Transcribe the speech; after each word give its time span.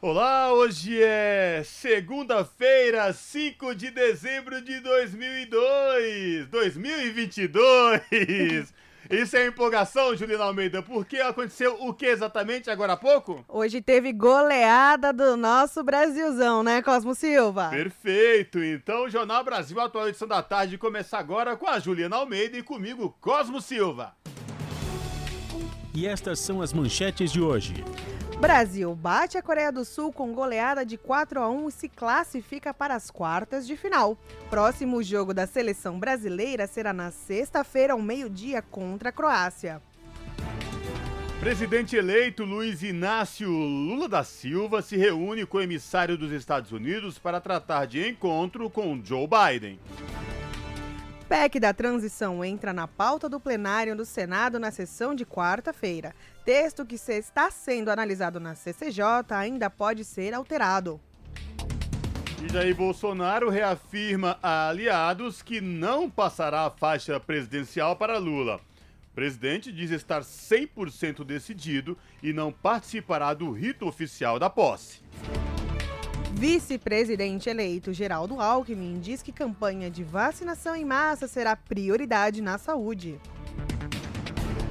Olá, 0.00 0.52
hoje 0.52 1.02
é 1.02 1.60
segunda-feira, 1.64 3.12
5 3.12 3.74
de 3.74 3.90
dezembro 3.90 4.62
de 4.62 4.78
2002. 4.78 6.46
2022. 6.46 8.72
Isso 9.10 9.36
é 9.36 9.48
empolgação, 9.48 10.14
Juliana 10.14 10.44
Almeida, 10.44 10.84
porque 10.84 11.16
aconteceu 11.16 11.76
o 11.80 11.92
que 11.92 12.06
exatamente 12.06 12.70
agora 12.70 12.92
há 12.92 12.96
pouco? 12.96 13.44
Hoje 13.48 13.82
teve 13.82 14.12
goleada 14.12 15.12
do 15.12 15.36
nosso 15.36 15.82
Brasilzão, 15.82 16.62
né, 16.62 16.80
Cosmo 16.80 17.12
Silva? 17.12 17.70
Perfeito. 17.70 18.62
Então, 18.62 19.06
o 19.06 19.10
Jornal 19.10 19.42
Brasil 19.42 19.80
Atual 19.80 20.08
Edição 20.08 20.28
da 20.28 20.44
Tarde 20.44 20.78
começa 20.78 21.18
agora 21.18 21.56
com 21.56 21.66
a 21.66 21.80
Juliana 21.80 22.14
Almeida 22.14 22.56
e 22.56 22.62
comigo, 22.62 23.16
Cosmo 23.20 23.60
Silva. 23.60 24.14
E 25.92 26.06
estas 26.06 26.38
são 26.38 26.62
as 26.62 26.72
manchetes 26.72 27.32
de 27.32 27.40
hoje. 27.40 27.82
Brasil 28.40 28.94
bate 28.94 29.36
a 29.36 29.42
Coreia 29.42 29.72
do 29.72 29.84
Sul 29.84 30.12
com 30.12 30.32
goleada 30.32 30.86
de 30.86 30.96
4 30.96 31.40
a 31.40 31.50
1 31.50 31.68
e 31.68 31.72
se 31.72 31.88
classifica 31.88 32.72
para 32.72 32.94
as 32.94 33.10
quartas 33.10 33.66
de 33.66 33.76
final. 33.76 34.16
Próximo 34.48 35.02
jogo 35.02 35.34
da 35.34 35.44
seleção 35.44 35.98
brasileira 35.98 36.68
será 36.68 36.92
na 36.92 37.10
sexta-feira 37.10 37.94
ao 37.94 38.00
meio-dia 38.00 38.62
contra 38.62 39.08
a 39.08 39.12
Croácia. 39.12 39.82
Presidente 41.40 41.96
eleito 41.96 42.44
Luiz 42.44 42.84
Inácio 42.84 43.50
Lula 43.50 44.08
da 44.08 44.22
Silva 44.22 44.82
se 44.82 44.96
reúne 44.96 45.44
com 45.44 45.58
o 45.58 45.62
emissário 45.62 46.16
dos 46.16 46.30
Estados 46.30 46.70
Unidos 46.70 47.18
para 47.18 47.40
tratar 47.40 47.86
de 47.86 48.08
encontro 48.08 48.70
com 48.70 49.00
Joe 49.04 49.26
Biden. 49.26 49.80
PEC 51.28 51.60
da 51.60 51.74
transição 51.74 52.42
entra 52.42 52.72
na 52.72 52.88
pauta 52.88 53.28
do 53.28 53.38
plenário 53.38 53.94
do 53.94 54.06
Senado 54.06 54.58
na 54.58 54.70
sessão 54.70 55.14
de 55.14 55.26
quarta-feira. 55.26 56.14
Texto 56.42 56.86
que 56.86 56.94
está 56.94 57.50
sendo 57.50 57.90
analisado 57.90 58.40
na 58.40 58.54
CCJ 58.54 59.04
ainda 59.28 59.68
pode 59.68 60.06
ser 60.06 60.32
alterado. 60.32 60.98
E 62.42 62.50
Jair 62.50 62.74
Bolsonaro 62.74 63.50
reafirma 63.50 64.38
a 64.42 64.70
aliados 64.70 65.42
que 65.42 65.60
não 65.60 66.08
passará 66.08 66.64
a 66.64 66.70
faixa 66.70 67.20
presidencial 67.20 67.94
para 67.94 68.16
Lula. 68.16 68.58
O 69.12 69.14
presidente 69.14 69.70
diz 69.70 69.90
estar 69.90 70.22
100% 70.22 71.24
decidido 71.24 71.98
e 72.22 72.32
não 72.32 72.50
participará 72.50 73.34
do 73.34 73.52
rito 73.52 73.86
oficial 73.86 74.38
da 74.38 74.48
posse. 74.48 75.02
Vice-presidente 76.38 77.50
eleito 77.50 77.92
Geraldo 77.92 78.40
Alckmin 78.40 79.00
diz 79.00 79.22
que 79.22 79.32
campanha 79.32 79.90
de 79.90 80.04
vacinação 80.04 80.76
em 80.76 80.84
massa 80.84 81.26
será 81.26 81.56
prioridade 81.56 82.40
na 82.40 82.56
saúde. 82.58 83.20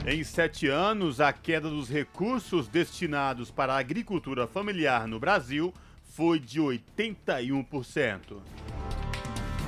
Em 0.07 0.23
sete 0.23 0.69
anos, 0.69 1.19
a 1.19 1.33
queda 1.33 1.69
dos 1.69 1.89
recursos 1.89 2.69
destinados 2.69 3.51
para 3.51 3.73
a 3.73 3.79
agricultura 3.79 4.47
familiar 4.47 5.09
no 5.09 5.19
Brasil 5.19 5.73
foi 6.05 6.39
de 6.39 6.61
81%. 6.61 8.37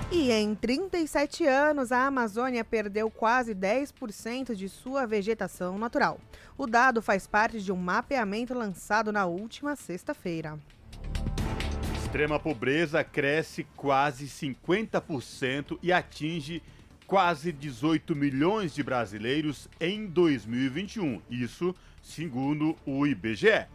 E 0.10 0.32
em 0.32 0.56
37 0.56 1.46
anos, 1.46 1.92
a 1.92 2.08
Amazônia 2.08 2.64
perdeu 2.64 3.12
quase 3.12 3.54
10% 3.54 4.56
de 4.56 4.70
sua 4.70 5.06
vegetação 5.06 5.78
natural. 5.78 6.18
O 6.58 6.66
dado 6.66 7.02
faz 7.02 7.28
parte 7.28 7.60
de 7.60 7.74
um 7.74 7.78
mapeamento 7.78 8.54
lançado 8.54 9.12
na 9.12 9.26
última 9.26 9.76
sexta-feira. 9.76 10.58
Extrema 12.10 12.40
pobreza 12.40 13.04
cresce 13.04 13.68
quase 13.76 14.26
50% 14.26 15.78
e 15.84 15.94
atinge 15.94 16.60
quase 17.06 17.52
18 17.52 18.16
milhões 18.16 18.74
de 18.74 18.82
brasileiros 18.82 19.70
em 19.80 20.08
2021. 20.08 21.22
Isso 21.30 21.76
segundo 22.02 22.76
o 22.84 23.06
IBGE. 23.06 23.68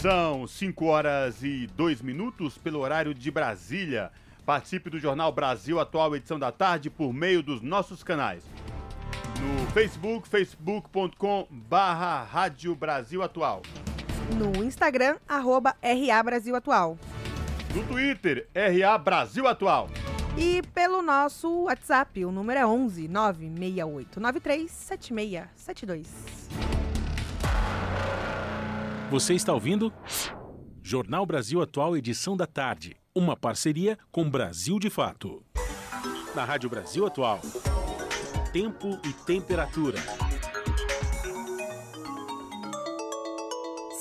São 0.00 0.48
5 0.48 0.84
horas 0.84 1.44
e 1.44 1.68
2 1.76 2.02
minutos 2.02 2.58
pelo 2.58 2.80
horário 2.80 3.14
de 3.14 3.30
Brasília. 3.30 4.10
Participe 4.44 4.90
do 4.90 4.98
Jornal 4.98 5.30
Brasil 5.30 5.78
Atual, 5.78 6.16
edição 6.16 6.40
da 6.40 6.50
tarde, 6.50 6.90
por 6.90 7.12
meio 7.12 7.40
dos 7.40 7.62
nossos 7.62 8.02
canais. 8.02 8.42
No 9.40 9.70
Facebook, 9.70 10.26
facebook.com 10.26 11.46
barra 11.52 12.24
Rádio 12.24 12.74
Brasil 12.74 13.22
Atual 13.22 13.62
no 14.34 14.64
Instagram, 14.64 15.16
arroba 15.28 15.76
RA 15.82 16.22
Brasil 16.22 16.56
Atual. 16.56 16.98
No 17.74 17.84
Twitter, 17.84 18.48
RA 18.54 18.98
Brasil 18.98 19.46
Atual. 19.46 19.88
E 20.36 20.62
pelo 20.74 21.00
nosso 21.00 21.64
WhatsApp, 21.64 22.24
o 22.24 22.30
número 22.30 22.60
é 22.60 22.66
11 22.66 23.08
96893 23.08 24.70
7672. 24.70 26.08
Você 29.10 29.34
está 29.34 29.52
ouvindo? 29.52 29.92
Jornal 30.82 31.24
Brasil 31.24 31.62
Atual, 31.62 31.96
edição 31.96 32.36
da 32.36 32.46
tarde. 32.46 32.96
Uma 33.14 33.36
parceria 33.36 33.98
com 34.12 34.28
Brasil 34.28 34.78
de 34.78 34.90
Fato. 34.90 35.42
Na 36.34 36.44
Rádio 36.44 36.68
Brasil 36.68 37.06
Atual. 37.06 37.40
Tempo 38.52 39.00
e 39.04 39.12
temperatura. 39.12 39.98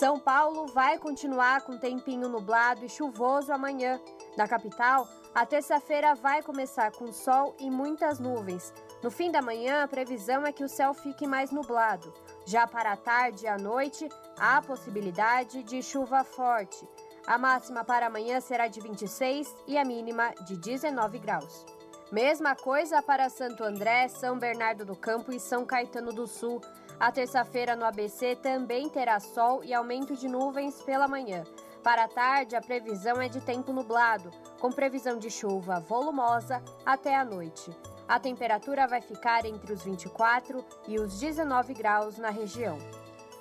São 0.05 0.19
Paulo 0.19 0.67
vai 0.67 0.99
continuar 0.99 1.61
com 1.61 1.79
tempinho 1.79 2.29
nublado 2.29 2.85
e 2.85 2.87
chuvoso 2.87 3.51
amanhã. 3.51 3.99
Na 4.37 4.47
capital, 4.47 5.07
a 5.33 5.47
terça-feira 5.47 6.13
vai 6.13 6.43
começar 6.43 6.91
com 6.91 7.11
sol 7.11 7.55
e 7.59 7.71
muitas 7.71 8.19
nuvens. 8.19 8.71
No 9.01 9.09
fim 9.09 9.31
da 9.31 9.41
manhã, 9.41 9.81
a 9.81 9.87
previsão 9.87 10.45
é 10.45 10.51
que 10.51 10.63
o 10.63 10.69
céu 10.69 10.93
fique 10.93 11.25
mais 11.25 11.49
nublado. 11.49 12.13
Já 12.45 12.67
para 12.67 12.91
a 12.91 12.95
tarde 12.95 13.45
e 13.45 13.47
a 13.47 13.57
noite, 13.57 14.07
há 14.37 14.61
possibilidade 14.61 15.63
de 15.63 15.81
chuva 15.81 16.23
forte. 16.23 16.87
A 17.25 17.39
máxima 17.39 17.83
para 17.83 18.05
amanhã 18.05 18.39
será 18.39 18.67
de 18.67 18.79
26 18.79 19.55
e 19.65 19.75
a 19.75 19.83
mínima 19.83 20.35
de 20.45 20.55
19 20.55 21.17
graus. 21.17 21.65
Mesma 22.11 22.55
coisa 22.55 23.01
para 23.01 23.27
Santo 23.27 23.63
André, 23.63 24.07
São 24.07 24.37
Bernardo 24.37 24.85
do 24.85 24.95
Campo 24.95 25.31
e 25.31 25.39
São 25.39 25.65
Caetano 25.65 26.13
do 26.13 26.27
Sul. 26.27 26.61
A 26.99 27.11
terça-feira 27.11 27.75
no 27.75 27.85
ABC 27.85 28.37
também 28.37 28.87
terá 28.87 29.19
sol 29.19 29.63
e 29.63 29.73
aumento 29.73 30.15
de 30.15 30.29
nuvens 30.29 30.81
pela 30.81 31.07
manhã. 31.07 31.43
Para 31.83 32.05
a 32.05 32.07
tarde, 32.07 32.55
a 32.55 32.61
previsão 32.61 33.21
é 33.21 33.27
de 33.27 33.41
tempo 33.41 33.73
nublado, 33.73 34.31
com 34.59 34.71
previsão 34.71 35.19
de 35.19 35.29
chuva 35.29 35.79
volumosa 35.81 36.63
até 36.85 37.15
a 37.15 37.25
noite. 37.25 37.69
A 38.07 38.17
temperatura 38.17 38.87
vai 38.87 39.01
ficar 39.01 39.45
entre 39.45 39.73
os 39.73 39.83
24 39.83 40.63
e 40.87 40.97
os 40.97 41.19
19 41.19 41.73
graus 41.73 42.17
na 42.17 42.29
região. 42.29 42.77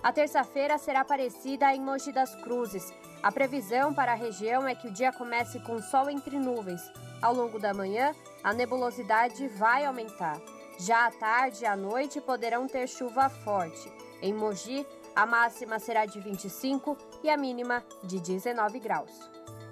A 0.02 0.12
terça-feira 0.12 0.76
será 0.76 1.04
parecida 1.04 1.72
em 1.74 1.80
Mogi 1.80 2.12
das 2.12 2.34
Cruzes. 2.42 2.92
A 3.22 3.32
previsão 3.32 3.94
para 3.94 4.12
a 4.12 4.16
região 4.16 4.66
é 4.66 4.74
que 4.74 4.88
o 4.88 4.92
dia 4.92 5.12
comece 5.12 5.60
com 5.60 5.80
sol 5.80 6.10
entre 6.10 6.38
nuvens. 6.38 6.82
Ao 7.22 7.32
longo 7.32 7.58
da 7.58 7.72
manhã, 7.72 8.14
a 8.42 8.52
nebulosidade 8.52 9.48
vai 9.48 9.86
aumentar. 9.86 10.38
Já 10.78 11.06
à 11.06 11.10
tarde 11.10 11.64
e 11.64 11.66
à 11.66 11.76
noite 11.76 12.20
poderão 12.20 12.66
ter 12.66 12.88
chuva 12.88 13.28
forte. 13.28 13.92
Em 14.20 14.32
Mogi, 14.32 14.86
a 15.14 15.24
máxima 15.24 15.78
será 15.78 16.06
de 16.06 16.20
25 16.20 16.96
e 17.22 17.30
a 17.30 17.36
mínima 17.36 17.84
de 18.02 18.18
19 18.20 18.80
graus. 18.80 19.12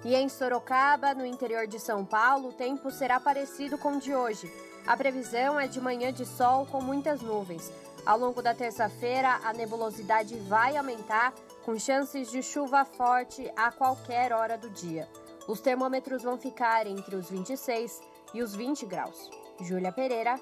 E 0.05 0.15
em 0.15 0.27
Sorocaba, 0.27 1.13
no 1.13 1.25
interior 1.25 1.67
de 1.67 1.79
São 1.79 2.05
Paulo, 2.05 2.49
o 2.49 2.53
tempo 2.53 2.91
será 2.91 3.19
parecido 3.19 3.77
com 3.77 3.97
o 3.97 3.99
de 3.99 4.13
hoje. 4.13 4.51
A 4.85 4.97
previsão 4.97 5.59
é 5.59 5.67
de 5.67 5.79
manhã 5.79 6.11
de 6.11 6.25
sol 6.25 6.65
com 6.65 6.81
muitas 6.81 7.21
nuvens. 7.21 7.71
Ao 8.05 8.17
longo 8.17 8.41
da 8.41 8.53
terça-feira, 8.53 9.39
a 9.45 9.53
nebulosidade 9.53 10.35
vai 10.39 10.75
aumentar, 10.75 11.33
com 11.63 11.79
chances 11.79 12.29
de 12.29 12.43
chuva 12.43 12.83
forte 12.83 13.49
a 13.55 13.71
qualquer 13.71 14.33
hora 14.33 14.57
do 14.57 14.69
dia. 14.69 15.07
Os 15.47 15.61
termômetros 15.61 16.23
vão 16.23 16.37
ficar 16.37 16.85
entre 16.85 17.15
os 17.15 17.29
26 17.29 18.01
e 18.33 18.41
os 18.41 18.53
20 18.53 18.85
graus. 18.85 19.29
Júlia 19.61 19.91
Pereira, 19.91 20.37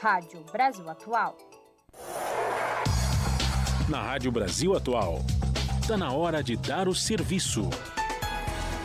Rádio 0.00 0.42
Brasil 0.50 0.88
Atual. 0.88 1.36
Na 3.86 4.02
Rádio 4.02 4.32
Brasil 4.32 4.74
Atual, 4.74 5.18
está 5.78 5.94
na 5.94 6.10
hora 6.10 6.42
de 6.42 6.56
dar 6.56 6.88
o 6.88 6.94
serviço. 6.94 7.68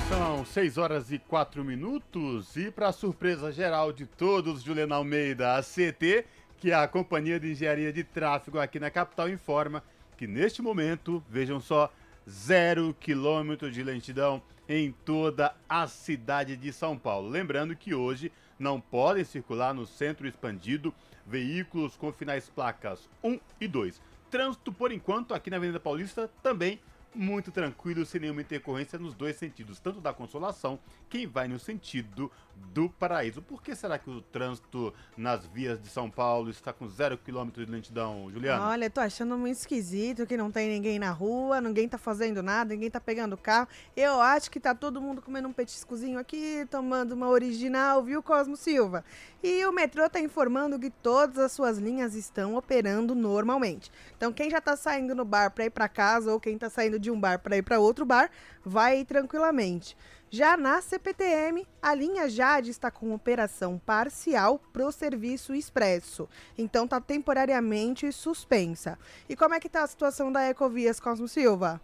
São 0.09 0.43
6 0.43 0.77
horas 0.77 1.13
e 1.13 1.17
4 1.17 1.63
minutos 1.63 2.57
e 2.57 2.69
para 2.69 2.91
surpresa 2.91 3.49
geral 3.49 3.93
de 3.93 4.05
todos, 4.05 4.61
Juliana 4.61 4.95
Almeida, 4.95 5.55
a 5.55 5.63
CT, 5.63 6.25
que 6.57 6.71
é 6.71 6.75
a 6.75 6.85
Companhia 6.85 7.39
de 7.39 7.49
Engenharia 7.49 7.93
de 7.93 8.03
Tráfego 8.03 8.59
aqui 8.59 8.77
na 8.77 8.91
capital, 8.91 9.29
informa 9.29 9.81
que 10.17 10.27
neste 10.27 10.61
momento, 10.61 11.23
vejam 11.29 11.61
só, 11.61 11.89
zero 12.29 12.93
quilômetro 12.99 13.71
de 13.71 13.81
lentidão 13.81 14.43
em 14.67 14.91
toda 14.91 15.55
a 15.69 15.87
cidade 15.87 16.57
de 16.57 16.73
São 16.73 16.97
Paulo. 16.97 17.29
Lembrando 17.29 17.73
que 17.73 17.95
hoje 17.95 18.33
não 18.57 18.79
podem 18.79 19.23
circular 19.23 19.73
no 19.73 19.85
centro 19.85 20.27
expandido 20.27 20.93
veículos 21.25 21.95
com 21.95 22.11
finais 22.11 22.49
placas 22.49 23.09
1 23.23 23.39
e 23.59 23.67
2. 23.67 24.01
Trânsito, 24.29 24.71
por 24.71 24.91
enquanto, 24.91 25.33
aqui 25.33 25.49
na 25.49 25.57
Avenida 25.57 25.79
Paulista 25.79 26.29
também 26.41 26.79
muito 27.15 27.51
tranquilo, 27.51 28.05
sem 28.05 28.21
nenhuma 28.21 28.41
intercorrência 28.41 28.99
nos 28.99 29.15
dois 29.15 29.37
sentidos, 29.37 29.79
tanto 29.79 30.01
da 30.01 30.13
Consolação, 30.13 30.77
quem 31.09 31.25
vai 31.25 31.47
no 31.47 31.57
sentido 31.57 32.29
do 32.55 32.89
Paraíso. 32.89 33.41
Por 33.41 33.61
que 33.61 33.73
será 33.73 33.97
que 33.97 34.09
o 34.09 34.21
trânsito 34.21 34.93
nas 35.15 35.45
vias 35.45 35.81
de 35.81 35.87
São 35.87 36.09
Paulo 36.09 36.49
está 36.49 36.73
com 36.73 36.87
zero 36.87 37.17
quilômetro 37.17 37.65
de 37.65 37.71
lentidão, 37.71 38.29
Juliana? 38.29 38.67
Olha, 38.67 38.89
tô 38.89 38.99
achando 38.99 39.37
muito 39.37 39.57
esquisito 39.57 40.25
que 40.25 40.35
não 40.35 40.51
tem 40.51 40.69
ninguém 40.69 40.99
na 40.99 41.11
rua, 41.11 41.61
ninguém 41.61 41.87
tá 41.87 41.97
fazendo 41.97 42.43
nada, 42.43 42.73
ninguém 42.73 42.91
tá 42.91 42.99
pegando 42.99 43.37
carro. 43.37 43.67
Eu 43.95 44.19
acho 44.19 44.51
que 44.51 44.59
tá 44.59 44.75
todo 44.75 45.01
mundo 45.01 45.21
comendo 45.21 45.47
um 45.47 45.53
petiscozinho 45.53 46.19
aqui, 46.19 46.67
tomando 46.69 47.13
uma 47.13 47.29
original, 47.29 48.03
viu, 48.03 48.21
Cosmo 48.21 48.57
Silva? 48.57 49.05
E 49.41 49.65
o 49.65 49.71
metrô 49.71 50.09
tá 50.09 50.19
informando 50.19 50.79
que 50.79 50.89
todas 50.89 51.37
as 51.37 51.51
suas 51.51 51.77
linhas 51.77 52.15
estão 52.15 52.55
operando 52.55 53.15
normalmente. 53.15 53.91
Então, 54.17 54.33
quem 54.33 54.49
já 54.49 54.59
tá 54.59 54.75
saindo 54.75 55.15
no 55.15 55.23
bar 55.23 55.51
para 55.51 55.65
ir 55.65 55.69
para 55.69 55.87
casa 55.87 56.31
ou 56.31 56.39
quem 56.39 56.57
tá 56.57 56.69
saindo 56.69 56.99
de 56.99 57.09
um 57.11 57.19
bar 57.19 57.39
para 57.39 57.55
ir 57.55 57.61
para 57.61 57.79
outro 57.79 58.05
bar, 58.05 58.29
vai 58.65 59.05
tranquilamente. 59.05 59.95
Já 60.37 60.57
na 60.57 60.81
CPTM, 60.81 61.65
a 61.81 61.95
linha 61.95 62.27
Jade 62.27 62.69
está 62.69 62.91
com 62.91 63.13
operação 63.13 63.79
parcial 63.79 64.59
para 64.73 64.85
o 64.85 64.91
serviço 64.91 65.55
expresso, 65.55 66.27
então 66.57 66.83
está 66.83 66.99
temporariamente 66.99 68.11
suspensa. 68.11 68.99
E 69.29 69.35
como 69.37 69.55
é 69.55 69.61
que 69.61 69.67
está 69.67 69.83
a 69.83 69.87
situação 69.87 70.29
da 70.29 70.45
Ecovias 70.49 70.99
Cosmo 70.99 71.25
Silva? 71.25 71.79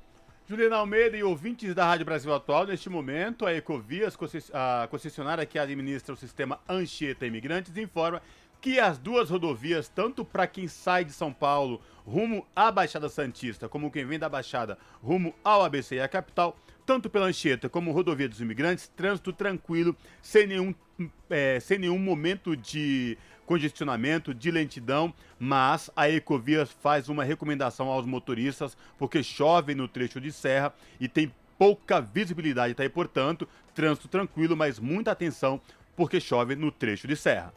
Juliana 0.45 0.75
Almeida 0.75 1.15
e 1.15 1.23
ouvintes 1.23 1.73
da 1.73 1.85
Rádio 1.85 2.05
Brasil 2.05 2.33
Atual, 2.33 2.67
neste 2.67 2.89
momento, 2.89 3.45
a 3.45 3.53
Ecovias, 3.53 4.17
a 4.53 4.85
concessionária 4.91 5.45
que 5.45 5.57
administra 5.57 6.13
o 6.13 6.17
sistema 6.17 6.59
Anchieta 6.67 7.25
Imigrantes, 7.25 7.77
informa 7.77 8.21
que 8.59 8.81
as 8.81 8.97
duas 8.97 9.29
rodovias, 9.29 9.87
tanto 9.87 10.25
para 10.25 10.45
quem 10.45 10.67
sai 10.67 11.05
de 11.05 11.13
São 11.13 11.31
Paulo 11.31 11.81
rumo 12.05 12.45
à 12.53 12.69
Baixada 12.69 13.07
Santista, 13.07 13.69
como 13.69 13.89
quem 13.89 14.05
vem 14.05 14.19
da 14.19 14.27
Baixada 14.27 14.77
rumo 15.01 15.33
ao 15.41 15.63
ABC 15.63 15.95
e 15.95 16.01
à 16.01 16.07
capital, 16.09 16.55
tanto 16.85 17.09
pela 17.09 17.27
Anchieta 17.27 17.69
como 17.69 17.91
rodovia 17.91 18.27
dos 18.27 18.41
imigrantes, 18.41 18.87
trânsito 18.87 19.31
tranquilo, 19.33 19.95
sem 20.21 20.47
nenhum, 20.47 20.73
é, 21.29 21.59
sem 21.59 21.77
nenhum 21.77 21.99
momento 21.99 22.55
de 22.55 23.17
congestionamento, 23.45 24.33
de 24.33 24.49
lentidão, 24.49 25.13
mas 25.37 25.89
a 25.95 26.09
Ecovias 26.09 26.71
faz 26.71 27.09
uma 27.09 27.23
recomendação 27.23 27.89
aos 27.89 28.05
motoristas, 28.05 28.77
porque 28.97 29.21
chove 29.21 29.75
no 29.75 29.87
trecho 29.87 30.21
de 30.21 30.31
serra 30.31 30.73
e 30.99 31.07
tem 31.07 31.31
pouca 31.57 31.99
visibilidade, 31.99 32.73
tá? 32.73 32.89
Portanto, 32.89 33.47
trânsito 33.75 34.07
tranquilo, 34.07 34.55
mas 34.55 34.79
muita 34.79 35.11
atenção, 35.11 35.59
porque 35.95 36.19
chove 36.19 36.55
no 36.55 36.71
trecho 36.71 37.07
de 37.07 37.15
serra. 37.15 37.53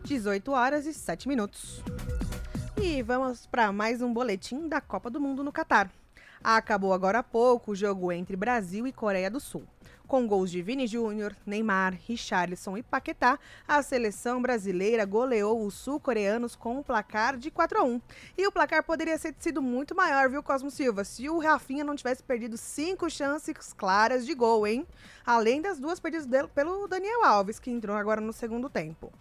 18 0.05 0.53
horas 0.53 0.87
e 0.87 0.95
7 0.95 1.27
minutos. 1.27 1.83
E 2.81 3.03
vamos 3.03 3.49
para 3.49 3.73
mais 3.73 4.01
um 4.01 4.13
boletim 4.13 4.69
da 4.69 4.81
Copa 4.81 5.11
do 5.11 5.21
Mundo 5.21 5.43
no 5.43 5.51
Catar. 5.51 5.91
Acabou 6.45 6.93
agora 6.93 7.21
há 7.21 7.23
pouco 7.23 7.71
o 7.71 7.75
jogo 7.75 8.11
entre 8.11 8.35
Brasil 8.35 8.85
e 8.85 8.93
Coreia 8.93 9.31
do 9.31 9.39
Sul. 9.39 9.63
Com 10.09 10.27
gols 10.27 10.51
de 10.51 10.61
Vini 10.61 10.89
Júnior, 10.89 11.37
Neymar, 11.47 11.97
Richarlison 12.07 12.77
e 12.77 12.83
Paquetá, 12.83 13.39
a 13.67 13.81
seleção 13.81 14.43
brasileira 14.43 15.05
goleou 15.05 15.65
os 15.65 15.75
sul-coreanos 15.75 16.57
com 16.57 16.79
um 16.79 16.83
placar 16.83 17.37
de 17.37 17.49
4 17.49 17.79
a 17.79 17.85
1. 17.85 18.01
E 18.37 18.47
o 18.47 18.53
placar 18.53 18.83
poderia 18.83 19.17
ter 19.17 19.35
sido 19.39 19.63
muito 19.63 19.95
maior, 19.95 20.29
viu, 20.29 20.43
Cosmo 20.43 20.71
Silva, 20.71 21.05
se 21.05 21.31
o 21.31 21.39
Rafinha 21.39 21.85
não 21.85 21.95
tivesse 21.95 22.25
perdido 22.25 22.57
cinco 22.57 23.09
chances 23.09 23.73
claras 23.73 24.27
de 24.27 24.35
gol, 24.35 24.67
hein? 24.67 24.85
Além 25.25 25.63
das 25.63 25.79
duas 25.79 26.01
perdidas 26.01 26.27
pelo 26.53 26.89
Daniel 26.89 27.25
Alves, 27.25 27.61
que 27.61 27.71
entrou 27.71 27.97
agora 27.97 28.21
no 28.21 28.33
segundo 28.33 28.69
tempo. 28.69 29.13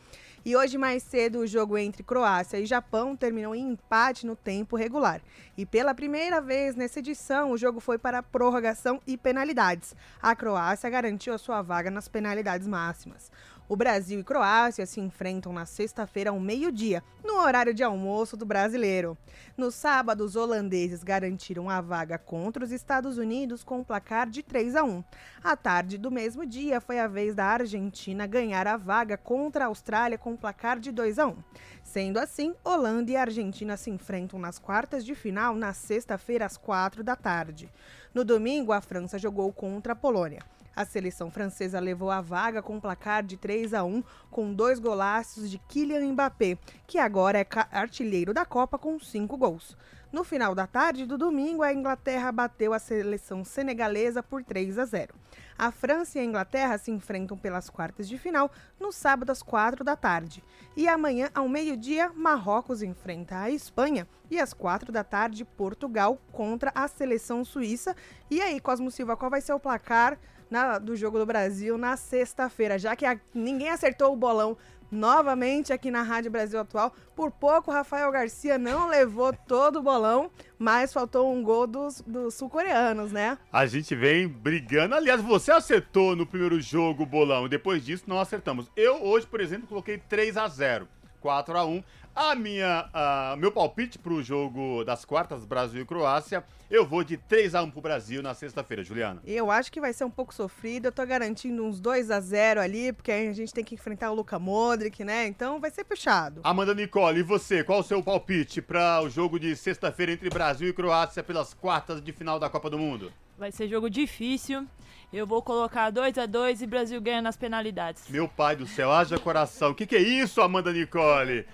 E 0.43 0.55
hoje 0.55 0.75
mais 0.75 1.03
cedo 1.03 1.39
o 1.39 1.47
jogo 1.47 1.77
entre 1.77 2.01
Croácia 2.01 2.59
e 2.59 2.65
Japão 2.65 3.15
terminou 3.15 3.53
em 3.53 3.73
empate 3.73 4.25
no 4.25 4.35
tempo 4.35 4.75
regular. 4.75 5.21
E 5.55 5.67
pela 5.67 5.93
primeira 5.93 6.41
vez 6.41 6.75
nessa 6.75 6.97
edição, 6.97 7.51
o 7.51 7.57
jogo 7.57 7.79
foi 7.79 7.99
para 7.99 8.23
prorrogação 8.23 8.99
e 9.05 9.15
penalidades. 9.15 9.95
A 10.19 10.35
Croácia 10.35 10.89
garantiu 10.89 11.35
a 11.35 11.37
sua 11.37 11.61
vaga 11.61 11.91
nas 11.91 12.07
penalidades 12.07 12.67
máximas. 12.67 13.31
O 13.71 13.75
Brasil 13.77 14.19
e 14.19 14.23
Croácia 14.25 14.85
se 14.85 14.99
enfrentam 14.99 15.53
na 15.53 15.65
sexta-feira 15.65 16.31
ao 16.31 16.39
meio-dia, 16.41 17.01
no 17.23 17.35
horário 17.35 17.73
de 17.73 17.81
almoço 17.81 18.35
do 18.35 18.45
brasileiro. 18.45 19.17
No 19.55 19.71
sábado, 19.71 20.25
os 20.25 20.35
holandeses 20.35 21.05
garantiram 21.05 21.69
a 21.69 21.79
vaga 21.79 22.17
contra 22.17 22.65
os 22.65 22.71
Estados 22.73 23.17
Unidos 23.17 23.63
com 23.63 23.79
um 23.79 23.83
placar 23.85 24.29
de 24.29 24.43
3 24.43 24.75
a 24.75 24.83
1. 24.83 25.01
À 25.41 25.55
tarde 25.55 25.97
do 25.97 26.11
mesmo 26.11 26.45
dia, 26.45 26.81
foi 26.81 26.99
a 26.99 27.07
vez 27.07 27.33
da 27.33 27.45
Argentina 27.45 28.27
ganhar 28.27 28.67
a 28.67 28.75
vaga 28.75 29.15
contra 29.15 29.63
a 29.63 29.67
Austrália 29.67 30.17
com 30.17 30.31
um 30.31 30.37
placar 30.37 30.77
de 30.77 30.91
2 30.91 31.17
a 31.17 31.27
1. 31.27 31.37
Sendo 31.81 32.19
assim, 32.19 32.53
Holanda 32.65 33.11
e 33.11 33.15
Argentina 33.15 33.77
se 33.77 33.89
enfrentam 33.89 34.37
nas 34.37 34.59
quartas 34.59 35.05
de 35.05 35.15
final 35.15 35.55
na 35.55 35.71
sexta-feira 35.71 36.45
às 36.45 36.57
4 36.57 37.05
da 37.05 37.15
tarde. 37.15 37.71
No 38.13 38.25
domingo, 38.25 38.73
a 38.73 38.81
França 38.81 39.17
jogou 39.17 39.49
contra 39.53 39.93
a 39.93 39.95
Polônia. 39.95 40.41
A 40.75 40.85
seleção 40.85 41.29
francesa 41.29 41.79
levou 41.79 42.09
a 42.09 42.21
vaga 42.21 42.61
com 42.61 42.75
um 42.75 42.79
placar 42.79 43.23
de 43.23 43.35
3 43.35 43.73
a 43.73 43.83
1, 43.83 44.03
com 44.29 44.53
dois 44.53 44.79
golaços 44.79 45.49
de 45.51 45.57
Kylian 45.57 46.13
Mbappé, 46.13 46.57
que 46.87 46.97
agora 46.97 47.39
é 47.39 47.47
artilheiro 47.71 48.33
da 48.33 48.45
Copa 48.45 48.77
com 48.77 48.99
cinco 48.99 49.37
gols. 49.37 49.75
No 50.11 50.25
final 50.25 50.53
da 50.53 50.67
tarde 50.67 51.05
do 51.05 51.17
domingo, 51.17 51.63
a 51.63 51.73
Inglaterra 51.73 52.33
bateu 52.33 52.73
a 52.73 52.79
seleção 52.79 53.45
senegalesa 53.45 54.21
por 54.21 54.43
3 54.43 54.77
a 54.77 54.85
0. 54.85 55.15
A 55.57 55.71
França 55.71 56.17
e 56.17 56.21
a 56.21 56.25
Inglaterra 56.25 56.77
se 56.77 56.91
enfrentam 56.91 57.37
pelas 57.37 57.69
quartas 57.69 58.09
de 58.09 58.17
final 58.17 58.51
no 58.77 58.91
sábado 58.91 59.29
às 59.29 59.41
4 59.41 59.85
da 59.85 59.95
tarde. 59.95 60.43
E 60.75 60.87
amanhã, 60.87 61.29
ao 61.33 61.47
meio-dia, 61.47 62.11
Marrocos 62.13 62.81
enfrenta 62.81 63.37
a 63.37 63.51
Espanha 63.51 64.05
e 64.29 64.37
às 64.37 64.53
4 64.53 64.91
da 64.91 65.03
tarde, 65.03 65.45
Portugal 65.45 66.19
contra 66.31 66.71
a 66.75 66.87
seleção 66.89 67.45
suíça. 67.45 67.95
E 68.29 68.41
aí, 68.41 68.59
Cosmo 68.59 68.91
Silva, 68.91 69.15
qual 69.15 69.31
vai 69.31 69.39
ser 69.39 69.53
o 69.53 69.59
placar 69.59 70.17
na, 70.51 70.77
do 70.77 70.95
jogo 70.95 71.17
do 71.17 71.25
Brasil 71.25 71.77
na 71.77 71.95
sexta-feira, 71.95 72.77
já 72.77 72.95
que 72.95 73.05
a, 73.05 73.17
ninguém 73.33 73.69
acertou 73.69 74.11
o 74.11 74.15
bolão 74.17 74.57
novamente 74.91 75.71
aqui 75.71 75.89
na 75.89 76.01
Rádio 76.01 76.29
Brasil 76.29 76.59
Atual. 76.59 76.93
Por 77.15 77.31
pouco, 77.31 77.71
Rafael 77.71 78.11
Garcia 78.11 78.57
não 78.57 78.89
levou 78.89 79.31
todo 79.31 79.79
o 79.79 79.81
bolão, 79.81 80.29
mas 80.59 80.91
faltou 80.91 81.33
um 81.33 81.41
gol 81.41 81.65
dos, 81.65 82.01
dos 82.01 82.33
sul-coreanos, 82.33 83.11
né? 83.11 83.37
A 83.51 83.65
gente 83.65 83.95
vem 83.95 84.27
brigando. 84.27 84.93
Aliás, 84.93 85.21
você 85.21 85.51
acertou 85.51 86.15
no 86.15 86.25
primeiro 86.25 86.59
jogo 86.59 87.03
o 87.03 87.05
bolão, 87.05 87.47
depois 87.47 87.85
disso 87.85 88.03
não 88.05 88.19
acertamos. 88.19 88.69
Eu 88.75 89.01
hoje, 89.01 89.25
por 89.25 89.39
exemplo, 89.39 89.65
coloquei 89.67 89.97
3 89.97 90.35
a 90.35 90.47
0 90.49 90.87
4 91.21 91.57
a 91.57 91.65
1 91.65 91.83
a 92.13 92.35
minha, 92.35 92.89
uh, 92.93 93.37
meu 93.37 93.51
palpite 93.51 93.97
para 93.97 94.11
o 94.11 94.21
jogo 94.21 94.83
das 94.83 95.05
quartas 95.05 95.45
Brasil 95.45 95.81
e 95.81 95.85
Croácia, 95.85 96.43
eu 96.69 96.85
vou 96.85 97.05
de 97.05 97.15
3 97.15 97.55
a 97.55 97.63
1 97.63 97.71
pro 97.71 97.79
Brasil 97.79 98.21
na 98.21 98.33
sexta-feira, 98.33 98.83
Juliana. 98.83 99.21
Eu 99.25 99.49
acho 99.49 99.71
que 99.71 99.79
vai 99.79 99.93
ser 99.93 100.03
um 100.03 100.09
pouco 100.09 100.33
sofrido, 100.33 100.87
eu 100.87 100.91
tô 100.91 101.05
garantindo 101.05 101.63
uns 101.63 101.79
2 101.79 102.11
a 102.11 102.19
0 102.19 102.59
ali, 102.59 102.91
porque 102.91 103.11
a 103.11 103.33
gente 103.33 103.53
tem 103.53 103.63
que 103.63 103.75
enfrentar 103.75 104.11
o 104.11 104.15
Luca 104.15 104.37
Modric, 104.37 105.03
né? 105.05 105.25
Então 105.27 105.59
vai 105.59 105.71
ser 105.71 105.85
puxado. 105.85 106.41
Amanda 106.43 106.73
Nicole, 106.73 107.19
e 107.19 107.23
você, 107.23 107.63
qual 107.63 107.79
o 107.79 107.83
seu 107.83 108.03
palpite 108.03 108.61
para 108.61 109.01
o 109.01 109.09
jogo 109.09 109.39
de 109.39 109.55
sexta-feira 109.55 110.11
entre 110.11 110.29
Brasil 110.29 110.67
e 110.67 110.73
Croácia 110.73 111.23
pelas 111.23 111.53
quartas 111.53 112.01
de 112.01 112.11
final 112.11 112.37
da 112.39 112.49
Copa 112.49 112.69
do 112.69 112.77
Mundo? 112.77 113.11
Vai 113.37 113.51
ser 113.53 113.69
jogo 113.69 113.89
difícil. 113.89 114.67
Eu 115.13 115.27
vou 115.27 115.41
colocar 115.41 115.89
2 115.89 116.17
a 116.17 116.25
2 116.25 116.61
e 116.61 116.67
Brasil 116.67 117.01
ganha 117.01 117.21
nas 117.21 117.35
penalidades. 117.35 118.07
Meu 118.07 118.29
pai 118.29 118.55
do 118.55 118.65
céu, 118.65 118.89
haja 118.89 119.19
coração. 119.19 119.71
O 119.71 119.75
que, 119.75 119.85
que 119.85 119.97
é 119.97 120.01
isso, 120.01 120.41
Amanda 120.41 120.71
Nicole? 120.71 121.45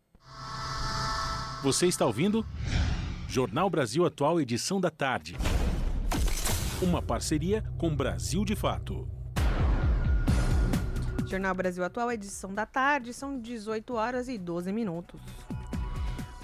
Você 1.62 1.86
está 1.86 2.06
ouvindo? 2.06 2.46
Jornal 3.28 3.68
Brasil 3.68 4.06
Atual, 4.06 4.40
edição 4.40 4.80
da 4.80 4.90
tarde. 4.90 5.36
Uma 6.80 7.02
parceria 7.02 7.62
com 7.78 7.94
Brasil 7.94 8.44
de 8.44 8.56
Fato. 8.56 9.06
Jornal 11.32 11.54
Brasil 11.54 11.82
Atual, 11.82 12.12
edição 12.12 12.52
da 12.52 12.66
tarde, 12.66 13.14
são 13.14 13.40
18 13.40 13.94
horas 13.94 14.28
e 14.28 14.36
12 14.36 14.70
minutos. 14.70 15.18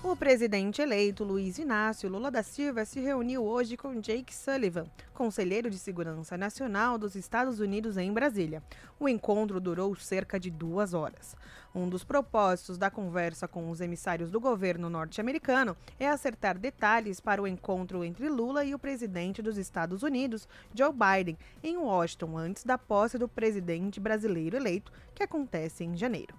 O 0.08 0.16
presidente 0.16 0.80
eleito 0.80 1.22
Luiz 1.22 1.58
Inácio 1.58 2.08
Lula 2.08 2.30
da 2.30 2.42
Silva 2.42 2.86
se 2.86 2.98
reuniu 2.98 3.44
hoje 3.44 3.76
com 3.76 4.00
Jake 4.00 4.34
Sullivan, 4.34 4.86
conselheiro 5.12 5.68
de 5.68 5.78
Segurança 5.78 6.34
Nacional 6.34 6.96
dos 6.96 7.14
Estados 7.14 7.60
Unidos 7.60 7.98
em 7.98 8.10
Brasília. 8.10 8.62
O 8.98 9.06
encontro 9.06 9.60
durou 9.60 9.94
cerca 9.96 10.40
de 10.40 10.50
duas 10.50 10.94
horas. 10.94 11.36
Um 11.74 11.86
dos 11.86 12.04
propósitos 12.04 12.78
da 12.78 12.90
conversa 12.90 13.46
com 13.46 13.68
os 13.68 13.82
emissários 13.82 14.30
do 14.30 14.40
governo 14.40 14.88
norte-americano 14.88 15.76
é 16.00 16.08
acertar 16.08 16.56
detalhes 16.56 17.20
para 17.20 17.42
o 17.42 17.46
encontro 17.46 18.02
entre 18.02 18.30
Lula 18.30 18.64
e 18.64 18.74
o 18.74 18.78
presidente 18.78 19.42
dos 19.42 19.58
Estados 19.58 20.02
Unidos, 20.02 20.48
Joe 20.74 20.90
Biden, 20.90 21.36
em 21.62 21.76
Washington, 21.76 22.38
antes 22.38 22.64
da 22.64 22.78
posse 22.78 23.18
do 23.18 23.28
presidente 23.28 24.00
brasileiro 24.00 24.56
eleito, 24.56 24.90
que 25.14 25.22
acontece 25.22 25.84
em 25.84 25.94
janeiro. 25.94 26.34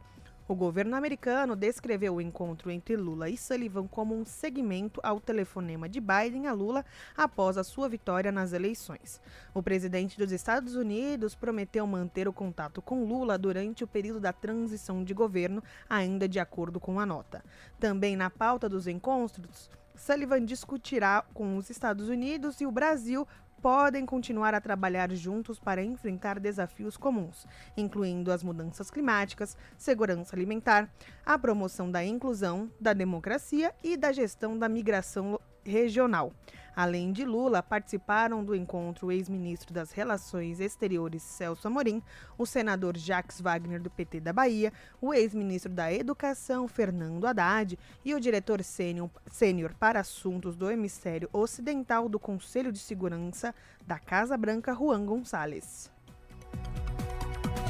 O 0.50 0.56
governo 0.56 0.96
americano 0.96 1.56
descreveu 1.56 2.16
o 2.16 2.22
encontro 2.22 2.72
entre 2.72 2.98
Lula 2.98 3.30
e 3.30 3.38
Sullivan 3.38 3.86
como 3.86 4.20
um 4.20 4.26
segmento 4.26 5.00
ao 5.04 5.20
telefonema 5.20 5.88
de 5.88 6.02
Biden 6.02 6.48
a 6.48 6.54
Lula 6.54 6.84
após 7.16 7.56
a 7.56 7.64
sua 7.64 7.88
vitória 7.88 8.32
nas 8.32 8.52
eleições. 8.52 9.22
O 9.54 9.62
presidente 9.62 10.18
dos 10.18 10.32
Estados 10.32 10.74
Unidos 10.74 11.36
prometeu 11.36 11.86
manter 11.86 12.28
o 12.28 12.34
contato 12.34 12.82
com 12.82 13.06
Lula 13.06 13.38
durante 13.38 13.84
o 13.84 13.88
período 13.88 14.20
da 14.20 14.34
transição 14.34 15.04
de 15.04 15.14
governo, 15.14 15.64
ainda 15.88 16.28
de 16.28 16.40
acordo 16.40 16.80
com 16.80 17.00
a 17.00 17.06
nota. 17.06 17.46
Também 17.80 18.16
na 18.16 18.32
pauta 18.32 18.68
dos 18.68 18.88
encontros, 18.88 19.70
Sullivan 19.94 20.44
discutirá 20.44 21.24
com 21.32 21.58
os 21.58 21.70
Estados 21.70 22.10
Unidos 22.10 22.60
e 22.60 22.66
o 22.66 22.72
Brasil 22.72 23.28
podem 23.62 24.06
continuar 24.06 24.54
a 24.54 24.62
trabalhar 24.62 25.12
juntos 25.12 25.60
para 25.60 25.84
enfrentar 25.84 26.40
desafios 26.40 26.98
comuns, 26.98 27.46
incluindo 27.76 28.32
as 28.32 28.44
mudanças 28.44 28.90
climáticas, 28.90 29.58
segurança 29.78 30.36
alimentar, 30.36 30.90
a 31.26 31.38
promoção 31.38 31.92
da 31.92 32.04
inclusão, 32.04 32.72
da 32.80 32.94
democracia 32.94 33.74
e 33.84 33.98
da 33.98 34.12
gestão 34.12 34.58
da 34.58 34.70
migração 34.70 35.40
regional. 35.66 36.34
Além 36.80 37.12
de 37.12 37.26
Lula, 37.26 37.62
participaram 37.62 38.42
do 38.42 38.56
encontro 38.56 39.08
o 39.08 39.12
ex-ministro 39.12 39.74
das 39.74 39.92
Relações 39.92 40.62
Exteriores 40.62 41.22
Celso 41.22 41.68
Amorim, 41.68 42.02
o 42.38 42.46
senador 42.46 42.96
Jacques 42.96 43.42
Wagner 43.42 43.82
do 43.82 43.90
PT 43.90 44.22
da 44.22 44.32
Bahia, 44.32 44.72
o 45.02 45.14
ex-ministro 45.14 45.74
da 45.74 45.92
Educação 45.92 46.70
Fernando 46.70 47.28
Haddad 47.28 47.78
e 48.06 48.16
o 48.16 48.20
diretor 48.22 48.64
sênior 48.64 49.74
para 49.78 50.00
assuntos 50.00 50.56
do 50.56 50.72
hemisfério 50.72 51.30
ocidental 51.34 52.08
do 52.08 52.18
Conselho 52.18 52.72
de 52.72 52.80
Segurança 52.80 53.54
da 53.86 54.00
Casa 54.00 54.38
Branca, 54.38 54.74
Juan 54.74 55.06
Gonçalves. 55.06 55.92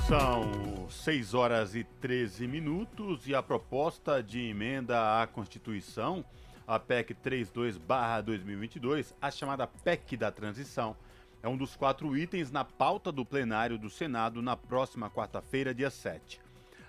São 0.07 0.87
6 0.87 1.33
horas 1.33 1.73
e 1.73 1.83
13 1.83 2.47
minutos 2.47 3.27
e 3.27 3.33
a 3.33 3.41
proposta 3.41 4.21
de 4.21 4.39
emenda 4.39 5.19
à 5.19 5.25
Constituição 5.25 6.23
a 6.69 6.77
PEC 6.77 7.15
32/2022, 7.15 9.15
a 9.19 9.31
chamada 9.31 9.65
PEC 9.65 10.15
da 10.15 10.31
transição. 10.31 10.95
É 11.41 11.47
um 11.47 11.57
dos 11.57 11.75
quatro 11.75 12.15
itens 12.15 12.51
na 12.51 12.63
pauta 12.63 13.11
do 13.11 13.25
plenário 13.25 13.75
do 13.75 13.89
Senado 13.89 14.39
na 14.39 14.55
próxima 14.55 15.09
quarta-feira, 15.09 15.73
dia 15.73 15.89
7. 15.89 16.39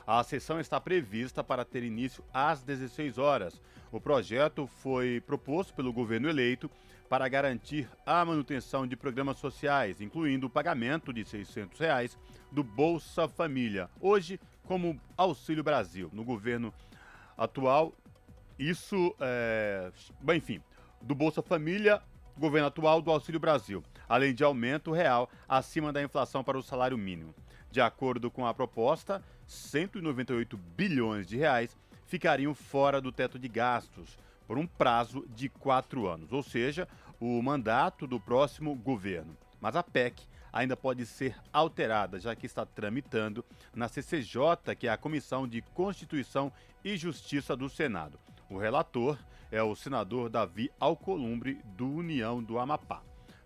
A 0.06 0.22
sessão 0.22 0.60
está 0.60 0.78
prevista 0.78 1.42
para 1.42 1.64
ter 1.64 1.82
início 1.82 2.22
às 2.30 2.62
16 2.62 3.16
horas. 3.16 3.58
O 3.90 3.98
projeto 3.98 4.66
foi 4.66 5.22
proposto 5.26 5.72
pelo 5.72 5.94
governo 5.94 6.28
eleito 6.28 6.70
para 7.08 7.26
garantir 7.26 7.88
a 8.04 8.22
manutenção 8.22 8.86
de 8.86 8.96
programas 8.96 9.38
sociais, 9.38 10.02
incluindo 10.02 10.46
o 10.46 10.50
pagamento 10.50 11.10
de 11.10 11.24
600 11.24 11.80
reais 11.80 12.18
do 12.52 12.62
Bolsa 12.62 13.26
Família, 13.28 13.88
hoje 13.98 14.38
como 14.64 15.00
Auxílio 15.16 15.64
Brasil. 15.64 16.10
No 16.12 16.22
governo 16.22 16.70
atual, 17.38 17.94
isso, 18.60 19.16
é, 19.18 19.90
enfim, 20.34 20.62
do 21.00 21.14
Bolsa 21.14 21.40
Família, 21.40 22.02
governo 22.36 22.68
atual 22.68 23.00
do 23.00 23.10
Auxílio 23.10 23.40
Brasil. 23.40 23.82
além 24.06 24.34
de 24.34 24.42
aumento 24.42 24.90
real 24.90 25.30
acima 25.48 25.92
da 25.92 26.02
inflação 26.02 26.42
para 26.42 26.58
o 26.58 26.62
salário 26.62 26.98
mínimo. 26.98 27.32
De 27.70 27.80
acordo 27.80 28.28
com 28.30 28.44
a 28.44 28.52
proposta, 28.52 29.22
198 29.46 30.56
bilhões 30.56 31.26
de 31.28 31.36
reais 31.36 31.76
ficariam 32.06 32.52
fora 32.52 33.00
do 33.00 33.12
teto 33.12 33.38
de 33.38 33.48
gastos 33.48 34.18
por 34.48 34.58
um 34.58 34.66
prazo 34.66 35.24
de 35.28 35.48
quatro 35.48 36.08
anos, 36.08 36.32
ou 36.32 36.42
seja, 36.42 36.88
o 37.20 37.40
mandato 37.40 38.04
do 38.04 38.18
próximo 38.18 38.74
governo. 38.74 39.36
Mas 39.60 39.76
a 39.76 39.82
PEC 39.82 40.26
ainda 40.52 40.76
pode 40.76 41.06
ser 41.06 41.36
alterada, 41.52 42.18
já 42.18 42.34
que 42.34 42.46
está 42.46 42.66
tramitando 42.66 43.44
na 43.72 43.88
CCJ, 43.88 44.74
que 44.76 44.88
é 44.88 44.90
a 44.90 44.96
Comissão 44.96 45.46
de 45.46 45.62
Constituição 45.62 46.52
e 46.84 46.96
Justiça 46.96 47.56
do 47.56 47.68
Senado. 47.68 48.18
O 48.50 48.58
relator 48.58 49.16
é 49.52 49.62
o 49.62 49.76
senador 49.76 50.28
Davi 50.28 50.72
Alcolumbre, 50.80 51.60
do 51.76 51.88
União 51.88 52.42
do 52.42 52.58
Amapá. 52.58 53.00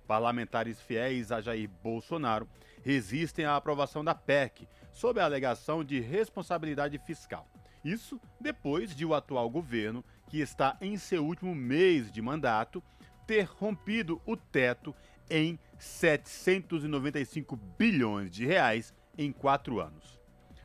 Parlamentares 0.06 0.80
fiéis 0.80 1.30
a 1.30 1.42
Jair 1.42 1.68
Bolsonaro 1.82 2.48
resistem 2.82 3.44
à 3.44 3.54
aprovação 3.54 4.02
da 4.02 4.14
PEC, 4.14 4.66
sob 4.90 5.20
a 5.20 5.26
alegação 5.26 5.84
de 5.84 6.00
responsabilidade 6.00 6.98
fiscal. 6.98 7.46
Isso 7.84 8.18
depois 8.40 8.96
de 8.96 9.04
o 9.04 9.12
atual 9.12 9.50
governo, 9.50 10.02
que 10.26 10.40
está 10.40 10.74
em 10.80 10.96
seu 10.96 11.22
último 11.22 11.54
mês 11.54 12.10
de 12.10 12.22
mandato, 12.22 12.82
ter 13.26 13.44
rompido 13.44 14.22
o 14.24 14.38
teto 14.38 14.94
em 15.28 15.58
795 15.78 17.56
bilhões 17.78 18.30
de 18.30 18.46
reais 18.46 18.94
em 19.18 19.30
quatro 19.30 19.80
anos. 19.80 20.18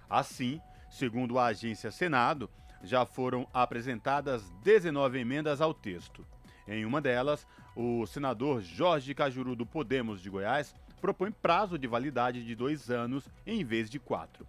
Assim, 0.10 0.62
segundo 0.89 1.38
a 1.38 1.48
agência 1.48 1.91
Senado, 1.91 2.50
já 2.83 3.05
foram 3.05 3.48
apresentadas 3.53 4.50
19 4.63 5.19
emendas 5.19 5.62
ao 5.62 5.74
texto. 5.74 6.25
Em 6.67 6.86
uma 6.86 7.01
delas, 7.01 7.48
o 7.75 8.05
senador 8.05 8.62
Jorge 8.62 9.13
Cajuru 9.13 9.55
do 9.55 9.65
Podemos 9.65 10.21
de 10.21 10.29
Goiás 10.29 10.74
propõe 11.00 11.31
prazo 11.31 11.77
de 11.77 11.88
validade 11.88 12.45
de 12.45 12.55
dois 12.55 12.89
anos 12.89 13.27
em 13.45 13.63
vez 13.63 13.89
de 13.89 14.00
quatro. 14.00 14.45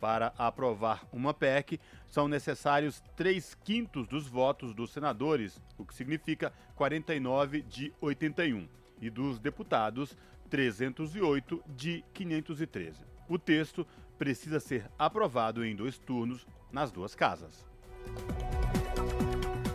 Para 0.00 0.34
aprovar 0.36 1.06
uma 1.12 1.32
PEC, 1.32 1.78
são 2.08 2.26
necessários 2.26 3.00
três 3.14 3.54
quintos 3.54 4.08
dos 4.08 4.26
votos 4.26 4.74
dos 4.74 4.90
senadores, 4.90 5.62
o 5.78 5.84
que 5.86 5.94
significa 5.94 6.52
49 6.74 7.62
de 7.62 7.92
81, 8.00 8.68
e 9.00 9.08
dos 9.08 9.38
deputados, 9.38 10.16
308 10.50 11.62
de 11.68 12.04
513. 12.12 13.04
O 13.28 13.38
texto 13.38 13.86
precisa 14.18 14.60
ser 14.60 14.90
aprovado 14.98 15.64
em 15.64 15.74
dois 15.74 15.98
turnos 15.98 16.46
nas 16.72 16.90
duas 16.90 17.14
casas. 17.14 17.71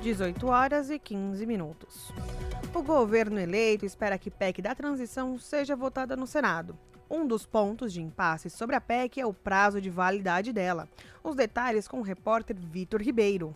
18 0.01 0.47
horas 0.47 0.89
e 0.89 0.97
15 0.97 1.45
minutos. 1.45 2.11
O 2.73 2.81
governo 2.81 3.39
eleito 3.39 3.85
espera 3.85 4.17
que 4.17 4.31
PEC 4.31 4.61
da 4.61 4.75
transição 4.75 5.37
seja 5.37 5.75
votada 5.75 6.15
no 6.15 6.27
Senado. 6.27 6.77
Um 7.09 7.25
dos 7.25 7.45
pontos 7.45 7.91
de 7.91 8.01
impasse 8.01 8.49
sobre 8.49 8.75
a 8.75 8.81
PEC 8.81 9.19
é 9.19 9.25
o 9.25 9.33
prazo 9.33 9.81
de 9.81 9.89
validade 9.89 10.53
dela. 10.53 10.87
Os 11.23 11.35
detalhes 11.35 11.87
com 11.87 11.99
o 11.99 12.03
repórter 12.03 12.55
Vitor 12.55 13.01
Ribeiro. 13.01 13.55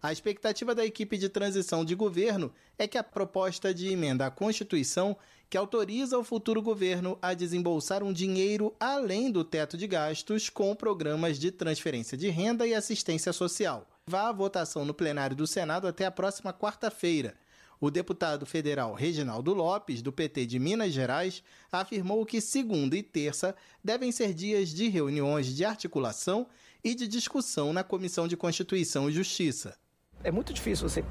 A 0.00 0.12
expectativa 0.12 0.74
da 0.74 0.84
equipe 0.84 1.18
de 1.18 1.28
transição 1.28 1.84
de 1.84 1.94
governo 1.94 2.52
é 2.78 2.86
que 2.86 2.96
a 2.96 3.02
proposta 3.02 3.74
de 3.74 3.88
emenda 3.88 4.26
à 4.26 4.30
Constituição, 4.30 5.16
que 5.50 5.56
autoriza 5.56 6.18
o 6.18 6.24
futuro 6.24 6.62
governo 6.62 7.18
a 7.20 7.34
desembolsar 7.34 8.02
um 8.02 8.12
dinheiro 8.12 8.74
além 8.78 9.30
do 9.30 9.42
teto 9.42 9.76
de 9.76 9.86
gastos 9.86 10.48
com 10.48 10.74
programas 10.74 11.38
de 11.38 11.50
transferência 11.50 12.16
de 12.16 12.28
renda 12.28 12.66
e 12.66 12.74
assistência 12.74 13.32
social, 13.32 13.86
vá 14.08 14.28
à 14.28 14.32
votação 14.32 14.84
no 14.84 14.94
plenário 14.94 15.36
do 15.36 15.46
Senado 15.46 15.86
até 15.86 16.06
a 16.06 16.10
próxima 16.10 16.52
quarta-feira. 16.52 17.34
O 17.80 17.90
deputado 17.90 18.44
federal 18.44 18.94
Reginaldo 18.94 19.54
Lopes, 19.54 20.02
do 20.02 20.10
PT 20.10 20.46
de 20.46 20.58
Minas 20.58 20.92
Gerais, 20.92 21.44
afirmou 21.70 22.26
que 22.26 22.40
segunda 22.40 22.96
e 22.96 23.02
terça 23.02 23.54
devem 23.84 24.10
ser 24.10 24.34
dias 24.34 24.70
de 24.70 24.88
reuniões 24.88 25.54
de 25.54 25.64
articulação 25.64 26.48
e 26.82 26.94
de 26.94 27.06
discussão 27.06 27.72
na 27.72 27.84
Comissão 27.84 28.26
de 28.26 28.36
Constituição 28.36 29.08
e 29.08 29.12
Justiça. 29.12 29.76
É 30.24 30.32
muito 30.32 30.52
difícil 30.52 30.88
você 30.88 31.04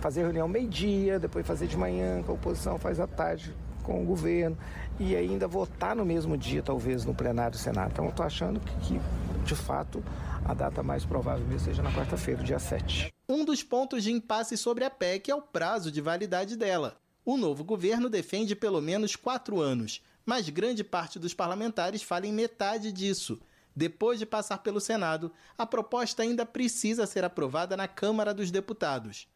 fazer 0.00 0.22
reunião 0.22 0.48
meio-dia, 0.48 1.20
depois 1.20 1.46
fazer 1.46 1.68
de 1.68 1.76
manhã 1.76 2.22
com 2.22 2.32
a 2.32 2.34
oposição, 2.34 2.78
faz 2.78 2.98
à 2.98 3.06
tarde 3.06 3.54
com 3.84 4.02
o 4.02 4.04
governo 4.04 4.56
e 4.98 5.14
ainda 5.14 5.46
votar 5.46 5.94
no 5.94 6.04
mesmo 6.04 6.36
dia, 6.36 6.62
talvez, 6.62 7.04
no 7.04 7.14
plenário 7.14 7.52
do 7.52 7.58
Senado. 7.58 7.90
Então, 7.92 8.06
eu 8.06 8.10
estou 8.10 8.26
achando 8.26 8.58
que, 8.60 8.74
que, 8.80 9.00
de 9.44 9.54
fato, 9.54 10.02
a 10.44 10.54
data 10.54 10.82
mais 10.82 11.04
provável 11.04 11.46
mesmo 11.46 11.66
seja 11.66 11.82
na 11.82 11.92
quarta-feira, 11.92 12.42
dia 12.42 12.58
7. 12.58 13.12
Um 13.28 13.44
dos 13.44 13.62
pontos 13.62 14.02
de 14.02 14.12
impasse 14.12 14.56
sobre 14.56 14.84
a 14.84 14.90
PEC 14.90 15.30
é 15.30 15.34
o 15.34 15.42
prazo 15.42 15.90
de 15.90 16.00
validade 16.00 16.56
dela. 16.56 16.96
O 17.24 17.36
novo 17.36 17.62
governo 17.62 18.08
defende 18.08 18.56
pelo 18.56 18.80
menos 18.80 19.16
quatro 19.16 19.60
anos, 19.60 20.02
mas 20.24 20.48
grande 20.48 20.82
parte 20.82 21.18
dos 21.18 21.34
parlamentares 21.34 22.02
fala 22.02 22.26
em 22.26 22.32
metade 22.32 22.92
disso. 22.92 23.40
Depois 23.74 24.18
de 24.18 24.26
passar 24.26 24.58
pelo 24.58 24.80
Senado, 24.80 25.32
a 25.56 25.64
proposta 25.64 26.22
ainda 26.22 26.44
precisa 26.44 27.06
ser 27.06 27.24
aprovada 27.24 27.76
na 27.76 27.86
Câmara 27.86 28.34
dos 28.34 28.50
Deputados. 28.50 29.28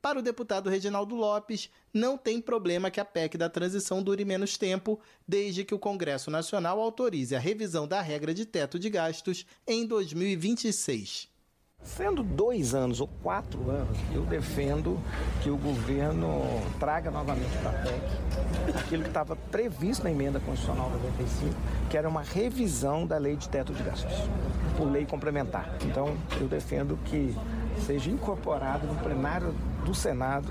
Para 0.00 0.20
o 0.20 0.22
deputado 0.22 0.70
Reginaldo 0.70 1.16
Lopes, 1.16 1.68
não 1.92 2.16
tem 2.16 2.40
problema 2.40 2.90
que 2.90 3.00
a 3.00 3.04
PEC 3.04 3.36
da 3.36 3.50
transição 3.50 4.00
dure 4.00 4.24
menos 4.24 4.56
tempo, 4.56 5.00
desde 5.26 5.64
que 5.64 5.74
o 5.74 5.78
Congresso 5.78 6.30
Nacional 6.30 6.80
autorize 6.80 7.34
a 7.34 7.40
revisão 7.40 7.86
da 7.86 8.00
regra 8.00 8.32
de 8.32 8.46
teto 8.46 8.78
de 8.78 8.88
gastos 8.88 9.44
em 9.66 9.84
2026. 9.84 11.28
Sendo 11.82 12.22
dois 12.22 12.74
anos 12.74 13.00
ou 13.00 13.08
quatro 13.22 13.70
anos, 13.70 13.96
eu 14.12 14.24
defendo 14.24 15.00
que 15.42 15.50
o 15.50 15.56
governo 15.56 16.42
traga 16.78 17.10
novamente 17.10 17.56
para 17.58 17.70
a 17.70 17.82
PEC 17.82 18.78
aquilo 18.78 19.02
que 19.02 19.08
estava 19.08 19.34
previsto 19.34 20.04
na 20.04 20.10
emenda 20.10 20.38
constitucional 20.38 20.90
95, 20.90 21.54
que 21.90 21.96
era 21.96 22.08
uma 22.08 22.22
revisão 22.22 23.04
da 23.04 23.18
lei 23.18 23.36
de 23.36 23.48
teto 23.48 23.72
de 23.72 23.82
gastos, 23.82 24.12
por 24.76 24.90
lei 24.90 25.06
complementar. 25.06 25.76
Então, 25.84 26.16
eu 26.40 26.46
defendo 26.46 26.96
que 27.04 27.34
seja 27.80 28.10
incorporado 28.10 28.86
no 28.86 28.94
plenário 28.96 29.54
do 29.84 29.94
Senado 29.94 30.48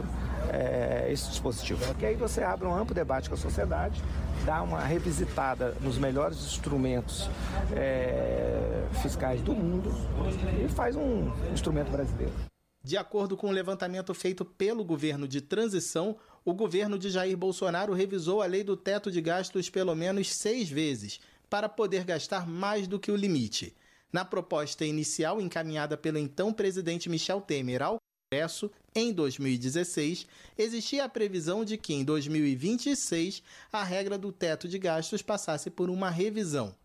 é, 0.51 1.07
esse 1.11 1.29
dispositivo. 1.29 1.85
Porque 1.85 2.05
aí 2.05 2.15
você 2.15 2.43
abre 2.43 2.67
um 2.67 2.73
amplo 2.73 2.93
debate 2.93 3.29
com 3.29 3.35
a 3.35 3.37
sociedade, 3.37 4.01
dá 4.45 4.61
uma 4.61 4.79
revisitada 4.79 5.75
nos 5.81 5.97
melhores 5.97 6.37
instrumentos 6.37 7.29
é, 7.75 8.83
fiscais 9.01 9.41
do 9.41 9.53
mundo 9.53 9.91
e 10.63 10.67
faz 10.69 10.95
um 10.95 11.31
instrumento 11.51 11.91
brasileiro. 11.91 12.33
De 12.83 12.95
acordo 12.95 13.35
com 13.35 13.47
o 13.47 13.49
um 13.49 13.53
levantamento 13.53 14.13
feito 14.13 14.45
pelo 14.45 14.85
governo 14.85 15.27
de 15.27 15.41
transição, 15.41 16.15
o 16.45 16.53
governo 16.53 16.97
de 16.97 17.09
Jair 17.09 17.35
Bolsonaro 17.35 17.93
revisou 17.93 18.41
a 18.41 18.45
lei 18.45 18.63
do 18.63 18.77
teto 18.77 19.11
de 19.11 19.19
gastos 19.19 19.69
pelo 19.69 19.93
menos 19.93 20.33
seis 20.33 20.69
vezes 20.69 21.19
para 21.49 21.67
poder 21.67 22.05
gastar 22.05 22.47
mais 22.47 22.87
do 22.87 22.99
que 22.99 23.11
o 23.11 23.15
limite. 23.15 23.75
Na 24.11 24.23
proposta 24.23 24.85
inicial 24.85 25.41
encaminhada 25.41 25.97
pelo 25.97 26.17
então 26.17 26.53
presidente 26.53 27.09
Michel 27.09 27.41
Temer 27.41 27.81
ao 27.81 27.97
Congresso, 28.31 28.71
em 28.95 29.13
2016, 29.13 30.25
existia 30.57 31.05
a 31.05 31.09
previsão 31.09 31.63
de 31.63 31.77
que 31.77 31.93
em 31.93 32.03
2026 32.03 33.43
a 33.71 33.83
regra 33.83 34.17
do 34.17 34.31
teto 34.31 34.67
de 34.67 34.79
gastos 34.79 35.21
passasse 35.21 35.69
por 35.69 35.89
uma 35.89 36.09
revisão. 36.09 36.75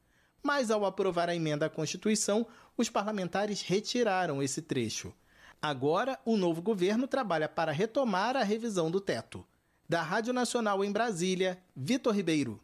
Mas 0.42 0.70
ao 0.70 0.84
aprovar 0.84 1.28
a 1.28 1.34
emenda 1.34 1.66
à 1.66 1.70
Constituição, 1.70 2.46
os 2.76 2.90
parlamentares 2.90 3.62
retiraram 3.62 4.42
esse 4.42 4.60
trecho. 4.60 5.12
Agora, 5.60 6.18
o 6.24 6.36
novo 6.36 6.60
governo 6.60 7.06
trabalha 7.06 7.48
para 7.48 7.70
retomar 7.70 8.36
a 8.36 8.42
revisão 8.42 8.90
do 8.90 9.00
teto. 9.00 9.46
Da 9.88 10.02
Rádio 10.02 10.32
Nacional 10.32 10.84
em 10.84 10.90
Brasília, 10.90 11.62
Vitor 11.76 12.14
Ribeiro. 12.14 12.60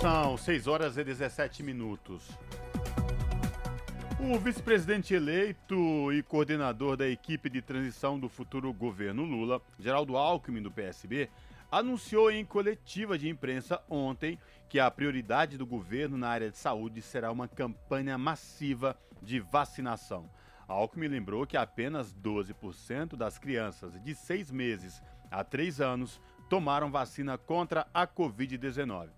São 0.00 0.36
6 0.36 0.66
horas 0.66 0.96
e 0.96 1.02
17 1.02 1.62
minutos. 1.62 2.22
O 4.20 4.38
vice-presidente 4.38 5.12
eleito 5.12 6.12
e 6.12 6.22
coordenador 6.22 6.96
da 6.96 7.06
equipe 7.08 7.50
de 7.50 7.60
transição 7.60 8.18
do 8.18 8.28
futuro 8.28 8.72
governo 8.72 9.24
Lula, 9.24 9.60
Geraldo 9.78 10.16
Alckmin, 10.16 10.62
do 10.62 10.70
PSB, 10.70 11.28
anunciou 11.70 12.30
em 12.30 12.44
coletiva 12.44 13.18
de 13.18 13.28
imprensa 13.28 13.82
ontem 13.90 14.38
que 14.68 14.78
a 14.78 14.90
prioridade 14.90 15.58
do 15.58 15.66
governo 15.66 16.16
na 16.16 16.28
área 16.28 16.50
de 16.50 16.56
saúde 16.56 17.02
será 17.02 17.30
uma 17.32 17.48
campanha 17.48 18.16
massiva 18.16 18.96
de 19.20 19.40
vacinação. 19.40 20.30
Alckmin 20.68 21.08
lembrou 21.08 21.46
que 21.46 21.56
apenas 21.56 22.14
12% 22.14 23.16
das 23.16 23.36
crianças 23.36 24.00
de 24.02 24.14
seis 24.14 24.50
meses 24.50 25.02
a 25.30 25.42
três 25.42 25.80
anos 25.80 26.20
tomaram 26.48 26.90
vacina 26.90 27.36
contra 27.36 27.86
a 27.92 28.06
Covid-19. 28.06 29.08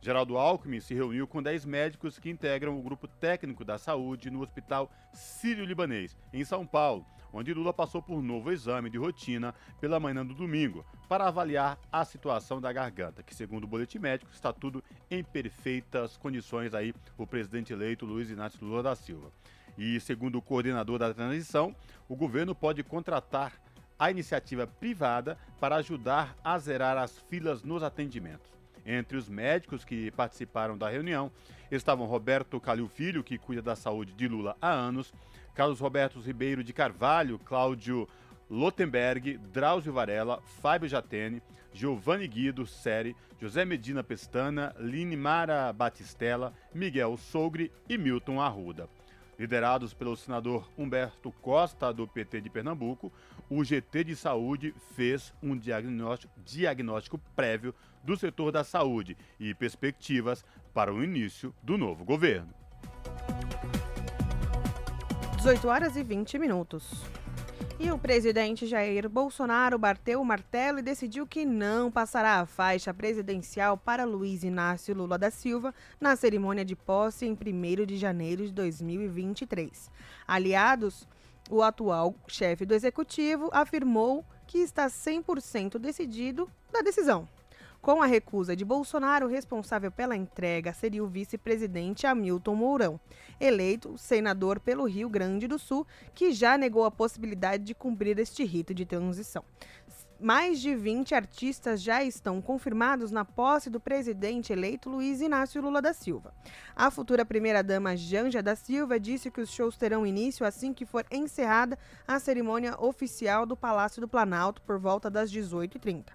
Geraldo 0.00 0.38
Alckmin 0.38 0.80
se 0.80 0.94
reuniu 0.94 1.26
com 1.26 1.42
10 1.42 1.64
médicos 1.64 2.18
que 2.18 2.30
integram 2.30 2.78
o 2.78 2.82
grupo 2.82 3.08
técnico 3.08 3.64
da 3.64 3.78
saúde 3.78 4.30
no 4.30 4.40
Hospital 4.40 4.90
Sírio-Libanês, 5.12 6.16
em 6.32 6.44
São 6.44 6.64
Paulo, 6.64 7.04
onde 7.32 7.52
Lula 7.52 7.72
passou 7.72 8.00
por 8.00 8.22
novo 8.22 8.52
exame 8.52 8.88
de 8.88 8.96
rotina 8.96 9.52
pela 9.80 9.98
manhã 9.98 10.24
do 10.24 10.34
domingo 10.34 10.86
para 11.08 11.26
avaliar 11.26 11.76
a 11.90 12.04
situação 12.04 12.60
da 12.60 12.72
garganta, 12.72 13.24
que 13.24 13.34
segundo 13.34 13.64
o 13.64 13.66
boletim 13.66 13.98
médico 13.98 14.30
está 14.32 14.52
tudo 14.52 14.84
em 15.10 15.24
perfeitas 15.24 16.16
condições 16.16 16.74
aí 16.74 16.94
o 17.16 17.26
presidente 17.26 17.72
eleito 17.72 18.06
Luiz 18.06 18.30
Inácio 18.30 18.64
Lula 18.64 18.84
da 18.84 18.94
Silva. 18.94 19.32
E 19.76 19.98
segundo 20.00 20.38
o 20.38 20.42
coordenador 20.42 20.98
da 20.98 21.12
transição, 21.12 21.74
o 22.08 22.14
governo 22.14 22.54
pode 22.54 22.84
contratar 22.84 23.52
a 23.98 24.12
iniciativa 24.12 24.64
privada 24.64 25.36
para 25.58 25.76
ajudar 25.76 26.36
a 26.44 26.56
zerar 26.56 26.96
as 26.96 27.18
filas 27.18 27.64
nos 27.64 27.82
atendimentos. 27.82 28.57
Entre 28.90 29.18
os 29.18 29.28
médicos 29.28 29.84
que 29.84 30.10
participaram 30.12 30.78
da 30.78 30.88
reunião 30.88 31.30
estavam 31.70 32.06
Roberto 32.06 32.58
Calil 32.58 32.88
Filho, 32.88 33.22
que 33.22 33.36
cuida 33.36 33.60
da 33.60 33.76
saúde 33.76 34.14
de 34.14 34.26
Lula 34.26 34.56
há 34.62 34.70
anos, 34.70 35.12
Carlos 35.54 35.78
Roberto 35.78 36.18
Ribeiro 36.20 36.64
de 36.64 36.72
Carvalho, 36.72 37.38
Cláudio 37.38 38.08
Lotenberg, 38.48 39.36
Drauzio 39.52 39.92
Varela, 39.92 40.40
Fábio 40.62 40.88
Jatene, 40.88 41.42
Giovanni 41.70 42.26
Guido 42.26 42.66
Seri, 42.66 43.14
José 43.38 43.62
Medina 43.66 44.02
Pestana, 44.02 44.74
Line 44.78 45.18
Mara 45.18 45.70
Batistella, 45.70 46.54
Miguel 46.72 47.14
Sogre 47.18 47.70
e 47.90 47.98
Milton 47.98 48.40
Arruda. 48.40 48.88
Liderados 49.38 49.92
pelo 49.92 50.16
senador 50.16 50.66
Humberto 50.78 51.30
Costa, 51.42 51.92
do 51.92 52.08
PT 52.08 52.40
de 52.40 52.48
Pernambuco, 52.48 53.12
o 53.50 53.64
GT 53.64 54.04
de 54.04 54.16
Saúde 54.16 54.74
fez 54.94 55.32
um 55.42 55.56
diagnóstico, 55.56 56.32
diagnóstico 56.44 57.18
prévio 57.34 57.74
do 58.02 58.16
setor 58.16 58.52
da 58.52 58.64
saúde 58.64 59.16
e 59.38 59.54
perspectivas 59.54 60.44
para 60.74 60.92
o 60.92 61.02
início 61.02 61.54
do 61.62 61.76
novo 61.76 62.04
governo. 62.04 62.52
18 65.36 65.68
horas 65.68 65.96
e 65.96 66.02
20 66.02 66.38
minutos. 66.38 67.04
E 67.80 67.92
o 67.92 67.98
presidente 67.98 68.66
Jair 68.66 69.08
Bolsonaro 69.08 69.78
bateu 69.78 70.20
o 70.20 70.24
martelo 70.24 70.80
e 70.80 70.82
decidiu 70.82 71.24
que 71.24 71.44
não 71.44 71.92
passará 71.92 72.40
a 72.40 72.46
faixa 72.46 72.92
presidencial 72.92 73.78
para 73.78 74.04
Luiz 74.04 74.42
Inácio 74.42 74.96
Lula 74.96 75.16
da 75.16 75.30
Silva 75.30 75.72
na 76.00 76.16
cerimônia 76.16 76.64
de 76.64 76.74
posse 76.74 77.24
em 77.24 77.32
1 77.32 77.86
de 77.86 77.96
janeiro 77.96 78.44
de 78.44 78.52
2023. 78.52 79.92
Aliados, 80.26 81.06
o 81.48 81.62
atual 81.62 82.14
chefe 82.26 82.64
do 82.64 82.74
executivo 82.74 83.48
afirmou 83.52 84.24
que 84.46 84.58
está 84.58 84.86
100% 84.86 85.78
decidido 85.78 86.50
da 86.72 86.80
decisão. 86.80 87.28
Com 87.80 88.02
a 88.02 88.06
recusa 88.06 88.56
de 88.56 88.64
Bolsonaro, 88.64 89.26
o 89.26 89.30
responsável 89.30 89.90
pela 89.90 90.16
entrega 90.16 90.72
seria 90.72 91.02
o 91.02 91.06
vice-presidente 91.06 92.06
Hamilton 92.06 92.54
Mourão, 92.56 93.00
eleito 93.40 93.96
senador 93.96 94.58
pelo 94.58 94.84
Rio 94.84 95.08
Grande 95.08 95.46
do 95.46 95.58
Sul, 95.58 95.86
que 96.12 96.32
já 96.32 96.58
negou 96.58 96.84
a 96.84 96.90
possibilidade 96.90 97.62
de 97.62 97.74
cumprir 97.74 98.18
este 98.18 98.44
rito 98.44 98.74
de 98.74 98.84
transição. 98.84 99.44
Mais 100.20 100.60
de 100.60 100.74
20 100.74 101.14
artistas 101.14 101.80
já 101.80 102.02
estão 102.02 102.42
confirmados 102.42 103.12
na 103.12 103.24
posse 103.24 103.70
do 103.70 103.78
presidente 103.78 104.52
eleito 104.52 104.90
Luiz 104.90 105.20
Inácio 105.20 105.62
Lula 105.62 105.80
da 105.80 105.92
Silva. 105.92 106.34
A 106.74 106.90
futura 106.90 107.24
primeira-dama 107.24 107.96
Janja 107.96 108.42
da 108.42 108.56
Silva 108.56 108.98
disse 108.98 109.30
que 109.30 109.40
os 109.40 109.48
shows 109.48 109.76
terão 109.76 110.04
início 110.04 110.44
assim 110.44 110.74
que 110.74 110.84
for 110.84 111.06
encerrada 111.08 111.78
a 112.06 112.18
cerimônia 112.18 112.74
oficial 112.80 113.46
do 113.46 113.56
Palácio 113.56 114.00
do 114.00 114.08
Planalto 114.08 114.60
por 114.62 114.76
volta 114.76 115.08
das 115.08 115.30
18h30. 115.30 116.06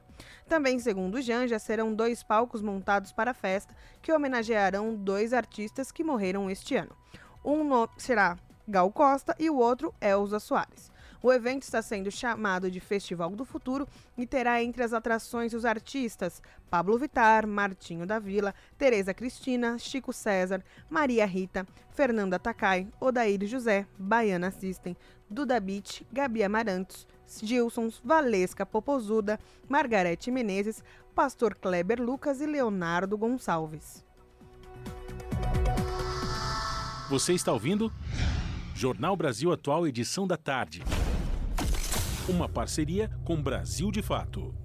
Também, 0.49 0.79
segundo 0.79 1.21
Janja, 1.21 1.57
serão 1.57 1.95
dois 1.95 2.21
palcos 2.23 2.61
montados 2.61 3.13
para 3.13 3.31
a 3.31 3.33
festa 3.33 3.73
que 4.01 4.11
homenagearão 4.11 4.95
dois 4.95 5.31
artistas 5.31 5.93
que 5.93 6.03
morreram 6.03 6.49
este 6.49 6.75
ano. 6.75 6.91
Um 7.43 7.87
será 7.97 8.37
Gal 8.67 8.91
Costa 8.91 9.33
e 9.39 9.49
o 9.49 9.55
outro 9.55 9.93
Elza 10.01 10.41
Soares. 10.41 10.91
O 11.25 11.31
evento 11.31 11.63
está 11.63 11.81
sendo 11.81 12.11
chamado 12.11 12.69
de 12.69 12.81
Festival 12.81 13.29
do 13.29 13.45
Futuro 13.45 13.87
e 14.17 14.27
terá 14.27 14.61
entre 14.61 14.83
as 14.83 14.91
atrações 14.91 15.53
os 15.53 15.63
artistas 15.63 16.41
Pablo 16.69 16.97
Vitar, 16.97 17.47
Martinho 17.47 18.05
da 18.05 18.19
Vila, 18.19 18.53
Tereza 18.77 19.13
Cristina, 19.13 19.79
Chico 19.79 20.11
César, 20.11 20.61
Maria 20.89 21.25
Rita, 21.25 21.65
Fernanda 21.91 22.37
Takai, 22.37 22.89
Odair 22.99 23.45
José, 23.45 23.87
Baiana 23.97 24.51
System, 24.51 24.97
Duda 25.29 25.61
Beach, 25.61 26.05
Gabi 26.11 26.43
Amarantos, 26.43 27.07
Gilsons, 27.41 28.01
Valesca 28.03 28.65
Popozuda, 28.65 29.39
Margarete 29.69 30.29
Menezes, 30.29 30.83
Pastor 31.15 31.55
Kleber 31.55 32.01
Lucas 32.01 32.41
e 32.41 32.45
Leonardo 32.45 33.17
Gonçalves. 33.17 34.03
Você 37.09 37.31
está 37.31 37.53
ouvindo? 37.53 37.89
Jornal 38.75 39.15
Brasil 39.15 39.53
Atual, 39.53 39.87
edição 39.87 40.27
da 40.27 40.35
tarde. 40.35 40.83
Uma 42.25 42.47
parceria 42.47 43.11
com 43.25 43.35
Brasil 43.35 43.91
de 43.91 44.01
Fato. 44.01 44.55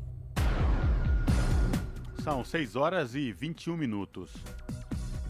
São 2.23 2.45
6 2.45 2.77
horas 2.77 3.17
e 3.17 3.33
21 3.33 3.77
minutos. 3.77 4.33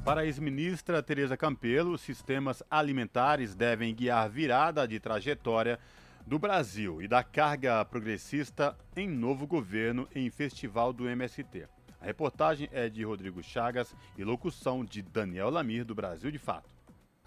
Para 0.05 0.21
a 0.21 0.27
ex-ministra 0.27 1.03
Tereza 1.03 1.39
Campelo, 1.39 1.97
sistemas 1.97 2.63
alimentares 2.71 3.55
devem 3.55 3.95
guiar 3.95 4.29
virada 4.29 4.87
de 4.87 5.01
trajetória 5.01 5.79
do 6.27 6.39
Brasil 6.39 7.01
e 7.01 7.09
da 7.09 7.25
carga 7.25 7.83
progressista 7.87 8.77
em 8.95 9.09
novo 9.09 9.47
governo 9.47 10.07
em 10.15 10.29
festival 10.29 10.93
do 10.93 11.09
MST. 11.09 11.67
A 11.99 12.05
reportagem 12.05 12.69
é 12.73 12.91
de 12.91 13.03
Rodrigo 13.05 13.43
Chagas 13.43 13.97
e 14.19 14.23
locução 14.23 14.85
de 14.85 15.01
Daniel 15.01 15.49
Lamir, 15.49 15.83
do 15.83 15.95
Brasil 15.95 16.31
de 16.31 16.39
Fato. 16.39 16.78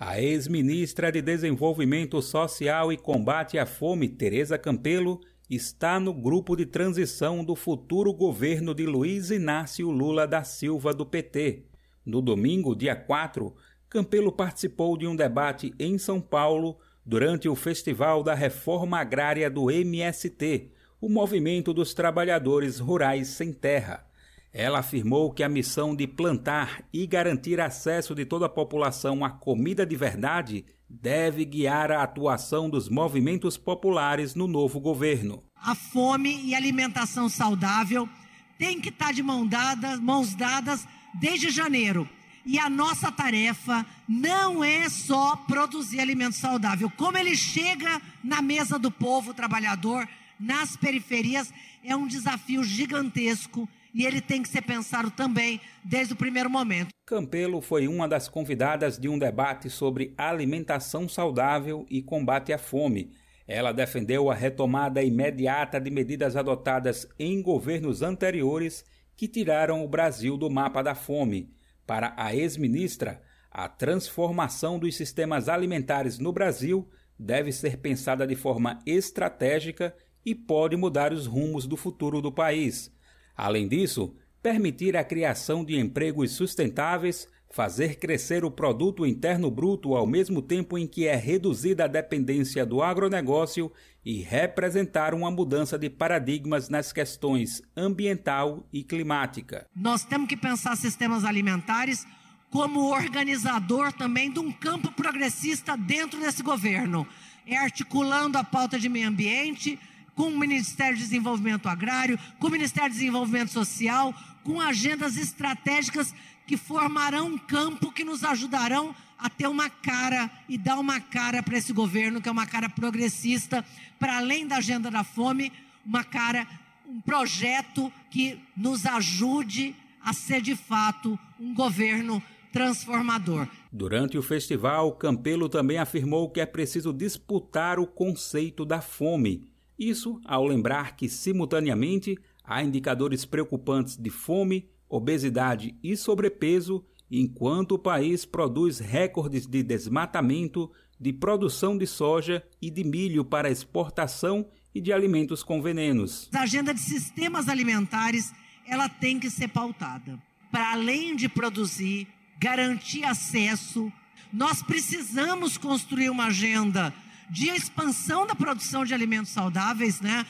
A 0.04 0.20
ex-ministra 0.20 1.12
de 1.12 1.22
Desenvolvimento 1.22 2.20
Social 2.24 2.92
e 2.92 2.98
Combate 2.98 3.60
à 3.60 3.68
Fome, 3.68 4.10
Tereza 4.10 4.58
Campelo, 4.58 5.22
está 5.48 6.00
no 6.00 6.12
grupo 6.12 6.56
de 6.56 6.66
transição 6.66 7.44
do 7.44 7.56
futuro 7.56 8.12
governo 8.12 8.74
de 8.74 8.88
Luiz 8.88 9.30
Inácio 9.30 9.92
Lula 9.92 10.26
da 10.26 10.44
Silva 10.44 10.92
do 10.92 11.06
PT. 11.06 11.68
No 12.04 12.20
domingo, 12.20 12.76
dia 12.76 12.96
4, 12.96 13.54
Campelo 13.88 14.32
participou 14.32 14.98
de 14.98 15.06
um 15.06 15.16
debate 15.16 15.72
em 15.78 16.00
São 16.00 16.20
Paulo 16.20 16.80
durante 17.06 17.48
o 17.48 17.56
Festival 17.56 18.24
da 18.24 18.34
Reforma 18.34 18.98
Agrária 18.98 19.52
do 19.52 19.70
MST, 19.70 20.72
o 21.00 21.08
Movimento 21.10 21.76
dos 21.76 21.94
Trabalhadores 21.94 22.80
Rurais 22.80 23.28
Sem 23.28 23.54
Terra. 23.54 24.11
Ela 24.54 24.80
afirmou 24.80 25.32
que 25.32 25.44
a 25.44 25.50
missão 25.50 25.96
de 25.96 26.06
plantar 26.06 26.84
e 26.92 27.08
garantir 27.08 27.62
acesso 27.62 28.14
de 28.14 28.26
toda 28.26 28.48
a 28.48 28.50
população 28.50 29.24
à 29.24 29.30
comida 29.30 29.86
de 29.86 29.96
verdade 29.96 30.66
deve 30.90 31.46
guiar 31.46 31.90
a 31.92 32.04
atuação 32.04 32.70
dos 32.70 32.90
movimentos 32.90 33.58
populares 33.58 34.36
no 34.36 34.48
novo 34.48 34.80
governo. 34.80 35.42
A 35.56 35.74
fome 35.74 36.44
e 36.44 36.54
alimentação 36.54 37.30
saudável 37.30 38.10
têm 38.58 38.82
que 38.82 38.90
estar 38.90 39.14
de 39.14 39.24
mão 39.24 39.48
dadas, 39.48 40.00
mãos 40.00 40.36
dadas 40.36 40.86
desde 41.14 41.50
janeiro 41.50 42.08
e 42.46 42.60
a 42.60 42.70
nossa 42.70 43.12
tarefa 43.12 43.86
não 44.08 44.64
é 44.64 44.90
só 44.90 45.36
produzir 45.36 46.00
alimento 46.00 46.36
saudável. 46.36 46.92
Como 46.98 47.18
ele 47.18 47.36
chega 47.36 48.02
na 48.24 48.42
mesa 48.42 48.78
do 48.78 48.92
povo 48.92 49.34
trabalhador, 49.34 50.08
nas 50.40 50.76
periferias, 50.76 51.54
é 51.84 51.96
um 51.96 52.08
desafio 52.08 52.64
gigantesco 52.64 53.70
e 53.94 54.06
ele 54.06 54.22
tem 54.22 54.42
que 54.42 54.50
ser 54.50 54.62
pensado 54.62 55.12
também 55.12 55.60
desde 55.84 56.14
o 56.14 56.18
primeiro 56.18 56.50
momento. 56.50 56.90
Campelo 57.06 57.62
foi 57.62 57.88
uma 57.88 58.08
das 58.08 58.30
convidadas 58.30 58.98
de 58.98 59.10
um 59.10 59.20
debate 59.20 59.70
sobre 59.70 60.14
alimentação 60.18 61.10
saudável 61.10 61.86
e 61.90 62.02
combate 62.02 62.54
à 62.54 62.58
fome. 62.58 63.12
Ela 63.48 63.72
defendeu 63.72 64.32
a 64.32 64.34
retomada 64.34 65.04
imediata 65.04 65.80
de 65.80 65.92
medidas 65.92 66.36
adotadas 66.36 67.08
em 67.20 67.42
governos 67.42 68.02
anteriores 68.02 68.86
que 69.18 69.28
tiraram 69.28 69.84
o 69.84 69.88
Brasil 69.88 70.38
do 70.38 70.50
mapa 70.50 70.82
da 70.82 70.96
fome. 70.96 71.54
Para 71.86 72.14
a 72.16 72.34
ex-ministra, 72.34 73.22
a 73.52 73.68
transformação 73.68 74.80
dos 74.80 74.96
sistemas 74.96 75.50
alimentares 75.50 76.18
no 76.18 76.32
Brasil 76.32 76.90
deve 77.20 77.52
ser 77.52 77.78
pensada 77.78 78.26
de 78.26 78.36
forma 78.36 78.80
estratégica 78.86 79.94
e 80.26 80.34
pode 80.34 80.78
mudar 80.78 81.12
os 81.12 81.28
rumos 81.28 81.68
do 81.68 81.76
futuro 81.76 82.22
do 82.22 82.32
país. 82.32 82.92
Além 83.36 83.68
disso, 83.68 84.14
permitir 84.42 84.98
a 84.98 85.04
criação 85.04 85.64
de 85.64 85.78
empregos 85.78 86.32
sustentáveis, 86.32 87.28
fazer 87.52 87.96
crescer 87.96 88.46
o 88.46 88.52
produto 88.52 89.06
interno 89.06 89.52
bruto 89.52 89.94
ao 89.94 90.08
mesmo 90.08 90.42
tempo 90.42 90.78
em 90.78 90.88
que 90.88 91.06
é 91.06 91.16
reduzida 91.16 91.84
a 91.84 91.88
dependência 91.88 92.66
do 92.66 92.82
agronegócio 92.82 93.72
e 94.06 94.22
representar 94.22 95.14
uma 95.14 95.30
mudança 95.30 95.78
de 95.78 95.90
paradigmas 95.90 96.70
nas 96.70 96.92
questões 96.92 97.62
ambiental 97.76 98.68
e 98.72 98.84
climática. 98.84 99.68
Nós 99.76 100.04
temos 100.04 100.28
que 100.28 100.38
pensar 100.38 100.76
sistemas 100.76 101.24
alimentares 101.24 102.06
como 102.50 102.92
organizador 102.92 103.94
também 103.94 104.32
de 104.32 104.40
um 104.40 104.52
campo 104.52 104.92
progressista 104.92 105.78
dentro 105.78 106.20
desse 106.20 106.44
governo, 106.44 107.08
é 107.46 107.58
articulando 107.58 108.38
a 108.38 108.44
pauta 108.44 108.78
de 108.78 108.90
meio 108.90 109.08
ambiente 109.08 109.80
com 110.22 110.28
o 110.28 110.38
Ministério 110.38 110.96
de 110.96 111.02
Desenvolvimento 111.02 111.68
Agrário, 111.68 112.20
com 112.38 112.46
o 112.46 112.52
Ministério 112.52 112.92
de 112.92 113.00
Desenvolvimento 113.00 113.50
Social, 113.50 114.14
com 114.44 114.62
agendas 114.62 115.18
estratégicas 115.18 116.14
que 116.46 116.56
formarão 116.56 117.26
um 117.26 117.38
campo 117.40 117.92
que 117.92 118.04
nos 118.04 118.24
ajudarão 118.24 118.96
a 119.18 119.32
ter 119.32 119.48
uma 119.48 119.68
cara 119.68 120.30
e 120.48 120.60
dar 120.60 120.78
uma 120.78 121.00
cara 121.02 121.42
para 121.42 121.58
esse 121.58 121.74
governo, 121.74 122.22
que 122.22 122.30
é 122.30 122.32
uma 122.32 122.46
cara 122.46 122.70
progressista, 122.70 123.66
para 123.98 124.18
além 124.18 124.46
da 124.46 124.58
agenda 124.58 124.92
da 124.92 125.04
fome, 125.04 125.52
uma 125.84 126.04
cara, 126.04 126.48
um 126.88 127.02
projeto 127.02 127.92
que 128.12 128.38
nos 128.56 128.86
ajude 128.86 129.76
a 130.06 130.14
ser 130.14 130.40
de 130.40 130.56
fato 130.56 131.18
um 131.40 131.52
governo 131.52 132.22
transformador. 132.54 133.48
Durante 133.72 134.20
o 134.20 134.22
festival, 134.22 134.92
Campelo 134.92 135.50
também 135.50 135.80
afirmou 135.80 136.30
que 136.30 136.40
é 136.40 136.46
preciso 136.46 136.94
disputar 136.94 137.80
o 137.80 137.88
conceito 137.88 138.64
da 138.64 138.82
fome 138.82 139.50
Isso 139.82 140.22
ao 140.26 140.46
lembrar 140.46 140.96
que, 140.96 141.10
simultaneamente, 141.10 142.16
há 142.44 142.64
indicadores 142.64 143.26
preocupantes 143.26 143.98
de 143.98 144.12
fome, 144.12 144.70
obesidade 144.88 145.76
e 145.84 145.98
sobrepeso, 145.98 146.86
enquanto 147.10 147.72
o 147.72 147.80
país 147.80 148.24
produz 148.24 148.78
recordes 148.78 149.48
de 149.48 149.64
desmatamento, 149.64 150.72
de 151.00 151.12
produção 151.12 151.76
de 151.76 151.88
soja 151.88 152.44
e 152.62 152.70
de 152.70 152.84
milho 152.84 153.26
para 153.26 153.50
exportação 153.50 154.48
e 154.74 154.80
de 154.80 154.94
alimentos 154.94 155.42
com 155.42 155.64
venenos. 155.64 156.30
A 156.32 156.42
agenda 156.42 156.76
de 156.76 156.80
sistemas 156.80 157.50
alimentares, 157.50 158.32
ela 158.68 158.88
tem 158.88 159.20
que 159.20 159.32
ser 159.32 159.48
pautada. 159.48 160.22
Para 160.52 160.74
além 160.74 161.16
de 161.16 161.28
produzir, 161.28 162.08
garantir 162.40 163.04
acesso, 163.04 163.92
nós 164.32 164.62
precisamos 164.62 165.58
construir 165.58 166.12
uma 166.12 166.28
agenda 166.28 166.94
de 167.32 167.48
expansão 167.48 168.28
da 168.28 168.36
produção 168.36 168.84
de 168.84 168.94
alimentos 168.94 169.32
saudáveis, 169.32 170.02
né? 170.02 170.26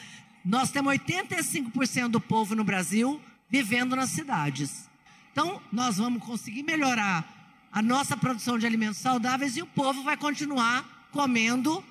Nós 0.45 0.71
temos 0.71 0.93
85% 0.93 2.07
do 2.07 2.21
povo 2.21 2.55
no 2.55 2.63
Brasil 2.63 3.19
vivendo 3.49 3.95
nas 3.95 4.11
cidades. 4.11 4.87
Então, 5.31 5.59
nós 5.73 5.97
vamos 5.97 6.23
conseguir 6.23 6.63
melhorar 6.63 7.25
a 7.71 7.81
nossa 7.81 8.15
produção 8.15 8.57
de 8.57 8.65
alimentos 8.67 8.99
saudáveis 8.99 9.57
e 9.57 9.61
o 9.61 9.67
povo 9.67 10.03
vai 10.03 10.15
continuar 10.15 11.09
comendo 11.11 11.83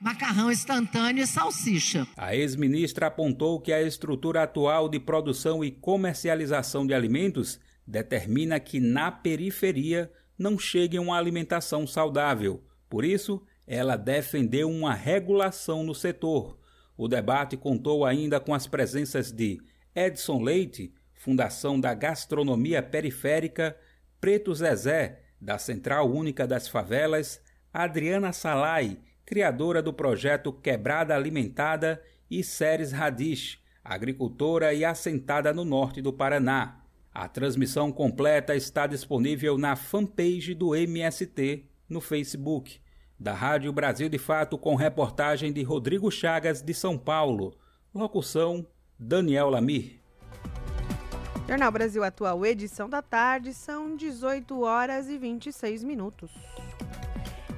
macarrão 0.00 0.50
instantâneo 0.50 1.22
e 1.22 1.26
salsicha. 1.26 2.06
A 2.16 2.34
ex-ministra 2.34 3.08
apontou 3.08 3.60
que 3.60 3.72
a 3.72 3.82
estrutura 3.82 4.42
atual 4.42 4.88
de 4.88 4.98
produção 4.98 5.62
e 5.64 5.70
comercialização 5.70 6.86
de 6.86 6.94
alimentos 6.94 7.60
determina 7.86 8.58
que 8.58 8.80
na 8.80 9.10
periferia 9.10 10.10
não 10.38 10.58
chegue 10.58 10.98
uma 10.98 11.16
alimentação 11.16 11.86
saudável. 11.86 12.64
Por 12.88 13.04
isso, 13.04 13.42
ela 13.66 13.96
defendeu 13.96 14.70
uma 14.70 14.94
regulação 14.94 15.82
no 15.82 15.94
setor. 15.94 16.58
O 16.96 17.08
debate 17.08 17.56
contou 17.56 18.04
ainda 18.04 18.38
com 18.38 18.54
as 18.54 18.66
presenças 18.66 19.32
de 19.32 19.60
Edson 19.94 20.42
Leite, 20.42 20.94
Fundação 21.14 21.80
da 21.80 21.92
Gastronomia 21.92 22.82
Periférica, 22.82 23.76
Preto 24.20 24.54
Zezé, 24.54 25.22
da 25.40 25.58
Central 25.58 26.10
Única 26.10 26.46
das 26.46 26.68
Favelas, 26.68 27.40
Adriana 27.72 28.32
Salai, 28.32 28.98
criadora 29.24 29.82
do 29.82 29.92
projeto 29.92 30.52
Quebrada 30.52 31.14
Alimentada, 31.14 32.02
e 32.30 32.42
Séries 32.42 32.92
Radish, 32.92 33.60
agricultora 33.84 34.74
e 34.74 34.84
assentada 34.84 35.52
no 35.52 35.64
norte 35.64 36.02
do 36.02 36.12
Paraná. 36.12 36.80
A 37.14 37.28
transmissão 37.28 37.92
completa 37.92 38.54
está 38.54 38.86
disponível 38.86 39.56
na 39.56 39.76
fanpage 39.76 40.54
do 40.54 40.74
MST 40.74 41.64
no 41.88 42.00
Facebook. 42.00 42.80
Da 43.18 43.32
Rádio 43.32 43.72
Brasil 43.72 44.10
de 44.10 44.18
Fato, 44.18 44.58
com 44.58 44.74
reportagem 44.74 45.50
de 45.50 45.62
Rodrigo 45.62 46.10
Chagas, 46.10 46.60
de 46.60 46.74
São 46.74 46.98
Paulo. 46.98 47.54
Locução: 47.94 48.66
Daniel 48.98 49.48
Lamir. 49.48 50.00
Jornal 51.48 51.72
Brasil 51.72 52.04
Atual, 52.04 52.44
edição 52.44 52.90
da 52.90 53.00
tarde, 53.00 53.54
são 53.54 53.96
18 53.96 54.60
horas 54.60 55.08
e 55.08 55.16
26 55.16 55.82
minutos. 55.84 56.30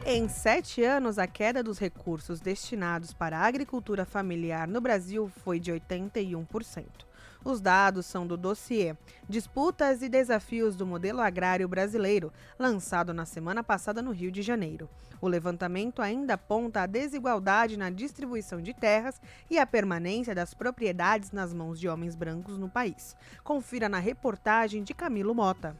Em 0.06 0.28
sete 0.28 0.84
anos, 0.84 1.18
a 1.18 1.26
queda 1.26 1.62
dos 1.62 1.78
recursos 1.78 2.40
destinados 2.40 3.12
para 3.12 3.38
a 3.38 3.46
agricultura 3.46 4.04
familiar 4.04 4.68
no 4.68 4.80
Brasil 4.80 5.30
foi 5.42 5.58
de 5.58 5.72
81%. 5.72 7.07
Os 7.48 7.62
dados 7.62 8.04
são 8.04 8.26
do 8.26 8.36
dossiê 8.36 8.94
Disputas 9.26 10.02
e 10.02 10.08
Desafios 10.10 10.76
do 10.76 10.84
Modelo 10.84 11.22
Agrário 11.22 11.66
Brasileiro, 11.66 12.30
lançado 12.58 13.14
na 13.14 13.24
semana 13.24 13.64
passada 13.64 14.02
no 14.02 14.10
Rio 14.10 14.30
de 14.30 14.42
Janeiro. 14.42 14.86
O 15.18 15.26
levantamento 15.26 16.02
ainda 16.02 16.34
aponta 16.34 16.82
a 16.82 16.86
desigualdade 16.86 17.78
na 17.78 17.88
distribuição 17.88 18.60
de 18.60 18.74
terras 18.74 19.18
e 19.48 19.58
a 19.58 19.64
permanência 19.64 20.34
das 20.34 20.52
propriedades 20.52 21.32
nas 21.32 21.54
mãos 21.54 21.80
de 21.80 21.88
homens 21.88 22.14
brancos 22.14 22.58
no 22.58 22.68
país. 22.68 23.16
Confira 23.42 23.88
na 23.88 23.98
reportagem 23.98 24.82
de 24.82 24.92
Camilo 24.92 25.34
Mota. 25.34 25.74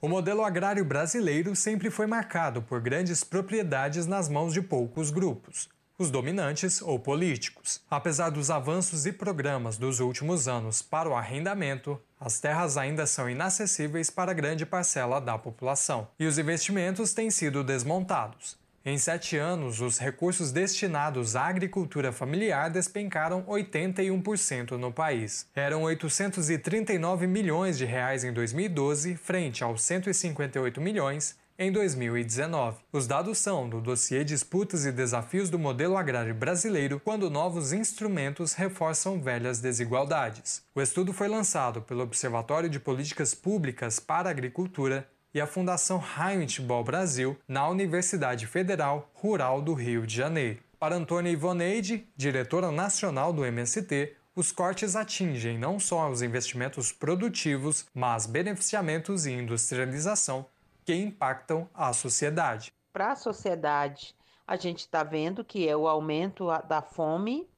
O 0.00 0.08
modelo 0.08 0.44
agrário 0.44 0.84
brasileiro 0.84 1.56
sempre 1.56 1.90
foi 1.90 2.06
marcado 2.06 2.62
por 2.62 2.80
grandes 2.80 3.24
propriedades 3.24 4.06
nas 4.06 4.28
mãos 4.28 4.52
de 4.52 4.62
poucos 4.62 5.10
grupos 5.10 5.68
os 5.98 6.10
dominantes 6.10 6.82
ou 6.82 6.98
políticos. 6.98 7.80
Apesar 7.90 8.30
dos 8.30 8.50
avanços 8.50 9.06
e 9.06 9.12
programas 9.12 9.76
dos 9.76 10.00
últimos 10.00 10.48
anos 10.48 10.82
para 10.82 11.08
o 11.08 11.14
arrendamento, 11.14 12.00
as 12.18 12.40
terras 12.40 12.76
ainda 12.76 13.06
são 13.06 13.30
inacessíveis 13.30 14.10
para 14.10 14.32
grande 14.32 14.66
parcela 14.66 15.20
da 15.20 15.38
população 15.38 16.08
e 16.18 16.26
os 16.26 16.38
investimentos 16.38 17.12
têm 17.12 17.30
sido 17.30 17.62
desmontados. 17.62 18.56
Em 18.86 18.98
sete 18.98 19.38
anos, 19.38 19.80
os 19.80 19.98
recursos 19.98 20.52
destinados 20.52 21.36
à 21.36 21.46
agricultura 21.46 22.12
familiar 22.12 22.68
despencaram 22.68 23.42
81% 23.44 24.72
no 24.72 24.92
país. 24.92 25.46
Eram 25.54 25.84
839 25.84 27.26
milhões 27.26 27.78
de 27.78 27.86
reais 27.86 28.24
em 28.24 28.32
2012, 28.32 29.16
frente 29.16 29.64
aos 29.64 29.80
158 29.82 30.82
milhões 30.82 31.34
em 31.58 31.70
2019. 31.70 32.78
Os 32.92 33.06
dados 33.06 33.38
são 33.38 33.68
do 33.68 33.80
dossiê 33.80 34.24
Disputas 34.24 34.84
e 34.84 34.92
Desafios 34.92 35.48
do 35.48 35.58
Modelo 35.58 35.96
Agrário 35.96 36.34
Brasileiro, 36.34 37.00
quando 37.00 37.30
novos 37.30 37.72
instrumentos 37.72 38.54
reforçam 38.54 39.20
velhas 39.20 39.60
desigualdades. 39.60 40.62
O 40.74 40.80
estudo 40.80 41.12
foi 41.12 41.28
lançado 41.28 41.80
pelo 41.80 42.02
Observatório 42.02 42.68
de 42.68 42.80
Políticas 42.80 43.34
Públicas 43.34 44.00
para 44.00 44.28
a 44.28 44.32
Agricultura 44.32 45.08
e 45.32 45.40
a 45.40 45.46
Fundação 45.46 46.02
Heinrich 46.02 46.60
Ball 46.60 46.84
Brasil 46.84 47.36
na 47.46 47.68
Universidade 47.68 48.46
Federal 48.46 49.10
Rural 49.14 49.62
do 49.62 49.74
Rio 49.74 50.06
de 50.06 50.14
Janeiro. 50.16 50.60
Para 50.78 50.96
Antônia 50.96 51.30
Ivoneide, 51.30 52.06
diretora 52.16 52.70
nacional 52.70 53.32
do 53.32 53.44
MST, 53.44 54.14
os 54.36 54.50
cortes 54.50 54.96
atingem 54.96 55.56
não 55.56 55.78
só 55.78 56.10
os 56.10 56.20
investimentos 56.20 56.90
produtivos, 56.90 57.86
mas 57.94 58.26
beneficiamentos 58.26 59.26
e 59.26 59.32
industrialização 59.32 60.46
que 60.84 60.94
impactam 60.94 61.68
a 61.74 61.92
sociedade. 61.92 62.72
Para 62.92 63.12
a 63.12 63.16
sociedade, 63.16 64.14
a 64.46 64.56
gente 64.56 64.80
está 64.80 65.02
vendo 65.02 65.44
que 65.44 65.68
é 65.68 65.76
o 65.76 65.88
aumento 65.88 66.46
da 66.68 66.82
fome 66.82 67.48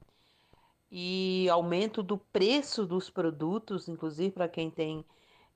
e 0.89 1.47
aumento 1.49 2.01
do 2.01 2.17
preço 2.17 2.85
dos 2.85 3.09
produtos, 3.09 3.87
inclusive 3.87 4.31
para 4.31 4.47
quem 4.47 4.71
tem 4.71 5.05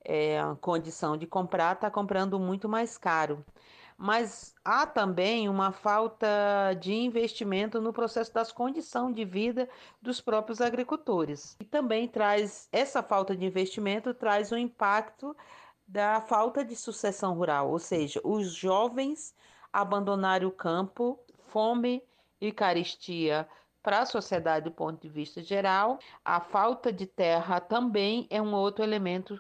é, 0.03 0.39
condição 0.59 1.15
de 1.15 1.25
comprar, 1.25 1.75
está 1.75 1.89
comprando 1.89 2.39
muito 2.39 2.67
mais 2.67 2.97
caro. 2.97 3.45
Mas 3.97 4.55
há 4.65 4.87
também 4.87 5.47
uma 5.47 5.71
falta 5.71 6.27
de 6.79 6.91
investimento 6.91 7.79
no 7.79 7.93
processo 7.93 8.33
das 8.33 8.51
condições 8.51 9.13
de 9.13 9.23
vida 9.23 9.69
dos 10.01 10.19
próprios 10.19 10.59
agricultores. 10.59 11.55
E 11.59 11.65
também 11.65 12.07
traz 12.07 12.67
essa 12.71 13.03
falta 13.03 13.35
de 13.35 13.45
investimento 13.45 14.11
traz 14.13 14.51
um 14.51 14.57
impacto 14.57 15.37
da 15.91 16.21
falta 16.21 16.63
de 16.63 16.73
sucessão 16.73 17.33
rural, 17.33 17.69
ou 17.69 17.77
seja, 17.77 18.21
os 18.23 18.53
jovens 18.53 19.35
abandonarem 19.73 20.47
o 20.47 20.51
campo, 20.51 21.19
fome 21.49 22.01
e 22.39 22.49
caristia 22.49 23.45
para 23.83 23.99
a 23.99 24.05
sociedade 24.05 24.69
do 24.69 24.71
ponto 24.71 25.01
de 25.01 25.09
vista 25.09 25.43
geral. 25.43 25.99
A 26.23 26.39
falta 26.39 26.93
de 26.93 27.05
terra 27.05 27.59
também 27.59 28.25
é 28.29 28.41
um 28.41 28.53
outro 28.53 28.85
elemento 28.85 29.37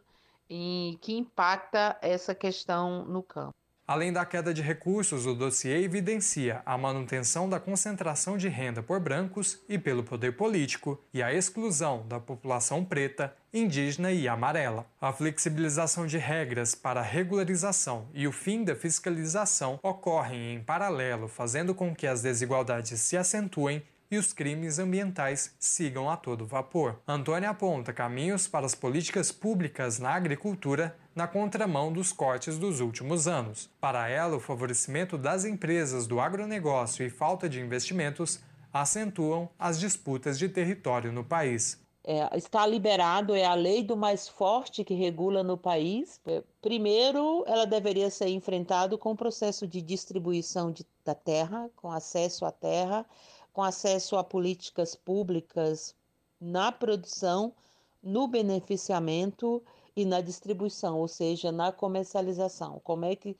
em, 0.49 0.97
que 0.97 1.15
impacta 1.15 1.97
essa 2.01 2.35
questão 2.35 3.05
no 3.05 3.23
campo. 3.23 3.60
Além 3.91 4.13
da 4.13 4.25
queda 4.25 4.53
de 4.53 4.61
recursos, 4.61 5.25
o 5.25 5.35
dossiê 5.35 5.83
evidencia 5.83 6.61
a 6.65 6.77
manutenção 6.77 7.49
da 7.49 7.59
concentração 7.59 8.37
de 8.37 8.47
renda 8.47 8.81
por 8.81 9.01
brancos 9.01 9.59
e 9.67 9.77
pelo 9.77 10.01
poder 10.01 10.37
político 10.37 10.97
e 11.13 11.21
a 11.21 11.33
exclusão 11.33 12.07
da 12.07 12.17
população 12.17 12.85
preta, 12.85 13.35
indígena 13.53 14.09
e 14.13 14.29
amarela. 14.29 14.85
A 15.01 15.11
flexibilização 15.11 16.07
de 16.07 16.17
regras 16.17 16.73
para 16.73 17.01
regularização 17.01 18.07
e 18.13 18.25
o 18.25 18.31
fim 18.31 18.63
da 18.63 18.77
fiscalização 18.77 19.77
ocorrem 19.83 20.53
em 20.53 20.63
paralelo, 20.63 21.27
fazendo 21.27 21.75
com 21.75 21.93
que 21.93 22.07
as 22.07 22.21
desigualdades 22.21 22.97
se 23.01 23.17
acentuem 23.17 23.83
e 24.11 24.17
os 24.17 24.33
crimes 24.33 24.77
ambientais 24.77 25.55
sigam 25.57 26.09
a 26.09 26.17
todo 26.17 26.45
vapor. 26.45 26.99
Antônia 27.07 27.49
aponta 27.49 27.93
caminhos 27.93 28.45
para 28.45 28.65
as 28.65 28.75
políticas 28.75 29.31
públicas 29.31 29.97
na 29.97 30.09
agricultura 30.09 30.95
na 31.15 31.27
contramão 31.27 31.93
dos 31.93 32.11
cortes 32.11 32.57
dos 32.57 32.81
últimos 32.81 33.27
anos. 33.27 33.69
Para 33.79 34.09
ela, 34.09 34.35
o 34.35 34.41
favorecimento 34.41 35.17
das 35.17 35.45
empresas 35.45 36.05
do 36.05 36.19
agronegócio 36.19 37.05
e 37.05 37.09
falta 37.09 37.47
de 37.47 37.61
investimentos 37.61 38.41
acentuam 38.73 39.49
as 39.57 39.79
disputas 39.79 40.37
de 40.37 40.49
território 40.49 41.11
no 41.11 41.23
país. 41.23 41.79
É, 42.03 42.35
está 42.35 42.65
liberado, 42.65 43.35
é 43.35 43.45
a 43.45 43.53
lei 43.53 43.83
do 43.83 43.95
mais 43.95 44.27
forte 44.27 44.83
que 44.83 44.93
regula 44.95 45.43
no 45.43 45.55
país. 45.55 46.19
É, 46.25 46.41
primeiro, 46.59 47.43
ela 47.45 47.65
deveria 47.65 48.09
ser 48.09 48.29
enfrentada 48.29 48.97
com 48.97 49.11
o 49.11 49.15
processo 49.15 49.67
de 49.67 49.81
distribuição 49.81 50.71
de, 50.71 50.85
da 51.05 51.13
terra, 51.13 51.69
com 51.75 51.91
acesso 51.91 52.43
à 52.43 52.51
terra, 52.51 53.05
com 53.53 53.63
acesso 53.63 54.15
a 54.15 54.23
políticas 54.23 54.95
públicas 54.95 55.95
na 56.39 56.71
produção, 56.71 57.53
no 58.01 58.27
beneficiamento 58.27 59.61
e 59.95 60.05
na 60.05 60.21
distribuição, 60.21 60.99
ou 60.99 61.07
seja, 61.07 61.51
na 61.51 61.71
comercialização. 61.71 62.79
Como 62.83 63.05
é 63.05 63.15
que, 63.15 63.37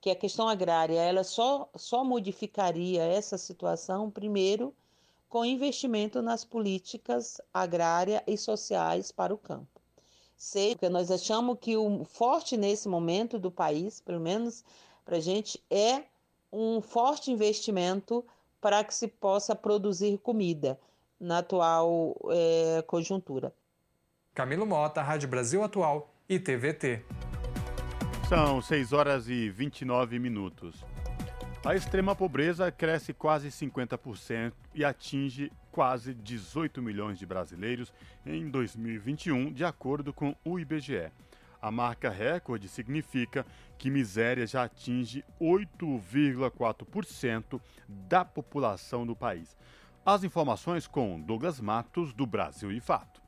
que 0.00 0.10
a 0.10 0.16
questão 0.16 0.48
agrária 0.48 1.00
ela 1.00 1.22
só, 1.22 1.68
só 1.76 2.02
modificaria 2.02 3.02
essa 3.02 3.38
situação, 3.38 4.10
primeiro, 4.10 4.74
com 5.28 5.44
investimento 5.44 6.20
nas 6.20 6.44
políticas 6.44 7.40
agrárias 7.54 8.20
e 8.26 8.36
sociais 8.36 9.12
para 9.12 9.32
o 9.32 9.38
campo. 9.38 9.80
Sei 10.36 10.74
que 10.74 10.88
nós 10.88 11.10
achamos 11.10 11.56
que 11.60 11.76
o 11.76 12.04
forte 12.04 12.56
nesse 12.56 12.88
momento 12.88 13.38
do 13.38 13.50
país, 13.50 14.00
pelo 14.00 14.18
menos 14.18 14.64
para 15.04 15.18
a 15.18 15.20
gente, 15.20 15.62
é 15.70 16.02
um 16.52 16.80
forte 16.80 17.30
investimento 17.30 18.24
para 18.60 18.84
que 18.84 18.94
se 18.94 19.08
possa 19.08 19.54
produzir 19.54 20.18
comida 20.18 20.78
na 21.18 21.38
atual 21.38 22.16
é, 22.30 22.82
conjuntura. 22.86 23.52
Camilo 24.34 24.66
Mota, 24.66 25.02
Rádio 25.02 25.28
Brasil 25.28 25.62
Atual 25.62 26.14
e 26.28 26.38
TVT. 26.38 27.02
São 28.28 28.62
6 28.62 28.92
horas 28.92 29.28
e 29.28 29.50
29 29.50 30.18
minutos. 30.18 30.84
A 31.64 31.74
extrema 31.74 32.16
pobreza 32.16 32.70
cresce 32.70 33.12
quase 33.12 33.48
50% 33.48 34.52
e 34.74 34.82
atinge 34.82 35.52
quase 35.70 36.14
18 36.14 36.80
milhões 36.80 37.18
de 37.18 37.26
brasileiros 37.26 37.92
em 38.24 38.48
2021, 38.48 39.52
de 39.52 39.64
acordo 39.64 40.12
com 40.12 40.34
o 40.42 40.58
IBGE. 40.58 41.10
A 41.60 41.70
marca 41.70 42.08
recorde 42.08 42.68
significa 42.68 43.44
que 43.76 43.90
miséria 43.90 44.46
já 44.46 44.64
atinge 44.64 45.22
8,4% 45.40 47.60
da 47.86 48.24
população 48.24 49.06
do 49.06 49.14
país. 49.14 49.54
As 50.04 50.24
informações 50.24 50.86
com 50.86 51.20
Douglas 51.20 51.60
Matos, 51.60 52.14
do 52.14 52.24
Brasil 52.24 52.72
e 52.72 52.80
Fato. 52.80 53.19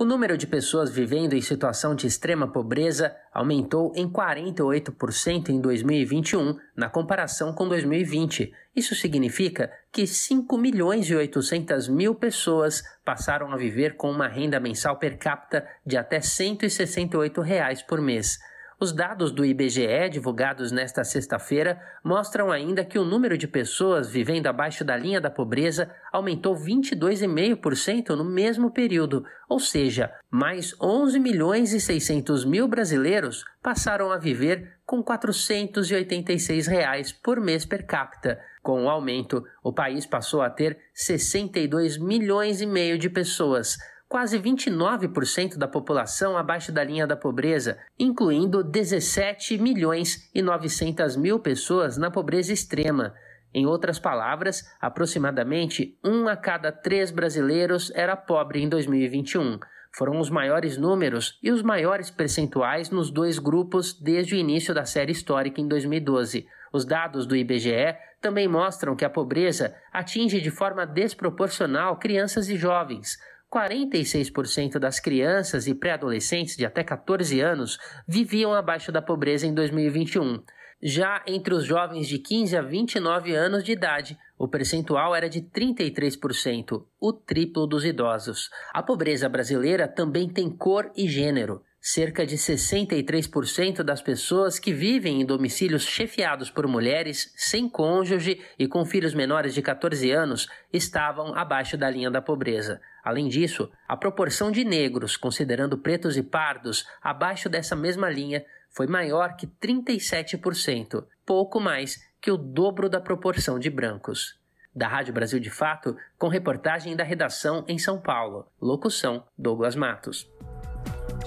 O 0.00 0.04
número 0.04 0.38
de 0.38 0.46
pessoas 0.46 0.90
vivendo 0.90 1.32
em 1.32 1.40
situação 1.40 1.92
de 1.92 2.06
extrema 2.06 2.46
pobreza 2.46 3.16
aumentou 3.34 3.92
em 3.96 4.08
48% 4.08 5.48
em 5.48 5.60
2021, 5.60 6.56
na 6.76 6.88
comparação 6.88 7.52
com 7.52 7.66
2020. 7.66 8.52
Isso 8.76 8.94
significa 8.94 9.72
que 9.90 10.06
5 10.06 10.56
milhões 10.56 11.10
e 11.10 11.16
800 11.16 11.88
mil 11.88 12.14
pessoas 12.14 12.80
passaram 13.04 13.52
a 13.52 13.56
viver 13.56 13.96
com 13.96 14.08
uma 14.08 14.28
renda 14.28 14.60
mensal 14.60 15.00
per 15.00 15.18
capita 15.18 15.66
de 15.84 15.96
até 15.96 16.20
168 16.20 17.40
reais 17.40 17.82
por 17.82 18.00
mês. 18.00 18.38
Os 18.80 18.92
dados 18.92 19.32
do 19.32 19.44
IBGE, 19.44 20.08
divulgados 20.08 20.70
nesta 20.70 21.02
sexta-feira, 21.02 21.80
mostram 22.04 22.52
ainda 22.52 22.84
que 22.84 22.96
o 22.96 23.04
número 23.04 23.36
de 23.36 23.48
pessoas 23.48 24.08
vivendo 24.08 24.46
abaixo 24.46 24.84
da 24.84 24.96
linha 24.96 25.20
da 25.20 25.28
pobreza 25.28 25.90
aumentou 26.12 26.54
22,5% 26.54 28.10
no 28.10 28.24
mesmo 28.24 28.70
período, 28.70 29.24
ou 29.48 29.58
seja, 29.58 30.12
mais 30.30 30.80
11 30.80 31.18
milhões 31.18 31.72
e 31.72 31.80
600 31.80 32.44
mil 32.44 32.68
brasileiros 32.68 33.44
passaram 33.60 34.12
a 34.12 34.16
viver 34.16 34.76
com 34.86 35.02
486 35.02 36.68
reais 36.68 37.10
por 37.10 37.40
mês 37.40 37.66
per 37.66 37.84
capita. 37.84 38.38
Com 38.62 38.84
o 38.84 38.88
aumento, 38.88 39.42
o 39.60 39.72
país 39.72 40.06
passou 40.06 40.40
a 40.40 40.50
ter 40.50 40.78
62 40.94 41.98
milhões 41.98 42.60
e 42.60 42.66
meio 42.66 42.96
de 42.96 43.10
pessoas, 43.10 43.76
quase 44.08 44.38
29% 44.38 45.58
da 45.58 45.68
população 45.68 46.36
abaixo 46.36 46.72
da 46.72 46.82
linha 46.82 47.06
da 47.06 47.16
pobreza, 47.16 47.78
incluindo 47.98 48.64
17 48.64 49.58
milhões 49.58 50.30
e 50.34 50.40
900 50.40 51.14
mil 51.16 51.38
pessoas 51.38 51.98
na 51.98 52.10
pobreza 52.10 52.52
extrema. 52.52 53.14
Em 53.52 53.66
outras 53.66 53.98
palavras, 53.98 54.64
aproximadamente 54.80 55.98
um 56.04 56.26
a 56.26 56.36
cada 56.36 56.72
três 56.72 57.10
brasileiros 57.10 57.90
era 57.94 58.16
pobre 58.16 58.62
em 58.62 58.68
2021. 58.68 59.58
Foram 59.92 60.18
os 60.20 60.30
maiores 60.30 60.76
números 60.76 61.38
e 61.42 61.50
os 61.50 61.62
maiores 61.62 62.10
percentuais 62.10 62.90
nos 62.90 63.10
dois 63.10 63.38
grupos 63.38 63.98
desde 63.98 64.34
o 64.34 64.38
início 64.38 64.74
da 64.74 64.84
série 64.84 65.12
histórica 65.12 65.60
em 65.60 65.68
2012. 65.68 66.46
Os 66.72 66.84
dados 66.84 67.26
do 67.26 67.34
IBGE 67.34 67.96
também 68.20 68.46
mostram 68.46 68.94
que 68.94 69.04
a 69.04 69.10
pobreza 69.10 69.74
atinge 69.92 70.40
de 70.40 70.50
forma 70.50 70.86
desproporcional 70.86 71.96
crianças 71.98 72.48
e 72.48 72.56
jovens. 72.56 73.18
46% 73.52 74.78
das 74.78 75.00
crianças 75.00 75.66
e 75.66 75.74
pré-adolescentes 75.74 76.56
de 76.56 76.66
até 76.66 76.84
14 76.84 77.40
anos 77.40 77.78
viviam 78.06 78.52
abaixo 78.52 78.92
da 78.92 79.00
pobreza 79.00 79.46
em 79.46 79.54
2021. 79.54 80.42
Já 80.80 81.24
entre 81.26 81.54
os 81.54 81.64
jovens 81.64 82.06
de 82.06 82.18
15 82.18 82.56
a 82.56 82.62
29 82.62 83.34
anos 83.34 83.64
de 83.64 83.72
idade, 83.72 84.16
o 84.38 84.46
percentual 84.46 85.14
era 85.14 85.28
de 85.28 85.40
33%, 85.40 86.84
o 87.00 87.12
triplo 87.12 87.66
dos 87.66 87.84
idosos. 87.84 88.48
A 88.72 88.80
pobreza 88.80 89.28
brasileira 89.28 89.88
também 89.88 90.28
tem 90.28 90.48
cor 90.48 90.92
e 90.96 91.08
gênero. 91.08 91.64
Cerca 91.90 92.26
de 92.26 92.36
63% 92.36 93.82
das 93.82 94.02
pessoas 94.02 94.58
que 94.58 94.74
vivem 94.74 95.22
em 95.22 95.24
domicílios 95.24 95.84
chefiados 95.84 96.50
por 96.50 96.66
mulheres, 96.66 97.32
sem 97.34 97.66
cônjuge 97.66 98.44
e 98.58 98.68
com 98.68 98.84
filhos 98.84 99.14
menores 99.14 99.54
de 99.54 99.62
14 99.62 100.10
anos 100.10 100.48
estavam 100.70 101.34
abaixo 101.34 101.78
da 101.78 101.88
linha 101.88 102.10
da 102.10 102.20
pobreza. 102.20 102.78
Além 103.02 103.26
disso, 103.26 103.70
a 103.88 103.96
proporção 103.96 104.52
de 104.52 104.64
negros, 104.64 105.16
considerando 105.16 105.78
pretos 105.78 106.18
e 106.18 106.22
pardos, 106.22 106.86
abaixo 107.00 107.48
dessa 107.48 107.74
mesma 107.74 108.10
linha 108.10 108.44
foi 108.68 108.86
maior 108.86 109.34
que 109.34 109.46
37%, 109.46 111.06
pouco 111.24 111.58
mais 111.58 111.96
que 112.20 112.30
o 112.30 112.36
dobro 112.36 112.90
da 112.90 113.00
proporção 113.00 113.58
de 113.58 113.70
brancos. 113.70 114.38
Da 114.76 114.86
Rádio 114.86 115.14
Brasil 115.14 115.40
de 115.40 115.48
Fato, 115.48 115.96
com 116.18 116.28
reportagem 116.28 116.94
da 116.94 117.02
redação 117.02 117.64
em 117.66 117.78
São 117.78 117.98
Paulo. 117.98 118.46
Locução: 118.60 119.24
Douglas 119.38 119.74
Matos. 119.74 120.30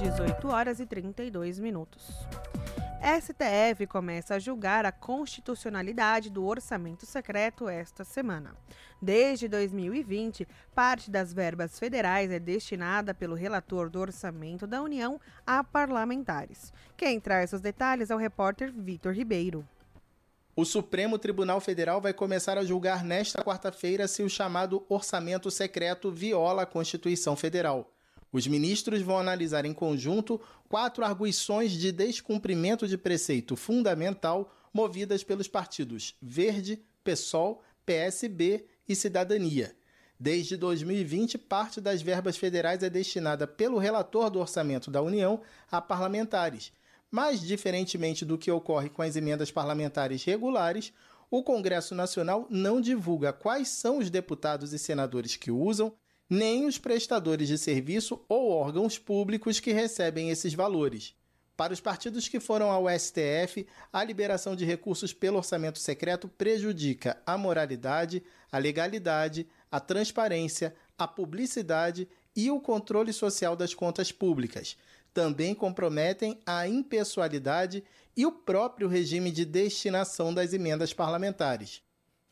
18 0.02 0.48
horas 0.48 0.80
e 0.80 0.86
32 0.88 1.60
minutos. 1.60 2.10
STF 3.22 3.86
começa 3.86 4.34
a 4.34 4.40
julgar 4.40 4.84
a 4.84 4.92
constitucionalidade 4.92 6.32
do 6.32 6.44
orçamento 6.44 7.06
secreto 7.06 7.70
esta 7.70 8.04
semana. 8.04 8.56
Desde 9.00 9.48
2020, 9.48 10.48
parte 10.74 11.12
das 11.12 11.32
verbas 11.32 11.78
federais 11.78 12.32
é 12.32 12.40
destinada 12.40 13.14
pelo 13.14 13.36
relator 13.36 13.92
do 13.92 14.00
orçamento 14.00 14.66
da 14.66 14.82
União 14.82 15.22
a 15.46 15.64
parlamentares. 15.64 16.74
Quem 16.98 17.20
traz 17.20 17.54
os 17.54 17.62
detalhes 17.62 18.10
é 18.10 18.16
o 18.16 18.20
repórter 18.20 18.74
Vitor 18.76 19.14
Ribeiro. 19.14 19.68
O 20.56 20.66
Supremo 20.66 21.20
Tribunal 21.20 21.62
Federal 21.62 22.02
vai 22.02 22.12
começar 22.12 22.58
a 22.58 22.66
julgar 22.66 23.04
nesta 23.04 23.44
quarta-feira 23.44 24.08
se 24.08 24.24
o 24.24 24.30
chamado 24.30 24.84
orçamento 24.90 25.52
secreto 25.52 26.12
viola 26.12 26.64
a 26.64 26.66
Constituição 26.66 27.36
Federal. 27.36 27.88
Os 28.32 28.48
ministros 28.48 29.02
vão 29.02 29.18
analisar 29.18 29.66
em 29.66 29.74
conjunto 29.74 30.40
quatro 30.70 31.04
arguições 31.04 31.72
de 31.74 31.92
descumprimento 31.92 32.88
de 32.88 32.98
preceito 32.98 33.56
fundamental 33.56 34.54
movidas 34.74 35.24
pelos 35.24 35.48
partidos 35.48 36.16
Verde, 36.22 36.82
PSOL, 37.04 37.62
PSB 37.86 38.66
e 38.88 38.96
Cidadania. 38.96 39.76
Desde 40.18 40.56
2020, 40.56 41.38
parte 41.38 41.82
das 41.82 42.02
verbas 42.02 42.38
federais 42.38 42.84
é 42.84 42.90
destinada 42.90 43.48
pelo 43.48 43.80
relator 43.80 44.30
do 44.30 44.40
orçamento 44.40 44.92
da 44.92 45.02
União 45.02 45.42
a 45.70 45.82
parlamentares. 45.82 46.72
Mas, 47.10 47.42
diferentemente 47.42 48.24
do 48.24 48.38
que 48.38 48.52
ocorre 48.52 48.88
com 48.88 49.02
as 49.02 49.16
emendas 49.16 49.52
parlamentares 49.52 50.24
regulares, 50.24 50.94
o 51.30 51.44
Congresso 51.44 51.96
Nacional 51.96 52.46
não 52.50 52.80
divulga 52.80 53.34
quais 53.34 53.70
são 53.70 53.98
os 53.98 54.10
deputados 54.10 54.74
e 54.74 54.80
senadores 54.80 55.36
que 55.36 55.50
usam, 55.50 55.94
nem 56.32 56.66
os 56.66 56.78
prestadores 56.78 57.50
de 57.50 57.58
serviço 57.58 58.24
ou 58.30 58.52
órgãos 58.52 58.98
públicos 58.98 59.60
que 59.60 59.74
recebem 59.74 60.30
esses 60.30 60.54
valores. 60.54 61.14
Para 61.58 61.74
os 61.74 61.82
partidos 61.82 62.30
que 62.30 62.40
foram 62.40 62.72
ao 62.72 62.86
STF, 62.90 63.68
a 63.92 64.02
liberação 64.02 64.56
de 64.56 64.64
recursos 64.64 65.14
pelo 65.14 65.36
orçamento 65.36 65.78
secreto 65.78 66.30
prejudica 66.30 67.22
a 67.26 67.38
moralidade, 67.38 68.24
a 68.50 68.58
legalidade, 68.58 69.46
a 69.70 69.82
transparência, 69.82 70.74
a 70.98 71.06
publicidade 71.06 72.08
e 72.34 72.50
o 72.50 72.62
controle 72.62 73.12
social 73.12 73.54
das 73.54 73.74
contas 73.74 74.10
públicas. 74.10 74.78
Também 75.14 75.54
comprometem 75.54 76.40
a 76.46 76.66
impessoalidade 76.66 77.84
e 78.16 78.26
o 78.26 78.32
próprio 78.32 78.88
regime 78.88 79.32
de 79.32 79.44
destinação 79.44 80.34
das 80.34 80.54
emendas 80.54 80.94
parlamentares. 80.94 81.84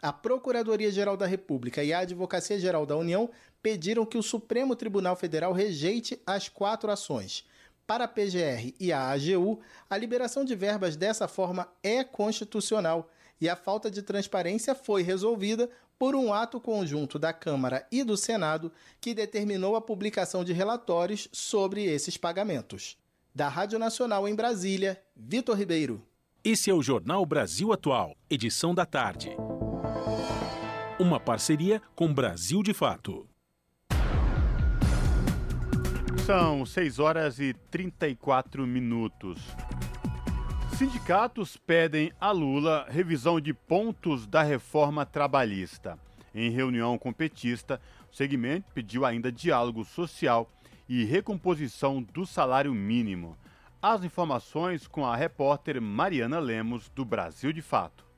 A 0.01 0.13
Procuradoria-Geral 0.13 1.17
da 1.17 1.25
República 1.25 1.83
e 1.83 1.91
a 1.91 1.99
Advocacia-Geral 1.99 2.85
da 2.85 2.95
União 2.95 3.29
pediram 3.61 4.05
que 4.05 4.17
o 4.17 4.23
Supremo 4.23 4.75
Tribunal 4.75 5.15
Federal 5.15 5.53
rejeite 5.53 6.21
as 6.25 6.47
quatro 6.49 6.91
ações. 6.91 7.45
Para 7.85 8.03
a 8.03 8.07
PGR 8.07 8.73
e 8.79 8.93
a 8.93 9.09
AGU, 9.09 9.59
a 9.89 9.97
liberação 9.97 10.45
de 10.45 10.55
verbas 10.55 10.95
dessa 10.95 11.27
forma 11.27 11.67
é 11.81 12.03
constitucional 12.03 13.09
e 13.41 13.49
a 13.49 13.55
falta 13.55 13.89
de 13.89 14.01
transparência 14.01 14.75
foi 14.75 15.01
resolvida 15.01 15.69
por 15.97 16.15
um 16.15 16.33
ato 16.33 16.61
conjunto 16.61 17.19
da 17.19 17.33
Câmara 17.33 17.85
e 17.91 18.03
do 18.03 18.15
Senado 18.15 18.71
que 19.01 19.13
determinou 19.13 19.75
a 19.75 19.81
publicação 19.81 20.43
de 20.43 20.53
relatórios 20.53 21.27
sobre 21.31 21.83
esses 21.83 22.15
pagamentos. 22.15 22.97
Da 23.35 23.49
Rádio 23.49 23.77
Nacional 23.77 24.27
em 24.27 24.35
Brasília, 24.35 25.01
Vitor 25.15 25.57
Ribeiro. 25.57 26.01
Esse 26.43 26.69
é 26.69 26.73
o 26.73 26.81
Jornal 26.81 27.25
Brasil 27.25 27.73
Atual, 27.73 28.15
edição 28.29 28.73
da 28.73 28.85
tarde. 28.85 29.35
Uma 30.97 31.19
parceria 31.19 31.81
com 31.95 32.13
Brasil 32.13 32.63
de 32.63 32.73
Fato. 32.73 33.28
São 36.29 36.63
6 36.63 36.99
horas 36.99 37.39
e 37.39 37.55
34 37.71 38.67
minutos. 38.67 39.41
Sindicatos 40.77 41.57
pedem 41.57 42.13
a 42.21 42.29
Lula 42.29 42.85
revisão 42.87 43.41
de 43.41 43.51
pontos 43.51 44.27
da 44.27 44.43
reforma 44.43 45.07
trabalhista. 45.07 45.97
Em 46.35 46.51
reunião 46.51 46.99
com 46.99 47.11
petista, 47.11 47.81
o 48.11 48.15
segmento 48.15 48.71
pediu 48.75 49.05
ainda 49.05 49.31
diálogo 49.31 49.83
social 49.83 50.47
e 50.87 51.03
recomposição 51.03 51.99
do 51.99 52.27
salário 52.27 52.75
mínimo. 52.75 53.35
As 53.81 54.03
informações 54.03 54.87
com 54.87 55.03
a 55.07 55.15
repórter 55.15 55.81
Mariana 55.81 56.37
Lemos, 56.37 56.89
do 56.89 57.03
Brasil 57.03 57.51
de 57.51 57.63
Fato. 57.63 58.08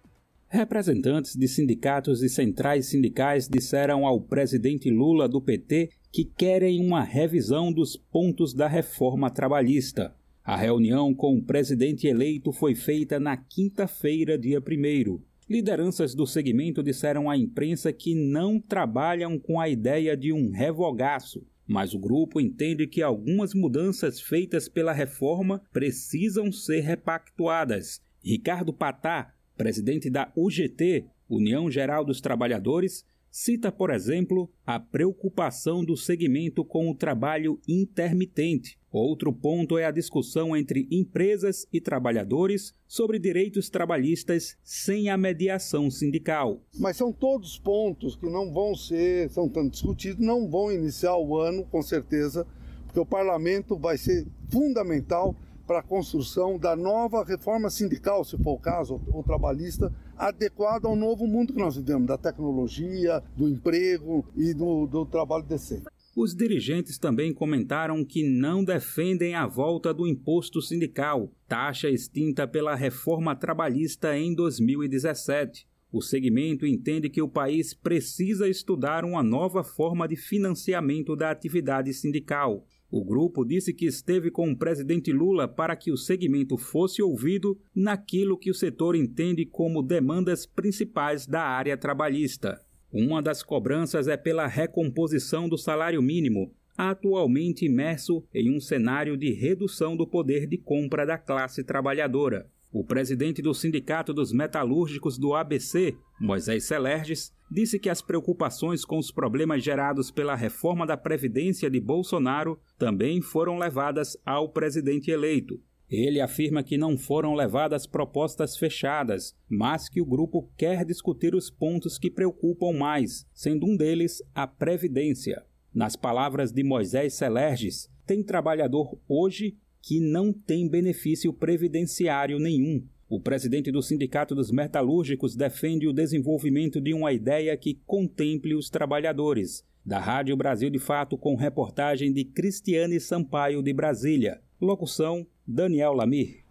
Representantes 0.54 1.38
de 1.38 1.48
sindicatos 1.48 2.22
e 2.22 2.28
centrais 2.28 2.88
sindicais 2.88 3.48
disseram 3.48 4.06
ao 4.06 4.20
presidente 4.20 4.90
Lula 4.90 5.26
do 5.26 5.42
PT 5.42 5.92
que 6.12 6.26
querem 6.26 6.86
uma 6.86 7.06
revisão 7.06 7.72
dos 7.72 7.96
pontos 7.96 8.54
da 8.54 8.68
reforma 8.68 9.30
trabalhista. 9.30 10.14
A 10.44 10.58
reunião 10.58 11.14
com 11.14 11.38
o 11.38 11.42
presidente 11.42 12.06
eleito 12.06 12.52
foi 12.52 12.76
feita 12.76 13.18
na 13.18 13.38
quinta-feira, 13.38 14.38
dia 14.38 14.60
1. 14.60 15.22
Lideranças 15.50 16.14
do 16.14 16.28
segmento 16.28 16.84
disseram 16.84 17.30
à 17.30 17.38
imprensa 17.38 17.94
que 17.94 18.14
não 18.14 18.60
trabalham 18.60 19.40
com 19.40 19.58
a 19.58 19.70
ideia 19.70 20.18
de 20.18 20.34
um 20.34 20.52
revogaço, 20.52 21.48
mas 21.66 21.94
o 21.94 22.00
grupo 22.00 22.42
entende 22.42 22.88
que 22.88 23.02
algumas 23.02 23.54
mudanças 23.54 24.20
feitas 24.20 24.68
pela 24.68 24.92
reforma 24.92 25.62
precisam 25.72 26.52
ser 26.52 26.82
repactuadas. 26.82 28.02
Ricardo 28.22 28.74
Patá, 28.74 29.34
presidente 29.58 30.10
da 30.10 30.32
UGT, 30.36 31.06
União 31.30 31.70
Geral 31.70 32.04
dos 32.04 32.20
Trabalhadores, 32.20 33.06
cita, 33.32 33.72
por 33.72 33.90
exemplo, 33.90 34.50
a 34.66 34.78
preocupação 34.78 35.84
do 35.84 35.96
segmento 35.96 36.66
com 36.66 36.90
o 36.90 36.96
trabalho 36.96 37.60
intermitente. 37.68 38.78
Outro 38.92 39.32
ponto 39.32 39.78
é 39.78 39.86
a 39.86 39.92
discussão 39.92 40.56
entre 40.56 40.86
empresas 40.92 41.66
e 41.72 41.80
trabalhadores 41.80 42.76
sobre 42.86 43.18
direitos 43.18 43.70
trabalhistas 43.70 44.58
sem 44.66 45.10
a 45.10 45.16
mediação 45.16 45.90
sindical. 45.90 46.62
Mas 46.78 46.98
são 46.98 47.14
todos 47.14 47.58
pontos 47.58 48.18
que 48.18 48.30
não 48.30 48.52
vão 48.52 48.76
ser, 48.76 49.30
são 49.30 49.48
tanto 49.48 49.72
discutidos, 49.72 50.26
não 50.26 50.50
vão 50.50 50.70
iniciar 50.70 51.16
o 51.18 51.38
ano, 51.38 51.64
com 51.64 51.82
certeza, 51.82 52.46
porque 52.86 53.00
o 53.00 53.06
parlamento 53.06 53.78
vai 53.78 53.98
ser 53.98 54.28
fundamental 54.50 55.34
para 55.72 55.80
a 55.80 55.84
construção 55.84 56.60
da 56.60 56.76
nova 56.76 57.24
reforma 57.24 57.70
sindical, 57.70 58.26
se 58.26 58.38
for 58.38 58.56
o 58.56 58.60
caso, 58.60 59.02
ou 59.10 59.24
trabalhista, 59.24 59.90
adequada 60.18 60.86
ao 60.86 60.98
novo 60.98 61.26
mundo 61.26 61.54
que 61.54 61.60
nós 61.60 61.78
vivemos, 61.78 62.08
da 62.08 62.18
tecnologia, 62.18 63.24
do 63.38 63.48
emprego 63.48 64.26
e 64.36 64.54
do, 64.54 64.86
do 64.86 65.06
trabalho 65.06 65.46
decente. 65.46 65.86
Os 66.14 66.36
dirigentes 66.36 66.98
também 66.98 67.34
comentaram 67.34 68.04
que 68.04 68.22
não 68.22 68.66
defendem 68.66 69.34
a 69.34 69.48
volta 69.48 69.94
do 69.94 70.06
imposto 70.06 70.62
sindical, 70.62 71.32
taxa 71.48 71.90
extinta 71.90 72.46
pela 72.46 72.76
reforma 72.76 73.34
trabalhista 73.34 74.18
em 74.18 74.36
2017. 74.36 75.66
O 75.90 76.02
segmento 76.02 76.66
entende 76.66 77.10
que 77.10 77.22
o 77.22 77.30
país 77.30 77.74
precisa 77.74 78.46
estudar 78.50 79.06
uma 79.06 79.24
nova 79.24 79.64
forma 79.64 80.06
de 80.06 80.18
financiamento 80.18 81.16
da 81.16 81.32
atividade 81.32 81.94
sindical. 81.94 82.66
O 82.92 83.02
grupo 83.06 83.46
disse 83.46 83.74
que 83.74 83.86
esteve 83.86 84.30
com 84.30 84.52
o 84.52 84.58
presidente 84.58 85.14
Lula 85.14 85.48
para 85.48 85.78
que 85.78 85.94
o 85.94 85.98
segmento 85.98 86.58
fosse 86.58 87.02
ouvido 87.02 87.58
naquilo 87.74 88.38
que 88.38 88.52
o 88.52 88.54
setor 88.54 88.98
entende 88.98 89.46
como 89.46 89.82
demandas 89.82 90.46
principais 90.46 91.26
da 91.26 91.42
área 91.42 91.78
trabalhista. 91.78 92.60
Uma 92.92 93.22
das 93.22 93.42
cobranças 93.42 94.10
é 94.10 94.18
pela 94.18 94.46
recomposição 94.46 95.48
do 95.48 95.58
salário 95.58 96.02
mínimo, 96.02 96.54
atualmente 96.78 97.66
imerso 97.66 98.26
em 98.34 98.54
um 98.54 98.60
cenário 98.60 99.16
de 99.16 99.32
redução 99.32 99.96
do 99.96 100.06
poder 100.06 100.46
de 100.46 100.58
compra 100.58 101.06
da 101.06 101.18
classe 101.18 101.64
trabalhadora. 101.64 102.50
O 102.74 102.86
presidente 102.86 103.42
do 103.42 103.54
Sindicato 103.54 104.14
dos 104.14 104.32
Metalúrgicos 104.32 105.18
do 105.18 105.36
ABC, 105.36 105.98
Moisés 106.18 106.64
Celerges, 106.64 107.34
disse 107.52 107.78
que 107.78 107.90
as 107.90 108.02
preocupações 108.02 108.86
com 108.86 108.98
os 108.98 109.12
problemas 109.12 109.62
gerados 109.62 110.10
pela 110.10 110.36
reforma 110.36 110.88
da 110.88 110.96
Previdência 110.96 111.70
de 111.70 111.82
Bolsonaro 111.82 112.58
também 112.80 113.22
foram 113.22 113.58
levadas 113.58 114.16
ao 114.26 114.48
presidente 114.48 115.12
eleito. 115.12 115.60
Ele 115.90 116.22
afirma 116.22 116.64
que 116.64 116.78
não 116.78 116.98
foram 116.98 117.34
levadas 117.34 117.86
propostas 117.86 118.56
fechadas, 118.56 119.36
mas 119.50 119.90
que 119.90 120.00
o 120.00 120.06
grupo 120.06 120.50
quer 120.56 120.86
discutir 120.86 121.36
os 121.36 121.50
pontos 121.50 121.98
que 121.98 122.10
preocupam 122.10 122.72
mais, 122.72 123.28
sendo 123.34 123.66
um 123.66 123.76
deles 123.76 124.24
a 124.34 124.48
Previdência. 124.48 125.44
Nas 125.74 125.98
palavras 125.98 126.54
de 126.54 126.64
Moisés 126.64 127.16
Celerges, 127.16 127.90
tem 128.08 128.24
trabalhador 128.24 128.98
hoje 129.10 129.58
que 129.82 130.00
não 130.00 130.32
tem 130.32 130.68
benefício 130.68 131.34
previdenciário 131.34 132.40
nenhum. 132.40 132.86
O 133.10 133.20
presidente 133.20 133.72
do 133.72 133.82
Sindicato 133.82 134.34
dos 134.34 134.52
Metalúrgicos 134.52 135.36
defende 135.36 135.88
o 135.88 135.92
desenvolvimento 135.92 136.80
de 136.80 136.94
uma 136.94 137.12
ideia 137.12 137.58
que 137.58 137.82
contemple 137.86 138.56
os 138.56 138.70
trabalhadores. 138.70 139.66
Da 139.86 140.00
Rádio 140.00 140.38
Brasil 140.38 140.70
de 140.70 140.80
Fato, 140.80 141.18
com 141.18 141.36
reportagem 141.36 142.14
de 142.14 142.24
Cristiane 142.24 143.00
Sampaio 143.00 143.62
de 143.64 143.74
Brasília. 143.74 144.42
Locução: 144.62 145.28
Daniel 145.46 145.94
Lamir. 145.94 146.46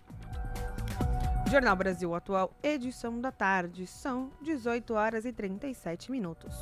Jornal 1.50 1.76
Brasil 1.76 2.14
Atual, 2.14 2.54
edição 2.62 3.20
da 3.20 3.32
tarde. 3.32 3.86
São 3.86 4.30
18 4.42 4.92
horas 4.94 5.24
e 5.24 5.32
37 5.32 6.10
minutos. 6.10 6.54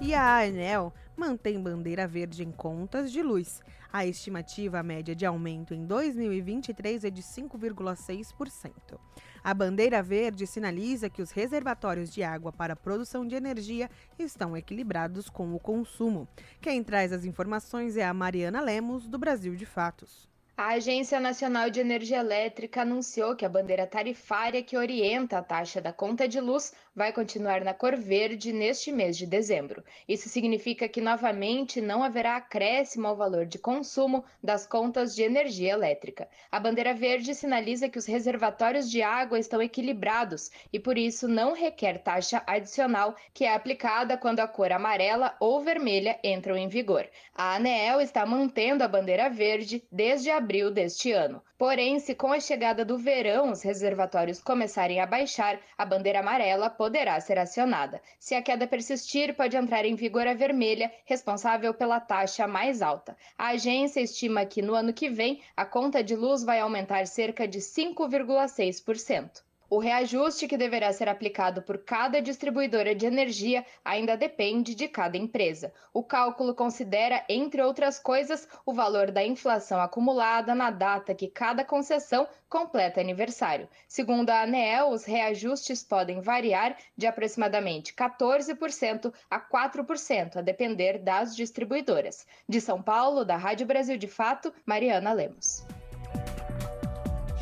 E 0.00 0.14
a 0.14 0.38
ANEL 0.42 0.92
mantém 1.16 1.60
bandeira 1.60 2.06
verde 2.06 2.42
em 2.42 2.50
contas 2.50 3.12
de 3.12 3.22
luz. 3.22 3.60
A 3.96 4.04
estimativa 4.04 4.82
média 4.82 5.14
de 5.14 5.24
aumento 5.24 5.72
em 5.72 5.86
2023 5.86 7.04
é 7.04 7.10
de 7.10 7.22
5,6%. 7.22 8.98
A 9.40 9.54
bandeira 9.54 10.02
verde 10.02 10.48
sinaliza 10.48 11.08
que 11.08 11.22
os 11.22 11.30
reservatórios 11.30 12.12
de 12.12 12.20
água 12.20 12.50
para 12.50 12.74
produção 12.74 13.24
de 13.24 13.36
energia 13.36 13.88
estão 14.18 14.56
equilibrados 14.56 15.30
com 15.30 15.54
o 15.54 15.60
consumo. 15.60 16.26
Quem 16.60 16.82
traz 16.82 17.12
as 17.12 17.24
informações 17.24 17.96
é 17.96 18.04
a 18.04 18.12
Mariana 18.12 18.60
Lemos, 18.60 19.06
do 19.06 19.16
Brasil 19.16 19.54
de 19.54 19.64
Fatos. 19.64 20.33
A 20.56 20.74
Agência 20.74 21.18
Nacional 21.18 21.68
de 21.68 21.80
Energia 21.80 22.18
Elétrica 22.18 22.82
anunciou 22.82 23.34
que 23.34 23.44
a 23.44 23.48
bandeira 23.48 23.88
tarifária 23.88 24.62
que 24.62 24.76
orienta 24.76 25.38
a 25.38 25.42
taxa 25.42 25.80
da 25.80 25.92
conta 25.92 26.28
de 26.28 26.40
luz 26.40 26.72
vai 26.94 27.12
continuar 27.12 27.64
na 27.64 27.74
cor 27.74 27.96
verde 27.96 28.52
neste 28.52 28.92
mês 28.92 29.16
de 29.16 29.26
dezembro. 29.26 29.82
Isso 30.08 30.28
significa 30.28 30.88
que 30.88 31.00
novamente 31.00 31.80
não 31.80 32.04
haverá 32.04 32.36
acréscimo 32.36 33.08
ao 33.08 33.16
valor 33.16 33.46
de 33.46 33.58
consumo 33.58 34.24
das 34.40 34.64
contas 34.64 35.12
de 35.12 35.24
energia 35.24 35.72
elétrica. 35.72 36.28
A 36.52 36.60
bandeira 36.60 36.94
verde 36.94 37.34
sinaliza 37.34 37.88
que 37.88 37.98
os 37.98 38.06
reservatórios 38.06 38.88
de 38.88 39.02
água 39.02 39.40
estão 39.40 39.60
equilibrados 39.60 40.52
e 40.72 40.78
por 40.78 40.96
isso 40.96 41.26
não 41.26 41.52
requer 41.52 41.98
taxa 41.98 42.40
adicional 42.46 43.16
que 43.32 43.44
é 43.44 43.52
aplicada 43.52 44.16
quando 44.16 44.38
a 44.38 44.46
cor 44.46 44.70
amarela 44.70 45.34
ou 45.40 45.60
vermelha 45.64 46.16
entram 46.22 46.56
em 46.56 46.68
vigor. 46.68 47.08
A 47.34 47.56
ANEEL 47.56 48.00
está 48.00 48.24
mantendo 48.24 48.84
a 48.84 48.88
bandeira 48.88 49.28
verde 49.28 49.82
desde 49.90 50.30
a 50.30 50.43
abril 50.44 50.70
deste 50.70 51.10
ano. 51.10 51.42
Porém, 51.56 51.98
se 51.98 52.14
com 52.14 52.30
a 52.30 52.38
chegada 52.38 52.84
do 52.84 52.98
verão 52.98 53.50
os 53.50 53.62
reservatórios 53.62 54.42
começarem 54.42 55.00
a 55.00 55.06
baixar, 55.06 55.58
a 55.78 55.86
bandeira 55.86 56.20
amarela 56.20 56.68
poderá 56.68 57.18
ser 57.18 57.38
acionada. 57.38 58.00
Se 58.20 58.34
a 58.34 58.42
queda 58.42 58.66
persistir, 58.66 59.34
pode 59.34 59.56
entrar 59.56 59.86
em 59.86 59.94
vigor 59.94 60.26
a 60.26 60.34
vermelha, 60.34 60.92
responsável 61.06 61.72
pela 61.72 61.98
taxa 61.98 62.46
mais 62.46 62.82
alta. 62.82 63.16
A 63.38 63.48
agência 63.48 64.00
estima 64.00 64.44
que 64.44 64.60
no 64.60 64.74
ano 64.74 64.92
que 64.92 65.08
vem 65.08 65.40
a 65.56 65.64
conta 65.64 66.04
de 66.04 66.14
luz 66.14 66.44
vai 66.44 66.60
aumentar 66.60 67.06
cerca 67.06 67.48
de 67.48 67.60
5,6%. 67.60 69.42
O 69.70 69.78
reajuste 69.78 70.46
que 70.46 70.56
deverá 70.56 70.92
ser 70.92 71.08
aplicado 71.08 71.62
por 71.62 71.78
cada 71.78 72.20
distribuidora 72.20 72.94
de 72.94 73.06
energia 73.06 73.64
ainda 73.84 74.16
depende 74.16 74.74
de 74.74 74.86
cada 74.88 75.16
empresa. 75.16 75.72
O 75.92 76.02
cálculo 76.02 76.54
considera, 76.54 77.24
entre 77.28 77.62
outras 77.62 77.98
coisas, 77.98 78.46
o 78.66 78.72
valor 78.72 79.10
da 79.10 79.24
inflação 79.24 79.80
acumulada 79.80 80.54
na 80.54 80.70
data 80.70 81.14
que 81.14 81.28
cada 81.28 81.64
concessão 81.64 82.28
completa 82.48 83.00
aniversário. 83.00 83.68
Segundo 83.88 84.30
a 84.30 84.42
ANEEL, 84.42 84.90
os 84.90 85.04
reajustes 85.04 85.82
podem 85.82 86.20
variar 86.20 86.76
de 86.96 87.06
aproximadamente 87.06 87.94
14% 87.94 89.12
a 89.30 89.40
4%, 89.40 90.36
a 90.36 90.40
depender 90.42 90.98
das 90.98 91.34
distribuidoras. 91.34 92.26
De 92.48 92.60
São 92.60 92.82
Paulo, 92.82 93.24
da 93.24 93.36
Rádio 93.36 93.66
Brasil 93.66 93.96
de 93.96 94.06
Fato, 94.06 94.52
Mariana 94.66 95.12
Lemos. 95.12 95.64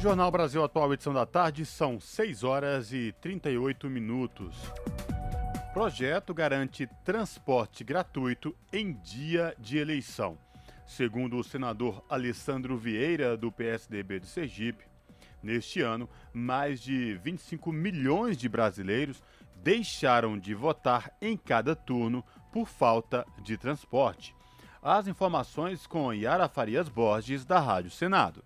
Jornal 0.02 0.32
Brasil 0.32 0.64
Atual, 0.64 0.92
edição 0.92 1.14
da 1.14 1.24
tarde, 1.24 1.64
são 1.64 2.00
6 2.00 2.42
horas 2.42 2.92
e 2.92 3.14
38 3.20 3.88
minutos. 3.88 4.56
Projeto 5.72 6.34
garante 6.34 6.88
transporte 7.04 7.84
gratuito 7.84 8.52
em 8.72 8.94
dia 8.94 9.54
de 9.60 9.78
eleição. 9.78 10.36
Segundo 10.84 11.38
o 11.38 11.44
senador 11.44 12.04
Alessandro 12.08 12.76
Vieira, 12.76 13.36
do 13.36 13.52
PSDB 13.52 14.18
de 14.18 14.26
Sergipe, 14.26 14.84
neste 15.40 15.80
ano, 15.80 16.10
mais 16.32 16.80
de 16.80 17.14
25 17.22 17.70
milhões 17.70 18.36
de 18.36 18.48
brasileiros 18.48 19.22
deixaram 19.54 20.36
de 20.36 20.52
votar 20.52 21.16
em 21.22 21.36
cada 21.36 21.76
turno 21.76 22.24
por 22.52 22.66
falta 22.66 23.24
de 23.40 23.56
transporte. 23.56 24.34
As 24.82 25.06
informações 25.06 25.86
com 25.86 26.12
Yara 26.12 26.48
Farias 26.48 26.88
Borges, 26.88 27.44
da 27.44 27.60
Rádio 27.60 27.92
Senado. 27.92 28.42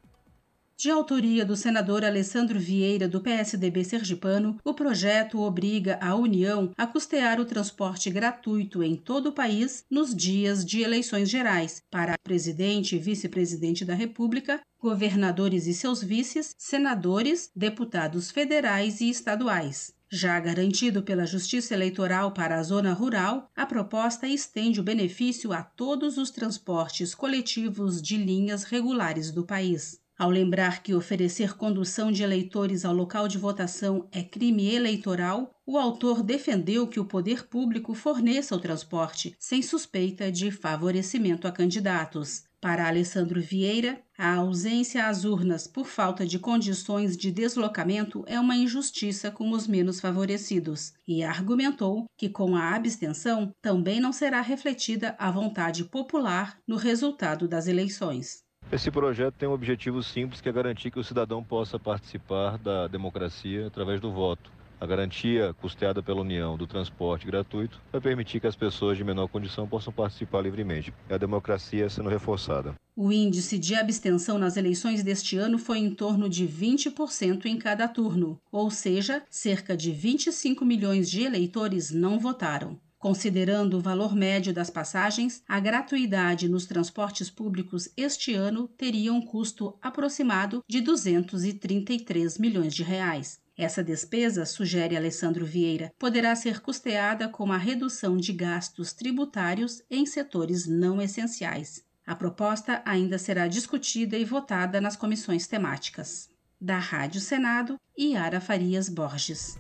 De 0.79 0.91
autoria 0.91 1.43
do 1.43 1.57
senador 1.57 2.05
Alessandro 2.05 2.61
Vieira, 2.61 3.09
do 3.09 3.22
PSDB 3.22 3.83
sergipano, 3.83 4.59
o 4.62 4.74
projeto 4.74 5.41
obriga 5.41 5.99
a 6.03 6.14
União 6.14 6.70
a 6.77 6.87
custear 6.87 7.41
o 7.41 7.47
transporte 7.47 8.11
gratuito 8.11 8.83
em 8.83 8.95
todo 8.95 9.31
o 9.31 9.33
país 9.33 9.87
nos 9.91 10.14
dias 10.14 10.62
de 10.66 10.83
eleições 10.83 11.31
gerais 11.31 11.83
para 11.91 12.18
presidente 12.22 12.95
e 12.95 12.99
vice-presidente 12.99 13.87
da 13.87 13.95
República, 13.95 14.61
governadores 14.79 15.66
e 15.66 15.72
seus 15.72 16.03
vices, 16.03 16.55
senadores, 16.59 17.51
deputados 17.57 18.31
federais 18.31 19.01
e 19.01 19.09
estaduais. 19.09 19.95
Já 20.11 20.39
garantido 20.39 21.03
pela 21.03 21.24
Justiça 21.24 21.72
Eleitoral 21.72 22.33
para 22.33 22.59
a 22.59 22.62
zona 22.62 22.93
rural, 22.93 23.51
a 23.57 23.64
proposta 23.64 24.29
estende 24.29 24.79
o 24.79 24.85
benefício 24.85 25.55
a 25.55 25.62
todos 25.62 26.18
os 26.18 26.31
transportes 26.31 27.14
coletivos 27.14 28.03
de 28.03 28.18
linhas 28.18 28.62
regulares 28.62 29.33
do 29.33 29.43
país. 29.43 30.05
Ao 30.18 30.30
lembrar 30.30 30.82
que 30.82 30.94
oferecer 30.94 31.58
condução 31.58 32.10
de 32.10 32.22
eleitores 32.22 32.86
ao 32.86 32.94
local 32.94 33.28
de 33.28 33.36
votação 33.36 34.08
é 34.10 34.22
crime 34.22 34.74
eleitoral, 34.74 35.50
o 35.66 35.76
autor 35.76 36.22
defendeu 36.22 36.86
que 36.88 36.98
o 36.98 37.04
poder 37.04 37.46
público 37.48 37.92
forneça 37.92 38.56
o 38.56 38.58
transporte, 38.58 39.36
sem 39.38 39.60
suspeita 39.60 40.32
de 40.32 40.50
favorecimento 40.50 41.46
a 41.46 41.52
candidatos. 41.52 42.44
Para 42.62 42.88
Alessandro 42.88 43.42
Vieira, 43.42 44.00
a 44.16 44.36
ausência 44.36 45.06
às 45.06 45.24
urnas 45.24 45.66
por 45.66 45.86
falta 45.86 46.24
de 46.24 46.38
condições 46.38 47.14
de 47.14 47.30
deslocamento 47.30 48.24
é 48.26 48.40
uma 48.40 48.56
injustiça 48.56 49.30
com 49.30 49.50
os 49.50 49.66
menos 49.66 50.00
favorecidos 50.00 50.94
e 51.06 51.22
argumentou 51.22 52.06
que, 52.16 52.30
com 52.30 52.56
a 52.56 52.74
abstenção, 52.74 53.52
também 53.60 54.00
não 54.00 54.14
será 54.14 54.40
refletida 54.40 55.14
a 55.18 55.30
vontade 55.30 55.84
popular 55.84 56.58
no 56.66 56.76
resultado 56.76 57.46
das 57.46 57.66
eleições. 57.66 58.45
Esse 58.70 58.90
projeto 58.90 59.34
tem 59.38 59.48
um 59.48 59.52
objetivo 59.52 60.02
simples, 60.02 60.40
que 60.40 60.48
é 60.48 60.52
garantir 60.52 60.90
que 60.90 60.98
o 60.98 61.04
cidadão 61.04 61.42
possa 61.42 61.78
participar 61.78 62.58
da 62.58 62.88
democracia 62.88 63.68
através 63.68 64.00
do 64.00 64.10
voto. 64.10 64.50
A 64.80 64.84
garantia 64.84 65.54
custeada 65.54 66.02
pela 66.02 66.20
União 66.20 66.56
do 66.56 66.66
transporte 66.66 67.24
gratuito 67.26 67.80
vai 67.92 68.00
permitir 68.00 68.40
que 68.40 68.46
as 68.46 68.56
pessoas 68.56 68.98
de 68.98 69.04
menor 69.04 69.28
condição 69.28 69.68
possam 69.68 69.92
participar 69.92 70.42
livremente. 70.42 70.92
É 71.08 71.14
a 71.14 71.18
democracia 71.18 71.88
sendo 71.88 72.08
reforçada. 72.08 72.74
O 72.96 73.12
índice 73.12 73.56
de 73.56 73.76
abstenção 73.76 74.36
nas 74.36 74.56
eleições 74.56 75.02
deste 75.02 75.36
ano 75.36 75.58
foi 75.58 75.78
em 75.78 75.94
torno 75.94 76.28
de 76.28 76.46
20% 76.46 77.46
em 77.46 77.56
cada 77.56 77.86
turno, 77.86 78.36
ou 78.50 78.68
seja, 78.68 79.22
cerca 79.30 79.76
de 79.76 79.92
25 79.92 80.64
milhões 80.64 81.08
de 81.08 81.22
eleitores 81.22 81.92
não 81.92 82.18
votaram. 82.18 82.78
Considerando 83.07 83.74
o 83.74 83.80
valor 83.80 84.16
médio 84.16 84.52
das 84.52 84.68
passagens, 84.68 85.40
a 85.46 85.61
gratuidade 85.61 86.48
nos 86.48 86.66
transportes 86.66 87.30
públicos 87.30 87.88
este 87.96 88.34
ano 88.34 88.66
teria 88.66 89.12
um 89.12 89.22
custo 89.22 89.78
aproximado 89.80 90.61
de 90.66 90.80
233 90.80 92.36
milhões 92.36 92.74
de 92.74 92.82
reais. 92.82 93.38
Essa 93.57 93.84
despesa, 93.84 94.44
sugere 94.44 94.96
Alessandro 94.96 95.46
Vieira, 95.46 95.92
poderá 95.96 96.34
ser 96.34 96.59
custeada 96.59 97.28
com 97.28 97.52
a 97.52 97.57
redução 97.57 98.16
de 98.16 98.32
gastos 98.32 98.92
tributários 98.92 99.82
em 99.88 100.04
setores 100.04 100.66
não 100.66 101.00
essenciais. 101.00 101.84
A 102.04 102.16
proposta 102.16 102.82
ainda 102.84 103.18
será 103.18 103.46
discutida 103.46 104.18
e 104.18 104.24
votada 104.24 104.80
nas 104.80 104.96
comissões 104.96 105.46
temáticas. 105.46 106.28
Da 106.61 106.80
Rádio 106.80 107.20
Senado, 107.20 107.78
Yara 107.96 108.40
Farias 108.40 108.88
Borges. 108.88 109.57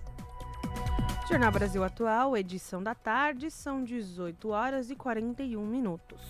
Jornal 1.28 1.50
Brasil 1.50 1.82
Atual, 1.82 2.36
edição 2.36 2.80
da 2.80 2.94
tarde, 2.94 3.50
são 3.50 3.82
18 3.82 4.48
horas 4.48 4.90
e 4.90 4.94
41 4.94 5.66
minutos. 5.66 6.20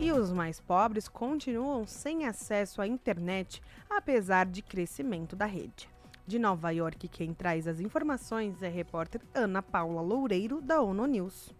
E 0.00 0.10
os 0.10 0.32
mais 0.32 0.58
pobres 0.58 1.06
continuam 1.06 1.86
sem 1.86 2.26
acesso 2.26 2.82
à 2.82 2.88
internet, 2.88 3.62
apesar 3.88 4.46
de 4.46 4.62
crescimento 4.62 5.36
da 5.36 5.46
rede. 5.46 5.88
De 6.26 6.40
Nova 6.40 6.72
York, 6.72 7.06
quem 7.06 7.32
traz 7.32 7.68
as 7.68 7.78
informações 7.78 8.64
é 8.64 8.66
a 8.66 8.70
repórter 8.70 9.20
Ana 9.32 9.62
Paula 9.62 10.02
Loureiro, 10.02 10.60
da 10.60 10.82
ONU 10.82 11.06
News. 11.06 11.54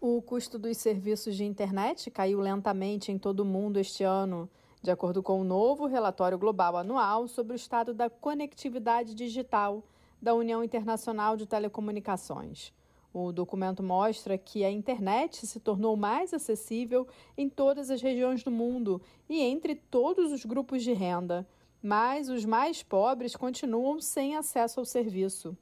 O 0.00 0.20
custo 0.20 0.58
dos 0.58 0.78
serviços 0.78 1.36
de 1.36 1.44
internet 1.44 2.10
caiu 2.10 2.40
lentamente 2.40 3.12
em 3.12 3.18
todo 3.18 3.40
o 3.40 3.46
mundo 3.46 3.78
este 3.78 4.02
ano, 4.02 4.50
de 4.82 4.90
acordo 4.90 5.22
com 5.22 5.40
o 5.40 5.44
novo 5.44 5.86
relatório 5.86 6.36
global 6.36 6.76
anual 6.76 7.28
sobre 7.28 7.52
o 7.52 7.54
estado 7.54 7.94
da 7.94 8.10
conectividade 8.10 9.14
digital 9.14 9.84
da 10.22 10.32
União 10.34 10.62
Internacional 10.62 11.36
de 11.36 11.46
Telecomunicações. 11.46 12.72
O 13.12 13.32
documento 13.32 13.82
mostra 13.82 14.38
que 14.38 14.64
a 14.64 14.70
internet 14.70 15.46
se 15.46 15.58
tornou 15.58 15.96
mais 15.96 16.32
acessível 16.32 17.06
em 17.36 17.48
todas 17.48 17.90
as 17.90 18.00
regiões 18.00 18.44
do 18.44 18.50
mundo 18.50 19.02
e 19.28 19.40
entre 19.42 19.74
todos 19.74 20.30
os 20.30 20.44
grupos 20.44 20.82
de 20.82 20.92
renda, 20.92 21.46
mas 21.82 22.30
os 22.30 22.44
mais 22.44 22.82
pobres 22.82 23.34
continuam 23.34 24.00
sem 24.00 24.36
acesso 24.36 24.78
ao 24.78 24.86
serviço. 24.86 25.56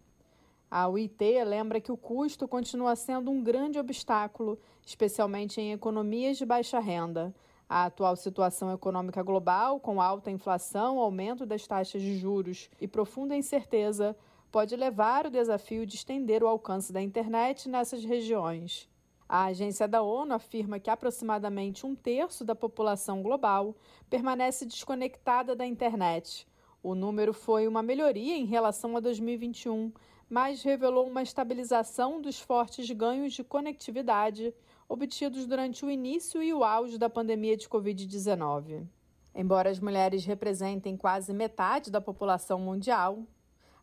A 0.70 0.86
UIT 0.88 1.42
lembra 1.44 1.80
que 1.80 1.90
o 1.90 1.96
custo 1.96 2.46
continua 2.46 2.94
sendo 2.94 3.30
um 3.30 3.42
grande 3.42 3.78
obstáculo, 3.78 4.56
especialmente 4.86 5.60
em 5.60 5.72
economias 5.72 6.36
de 6.36 6.46
baixa 6.46 6.78
renda. 6.78 7.34
A 7.68 7.86
atual 7.86 8.14
situação 8.14 8.72
econômica 8.72 9.22
global, 9.22 9.80
com 9.80 10.00
alta 10.00 10.30
inflação, 10.30 10.98
aumento 10.98 11.44
das 11.44 11.66
taxas 11.66 12.02
de 12.02 12.16
juros 12.16 12.70
e 12.80 12.86
profunda 12.86 13.34
incerteza, 13.34 14.16
pode 14.50 14.74
levar 14.76 15.26
o 15.26 15.30
desafio 15.30 15.86
de 15.86 15.96
estender 15.96 16.42
o 16.42 16.48
alcance 16.48 16.92
da 16.92 17.00
internet 17.00 17.68
nessas 17.68 18.04
regiões. 18.04 18.88
A 19.28 19.44
agência 19.44 19.86
da 19.86 20.02
ONU 20.02 20.34
afirma 20.34 20.80
que 20.80 20.90
aproximadamente 20.90 21.86
um 21.86 21.94
terço 21.94 22.44
da 22.44 22.54
população 22.54 23.22
global 23.22 23.76
permanece 24.08 24.66
desconectada 24.66 25.54
da 25.54 25.64
internet. 25.64 26.48
O 26.82 26.96
número 26.96 27.32
foi 27.32 27.68
uma 27.68 27.82
melhoria 27.82 28.36
em 28.36 28.44
relação 28.44 28.96
a 28.96 29.00
2021, 29.00 29.92
mas 30.28 30.62
revelou 30.62 31.06
uma 31.06 31.22
estabilização 31.22 32.20
dos 32.20 32.40
fortes 32.40 32.90
ganhos 32.90 33.32
de 33.32 33.44
conectividade 33.44 34.52
obtidos 34.88 35.46
durante 35.46 35.84
o 35.84 35.90
início 35.90 36.42
e 36.42 36.52
o 36.52 36.64
auge 36.64 36.98
da 36.98 37.08
pandemia 37.08 37.56
de 37.56 37.68
Covid-19. 37.68 38.84
Embora 39.32 39.70
as 39.70 39.78
mulheres 39.78 40.24
representem 40.24 40.96
quase 40.96 41.32
metade 41.32 41.88
da 41.88 42.00
população 42.00 42.58
mundial, 42.58 43.24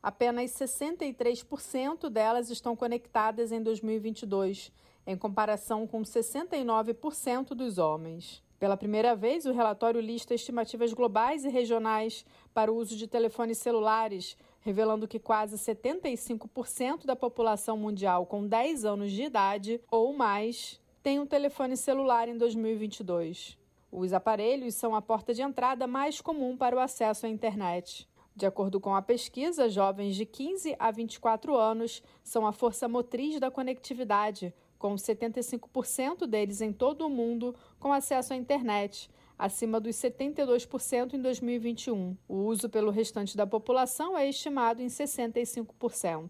apenas 0.07 0.51
63% 0.51 2.07
delas 2.09 2.49
estão 2.49 2.77
conectadas 2.77 3.51
em 3.51 3.61
2022, 3.61 4.71
em 5.05 5.17
comparação 5.17 5.85
com 5.85 6.01
69% 6.01 7.49
dos 7.49 7.77
homens. 7.77 8.41
Pela 8.57 8.77
primeira 8.77 9.17
vez, 9.17 9.45
o 9.45 9.51
relatório 9.51 9.99
lista 9.99 10.33
estimativas 10.33 10.93
globais 10.93 11.43
e 11.43 11.49
regionais 11.49 12.25
para 12.53 12.71
o 12.71 12.77
uso 12.77 12.95
de 12.95 13.05
telefones 13.05 13.57
celulares, 13.57 14.37
revelando 14.61 15.09
que 15.09 15.19
quase 15.19 15.57
75% 15.57 17.05
da 17.05 17.13
população 17.17 17.75
mundial 17.75 18.25
com 18.25 18.47
10 18.47 18.85
anos 18.85 19.11
de 19.11 19.23
idade 19.23 19.81
ou 19.91 20.13
mais 20.13 20.79
tem 21.03 21.19
um 21.19 21.25
telefone 21.25 21.75
celular 21.75 22.29
em 22.29 22.37
2022. 22.37 23.57
Os 23.91 24.13
aparelhos 24.13 24.73
são 24.75 24.95
a 24.95 25.01
porta 25.01 25.33
de 25.33 25.41
entrada 25.41 25.85
mais 25.85 26.21
comum 26.21 26.55
para 26.55 26.77
o 26.77 26.79
acesso 26.79 27.25
à 27.25 27.29
internet. 27.29 28.07
De 28.37 28.45
acordo 28.45 28.79
com 28.79 28.95
a 28.95 29.01
pesquisa, 29.01 29.67
jovens 29.67 30.15
de 30.15 30.23
15 30.23 30.75
a 30.77 30.91
24 30.91 31.57
anos 31.57 32.03
são 32.23 32.45
a 32.45 32.53
força 32.53 32.87
motriz 32.87 33.39
da 33.39 33.49
conectividade, 33.49 34.53
com 34.77 34.93
75% 34.93 36.27
deles 36.27 36.61
em 36.61 36.71
todo 36.71 37.07
o 37.07 37.09
mundo 37.09 37.55
com 37.79 37.91
acesso 37.91 38.33
à 38.33 38.35
internet, 38.35 39.09
acima 39.39 39.79
dos 39.79 39.95
72% 39.95 41.15
em 41.15 41.19
2021. 41.19 42.15
O 42.27 42.43
uso 42.43 42.69
pelo 42.69 42.91
restante 42.91 43.35
da 43.35 43.47
população 43.47 44.15
é 44.15 44.29
estimado 44.29 44.83
em 44.83 44.87
65%. 44.87 46.29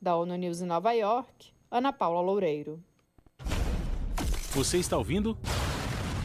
Da 0.00 0.16
ONU 0.16 0.34
News 0.36 0.62
em 0.62 0.66
Nova 0.66 0.92
York, 0.94 1.52
Ana 1.70 1.92
Paula 1.92 2.22
Loureiro. 2.22 2.82
Você 4.52 4.78
está 4.78 4.96
ouvindo? 4.96 5.36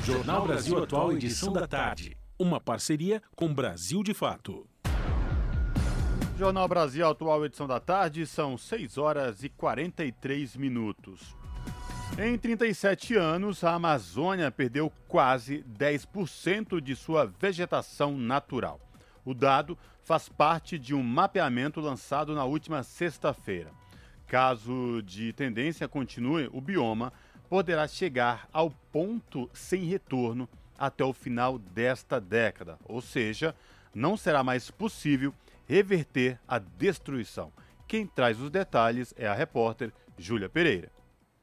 Jornal 0.06 0.48
Brasil 0.48 0.82
Atual, 0.82 1.12
edição 1.12 1.52
da 1.52 1.68
tarde. 1.68 2.16
Uma 2.40 2.62
parceria 2.62 3.22
com 3.36 3.54
Brasil 3.54 4.02
de 4.02 4.14
Fato. 4.14 4.66
Jornal 6.38 6.68
Brasil 6.68 7.08
Atual, 7.08 7.44
edição 7.44 7.66
da 7.66 7.80
tarde, 7.80 8.28
são 8.28 8.60
6 8.60 9.00
horas 9.00 9.44
e 9.44 9.50
43 9.50 10.56
minutos. 10.56 11.36
Em 12.16 12.38
37 12.38 13.16
anos, 13.16 13.64
a 13.64 13.74
Amazônia 13.74 14.52
perdeu 14.52 14.94
quase 15.08 15.66
10% 15.76 16.80
de 16.80 16.96
sua 16.96 17.26
vegetação 17.26 18.16
natural. 18.16 18.80
O 19.26 19.34
dado 19.34 19.76
faz 20.04 20.30
parte 20.30 20.78
de 20.78 20.94
um 20.94 21.02
mapeamento 21.02 21.82
lançado 21.82 22.36
na 22.36 22.46
última 22.46 22.84
sexta-feira. 22.84 23.72
Caso 24.28 25.02
de 25.02 25.34
tendência 25.34 25.88
continue, 25.88 26.52
o 26.54 26.62
bioma 26.62 27.12
poderá 27.50 27.88
chegar 27.88 28.48
ao 28.54 28.70
ponto 28.92 29.50
sem 29.56 29.86
retorno 29.86 30.48
até 30.78 31.04
o 31.04 31.14
final 31.14 31.58
desta 31.58 32.22
década, 32.22 32.78
ou 32.86 33.02
seja, 33.02 33.56
não 33.92 34.16
será 34.16 34.44
mais 34.44 34.70
possível 34.70 35.34
reverter 35.68 36.40
a 36.48 36.58
destruição. 36.58 37.52
Quem 37.88 38.08
traz 38.08 38.40
os 38.40 38.50
detalhes 38.50 39.14
é 39.18 39.28
a 39.28 39.34
repórter 39.34 39.94
Júlia 40.18 40.50
Pereira. 40.50 40.90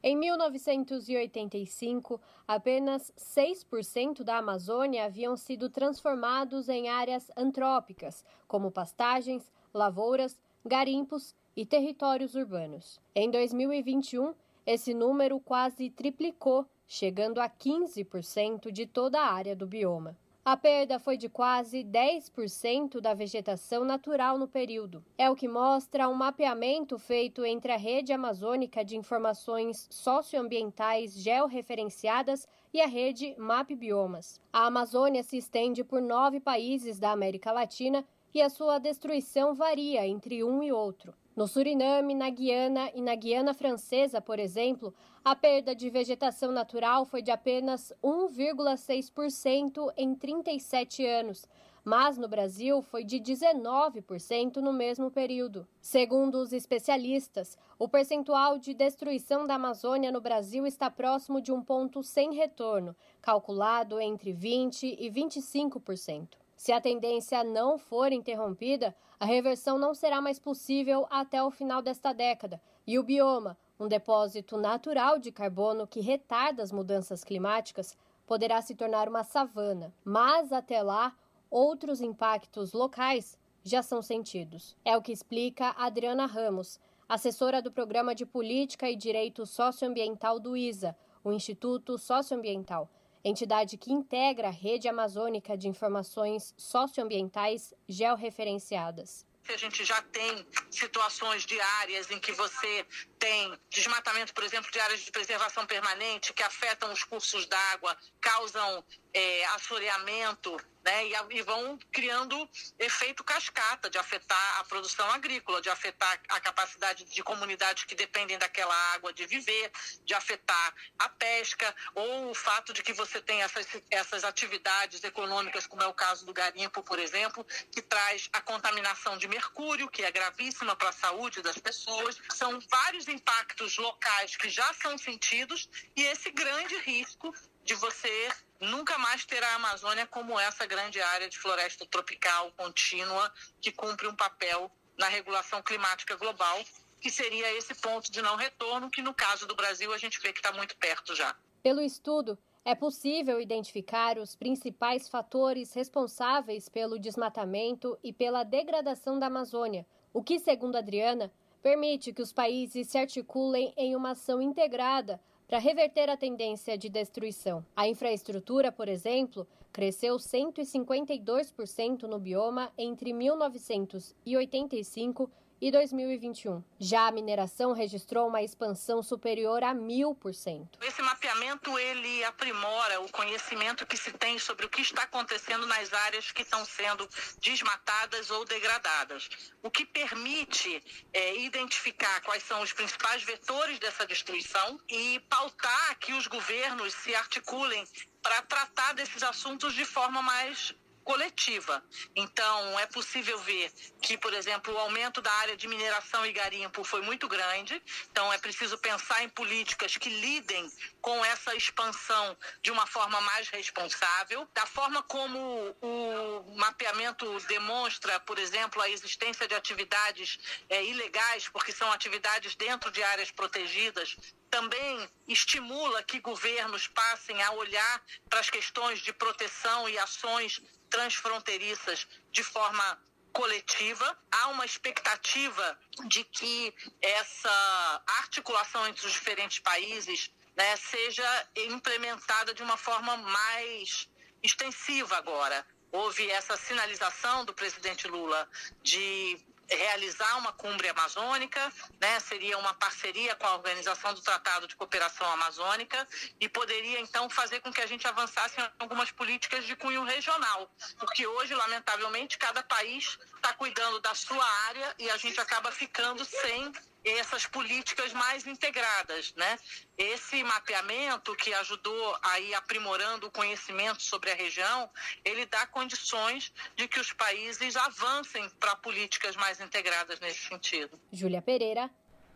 Em 0.03 0.15
1985, 0.15 2.21
apenas 2.47 3.11
6% 3.17 4.23
da 4.23 4.37
Amazônia 4.37 5.05
haviam 5.05 5.35
sido 5.35 5.69
transformados 5.69 6.69
em 6.69 6.89
áreas 6.89 7.31
antrópicas, 7.35 8.23
como 8.47 8.69
pastagens, 8.69 9.51
lavouras, 9.73 10.39
garimpos 10.63 11.33
e 11.55 11.65
territórios 11.65 12.35
urbanos. 12.35 12.99
Em 13.15 13.31
2021, 13.31 14.35
esse 14.65 14.93
número 14.93 15.39
quase 15.39 15.89
triplicou, 15.89 16.67
chegando 16.87 17.39
a 17.39 17.49
15% 17.49 18.71
de 18.71 18.85
toda 18.85 19.19
a 19.19 19.33
área 19.33 19.55
do 19.55 19.65
bioma. 19.65 20.15
A 20.47 20.55
perda 20.55 20.99
foi 20.99 21.17
de 21.17 21.27
quase 21.27 21.83
10% 21.83 23.01
da 23.01 23.15
vegetação 23.15 23.83
natural 23.83 24.37
no 24.37 24.47
período. 24.47 25.03
É 25.17 25.27
o 25.27 25.35
que 25.35 25.47
mostra 25.47 26.07
um 26.07 26.13
mapeamento 26.13 26.99
feito 26.99 27.43
entre 27.43 27.71
a 27.71 27.77
Rede 27.77 28.13
Amazônica 28.13 28.85
de 28.85 28.95
Informações 28.95 29.87
Socioambientais 29.89 31.15
Georreferenciadas 31.15 32.47
e 32.71 32.79
a 32.79 32.85
rede 32.85 33.33
Map 33.39 33.71
Biomas. 33.71 34.39
A 34.53 34.67
Amazônia 34.67 35.23
se 35.23 35.35
estende 35.35 35.83
por 35.83 35.99
nove 35.99 36.39
países 36.39 36.99
da 36.99 37.09
América 37.09 37.51
Latina 37.51 38.05
e 38.31 38.39
a 38.39 38.47
sua 38.47 38.77
destruição 38.77 39.55
varia 39.55 40.05
entre 40.05 40.43
um 40.43 40.61
e 40.61 40.71
outro. 40.71 41.15
No 41.35 41.49
Suriname, 41.49 42.15
na 42.15 42.29
Guiana 42.29 42.89
e 42.95 43.01
na 43.01 43.13
Guiana 43.13 43.53
Francesa, 43.53 44.21
por 44.21 44.39
exemplo, 44.39 44.93
a 45.21 45.35
perda 45.35 45.75
de 45.75 45.89
vegetação 45.89 46.49
natural 46.49 47.03
foi 47.03 47.21
de 47.21 47.29
apenas 47.29 47.91
1,6% 48.01 49.91
em 49.97 50.15
37 50.15 51.05
anos, 51.05 51.45
mas 51.83 52.17
no 52.17 52.29
Brasil 52.29 52.81
foi 52.81 53.03
de 53.03 53.19
19% 53.19 54.57
no 54.57 54.71
mesmo 54.71 55.11
período. 55.11 55.67
Segundo 55.81 56.35
os 56.35 56.53
especialistas, 56.53 57.57
o 57.77 57.89
percentual 57.89 58.57
de 58.57 58.73
destruição 58.73 59.45
da 59.45 59.55
Amazônia 59.55 60.13
no 60.13 60.21
Brasil 60.21 60.65
está 60.65 60.89
próximo 60.89 61.41
de 61.41 61.51
um 61.51 61.61
ponto 61.61 62.01
sem 62.01 62.33
retorno, 62.33 62.95
calculado 63.21 63.99
entre 63.99 64.31
20% 64.31 64.95
e 64.97 65.11
25%. 65.11 66.44
Se 66.55 66.71
a 66.71 66.79
tendência 66.79 67.43
não 67.43 67.77
for 67.77 68.11
interrompida, 68.11 68.95
a 69.19 69.25
reversão 69.25 69.77
não 69.77 69.93
será 69.93 70.21
mais 70.21 70.39
possível 70.39 71.05
até 71.09 71.41
o 71.43 71.51
final 71.51 71.81
desta 71.81 72.13
década, 72.13 72.61
e 72.87 72.97
o 72.97 73.03
bioma, 73.03 73.57
um 73.79 73.87
depósito 73.87 74.57
natural 74.57 75.19
de 75.19 75.31
carbono 75.31 75.87
que 75.87 75.99
retarda 75.99 76.63
as 76.63 76.71
mudanças 76.71 77.23
climáticas, 77.23 77.97
poderá 78.25 78.61
se 78.61 78.75
tornar 78.75 79.07
uma 79.07 79.23
savana. 79.23 79.93
Mas 80.03 80.51
até 80.51 80.81
lá, 80.81 81.15
outros 81.49 82.01
impactos 82.01 82.73
locais 82.73 83.37
já 83.63 83.81
são 83.81 84.01
sentidos. 84.01 84.75
É 84.85 84.95
o 84.95 85.01
que 85.01 85.11
explica 85.11 85.75
Adriana 85.77 86.25
Ramos, 86.25 86.79
assessora 87.07 87.61
do 87.61 87.71
Programa 87.71 88.15
de 88.15 88.25
Política 88.25 88.89
e 88.89 88.95
Direito 88.95 89.45
Socioambiental 89.45 90.39
do 90.39 90.55
ISA, 90.55 90.95
o 91.23 91.31
Instituto 91.31 91.97
Socioambiental 91.97 92.89
entidade 93.25 93.75
que 93.75 93.91
integra 93.91 94.49
a 94.49 94.51
rede 94.51 94.87
amazônica 94.87 95.57
de 95.57 95.67
informações 95.67 96.53
socioambientais 96.55 97.73
georreferenciadas. 97.89 99.25
A 99.49 99.57
gente 99.57 99.83
já 99.83 100.01
tem 100.01 100.45
situações 100.71 101.45
de 101.45 101.59
áreas 101.59 102.09
em 102.09 102.19
que 102.19 102.31
você 102.31 102.85
tem 103.25 103.59
desmatamento, 103.71 104.35
por 104.35 104.43
exemplo, 104.43 104.69
de 104.71 104.79
áreas 104.79 104.99
de 104.99 105.11
preservação 105.11 105.65
permanente 105.65 106.31
que 106.31 106.43
afetam 106.43 106.93
os 106.93 107.03
cursos 107.03 107.47
d'água, 107.47 107.97
causam 108.21 108.85
é, 109.15 109.45
assoreamento, 109.45 110.55
né, 110.83 111.07
e, 111.07 111.13
e, 111.31 111.41
vão 111.41 111.79
criando 111.91 112.47
efeito 112.77 113.23
cascata 113.23 113.89
de 113.89 113.97
afetar 113.97 114.59
a 114.59 114.63
produção 114.65 115.09
agrícola, 115.09 115.59
de 115.59 115.69
afetar 115.69 116.21
a 116.29 116.39
capacidade 116.39 117.03
de 117.05 117.23
comunidades 117.23 117.85
que 117.85 117.95
dependem 117.95 118.37
daquela 118.37 118.75
água 118.93 119.11
de 119.11 119.25
viver, 119.25 119.71
de 120.03 120.13
afetar 120.13 120.75
a 120.99 121.09
pesca, 121.09 121.75
ou 121.95 122.29
o 122.29 122.35
fato 122.35 122.71
de 122.71 122.83
que 122.83 122.93
você 122.93 123.19
tem 123.19 123.41
essas, 123.41 123.65
essas 123.89 124.23
atividades 124.23 125.03
econômicas, 125.03 125.65
como 125.65 125.81
é 125.81 125.87
o 125.87 125.93
caso 125.93 126.23
do 126.23 126.33
garimpo, 126.33 126.83
por 126.83 126.99
exemplo, 126.99 127.43
que 127.71 127.81
traz 127.81 128.29
a 128.31 128.41
contaminação 128.41 129.17
de 129.17 129.27
mercúrio, 129.27 129.89
que 129.89 130.03
é 130.03 130.11
gravíssima 130.11 130.75
para 130.75 130.89
a 130.89 130.93
saúde 130.93 131.41
das 131.41 131.57
pessoas. 131.57 132.21
São 132.29 132.59
vários 132.69 133.07
impactos 133.15 133.77
locais 133.77 134.35
que 134.35 134.49
já 134.49 134.73
são 134.73 134.97
sentidos 134.97 135.69
e 135.95 136.03
esse 136.03 136.29
grande 136.31 136.77
risco 136.79 137.33
de 137.63 137.73
você 137.75 138.29
nunca 138.59 138.97
mais 138.97 139.25
ter 139.25 139.43
a 139.43 139.55
Amazônia 139.55 140.05
como 140.05 140.39
essa 140.39 140.65
grande 140.65 141.01
área 141.01 141.29
de 141.29 141.37
floresta 141.37 141.85
tropical 141.85 142.51
contínua 142.51 143.33
que 143.61 143.71
cumpre 143.71 144.07
um 144.07 144.15
papel 144.15 144.71
na 144.97 145.07
regulação 145.07 145.61
climática 145.61 146.15
global, 146.15 146.63
que 147.01 147.09
seria 147.09 147.51
esse 147.57 147.73
ponto 147.75 148.11
de 148.11 148.21
não 148.21 148.35
retorno, 148.35 148.89
que 148.89 149.01
no 149.01 149.13
caso 149.13 149.45
do 149.47 149.55
Brasil 149.55 149.93
a 149.93 149.97
gente 149.97 150.19
vê 150.19 150.31
que 150.31 150.39
está 150.39 150.51
muito 150.51 150.75
perto 150.77 151.15
já. 151.15 151.35
Pelo 151.61 151.81
estudo, 151.81 152.37
é 152.63 152.73
possível 152.73 153.39
identificar 153.39 154.17
os 154.17 154.35
principais 154.35 155.09
fatores 155.09 155.73
responsáveis 155.73 156.69
pelo 156.69 156.99
desmatamento 156.99 157.97
e 158.03 158.11
pela 158.11 158.43
degradação 158.43 159.19
da 159.19 159.27
Amazônia, 159.27 159.85
o 160.13 160.23
que, 160.23 160.39
segundo 160.39 160.77
Adriana, 160.77 161.31
permite 161.65 162.13
que 162.13 162.21
os 162.21 162.31
países 162.31 162.89
se 162.89 162.95
articulem 162.95 163.73
em 163.75 163.95
uma 163.95 164.11
ação 164.11 164.39
integrada 164.39 165.19
para 165.47 165.57
reverter 165.57 166.07
a 166.11 166.15
tendência 166.15 166.77
de 166.77 166.89
destruição. 166.89 167.65
A 167.75 167.87
infraestrutura, 167.87 168.71
por 168.71 168.87
exemplo, 168.87 169.47
cresceu 169.73 170.17
152% 170.17 172.03
no 172.03 172.19
bioma 172.19 172.71
entre 172.77 173.11
1985 173.13 175.27
e 175.61 175.71
2021. 175.71 176.63
Já 176.79 177.07
a 177.07 177.11
mineração 177.11 177.73
registrou 177.73 178.27
uma 178.27 178.41
expansão 178.41 179.01
superior 179.01 179.63
a 179.63 179.73
mil 179.73 180.13
por 180.13 180.33
cento. 180.33 180.77
Esse 180.81 181.01
mapeamento 181.01 181.77
ele 181.79 182.23
aprimora 182.23 183.01
o 183.01 183.11
conhecimento 183.11 183.85
que 183.85 183.97
se 183.97 184.11
tem 184.13 184.37
sobre 184.37 184.65
o 184.65 184.69
que 184.69 184.81
está 184.81 185.03
acontecendo 185.03 185.65
nas 185.65 185.91
áreas 185.93 186.31
que 186.31 186.41
estão 186.41 186.63
sendo 186.65 187.07
desmatadas 187.41 188.29
ou 188.29 188.45
degradadas, 188.45 189.29
o 189.63 189.71
que 189.71 189.85
permite 189.85 190.83
é, 191.13 191.37
identificar 191.37 192.21
quais 192.21 192.43
são 192.43 192.61
os 192.61 192.73
principais 192.73 193.23
vetores 193.23 193.79
dessa 193.79 194.05
destruição 194.05 194.79
e 194.89 195.19
pautar 195.29 195.97
que 195.99 196.13
os 196.13 196.27
governos 196.27 196.93
se 196.93 197.15
articulem 197.15 197.83
para 198.21 198.41
tratar 198.41 198.93
desses 198.93 199.23
assuntos 199.23 199.73
de 199.73 199.85
forma 199.85 200.21
mais 200.21 200.73
coletiva. 201.05 201.81
Então, 202.15 202.79
é 202.79 202.87
possível 202.87 203.37
ver 203.39 203.71
que, 204.01 204.17
por 204.17 204.33
exemplo, 204.33 204.73
o 204.73 204.77
aumento 204.77 205.21
da 205.21 205.31
área 205.33 205.55
de 205.55 205.67
mineração 205.67 206.25
e 206.25 206.33
garimpo 206.33 206.83
foi 206.83 207.01
muito 207.03 207.27
grande. 207.27 207.81
Então, 208.11 208.33
é 208.33 208.39
preciso 208.39 208.75
pensar 208.79 209.23
em 209.23 209.29
políticas 209.29 209.95
que 209.95 210.09
lidem 210.09 210.67
com 210.99 211.23
essa 211.23 211.55
expansão 211.55 212.35
de 212.61 212.71
uma 212.71 212.87
forma 212.87 213.21
mais 213.21 213.47
responsável. 213.49 214.49
Da 214.53 214.65
forma 214.65 215.03
como 215.03 215.77
o 215.79 216.55
mapeamento 216.57 217.39
demonstra, 217.41 218.19
por 218.21 218.39
exemplo, 218.39 218.81
a 218.81 218.89
existência 218.89 219.47
de 219.47 219.53
atividades 219.53 220.39
é, 220.67 220.83
ilegais, 220.83 221.47
porque 221.49 221.71
são 221.71 221.91
atividades 221.91 222.55
dentro 222.55 222.89
de 222.89 223.03
áreas 223.03 223.29
protegidas, 223.29 224.17
também 224.49 225.09
estimula 225.27 226.01
que 226.01 226.19
governos 226.19 226.87
passem 226.87 227.43
a 227.43 227.51
olhar 227.51 228.01
para 228.29 228.39
as 228.39 228.49
questões 228.49 228.99
de 229.01 229.11
proteção 229.11 229.89
e 229.89 229.97
ações 229.97 230.61
transfronteiriças 230.95 232.07
de 232.31 232.41
forma 232.41 232.97
coletiva. 233.33 234.17
Há 234.31 234.47
uma 234.47 234.65
expectativa 234.65 235.77
de 236.07 236.23
que 236.23 236.73
essa 237.01 238.03
articulação 238.19 238.87
entre 238.87 239.05
os 239.05 239.11
diferentes 239.11 239.59
países 239.59 240.31
né, 240.55 240.77
seja 240.77 241.47
implementada 241.57 242.53
de 242.53 242.63
uma 242.63 242.77
forma 242.77 243.17
mais 243.17 244.09
extensiva 244.41 245.17
agora. 245.17 245.65
Houve 245.91 246.29
essa 246.31 246.55
sinalização 246.55 247.43
do 247.43 247.53
presidente 247.53 248.07
Lula 248.07 248.49
de 248.81 249.37
realizar 249.69 250.37
uma 250.37 250.51
cumbre 250.53 250.87
amazônica, 250.89 251.71
né? 251.99 252.19
seria 252.19 252.57
uma 252.57 252.73
parceria 252.73 253.35
com 253.35 253.47
a 253.47 253.53
Organização 253.53 254.13
do 254.13 254.21
Tratado 254.21 254.67
de 254.67 254.75
Cooperação 254.75 255.27
Amazônica 255.31 256.07
e 256.39 256.47
poderia 256.47 256.99
então 256.99 257.29
fazer 257.29 257.59
com 257.61 257.71
que 257.71 257.81
a 257.81 257.87
gente 257.87 258.07
avançasse 258.07 258.59
em 258.59 258.69
algumas 258.79 259.11
políticas 259.11 259.65
de 259.65 259.75
cunho 259.75 260.03
regional, 260.03 260.69
porque 260.99 261.25
hoje, 261.25 261.53
lamentavelmente, 261.53 262.37
cada 262.37 262.61
país 262.63 263.17
está 263.35 263.53
cuidando 263.53 263.99
da 263.99 264.13
sua 264.13 264.45
área 264.67 264.95
e 264.99 265.09
a 265.09 265.17
gente 265.17 265.39
acaba 265.39 265.71
ficando 265.71 266.23
sem 266.25 266.71
essas 267.11 267.45
políticas 267.45 268.11
mais 268.13 268.47
integradas, 268.47 269.33
né? 269.35 269.57
Esse 269.97 270.43
mapeamento 270.43 271.35
que 271.35 271.53
ajudou 271.53 272.17
a 272.23 272.39
ir 272.39 272.53
aprimorando 272.55 273.27
o 273.27 273.31
conhecimento 273.31 274.01
sobre 274.01 274.31
a 274.31 274.35
região, 274.35 274.89
ele 275.23 275.45
dá 275.45 275.67
condições 275.67 276.51
de 276.75 276.87
que 276.87 276.99
os 276.99 277.13
países 277.13 277.75
avancem 277.75 278.49
para 278.59 278.75
políticas 278.75 279.35
mais 279.35 279.59
integradas 279.61 280.19
nesse 280.19 280.47
sentido. 280.47 280.99
Júlia 281.11 281.41
Pereira, 281.41 281.89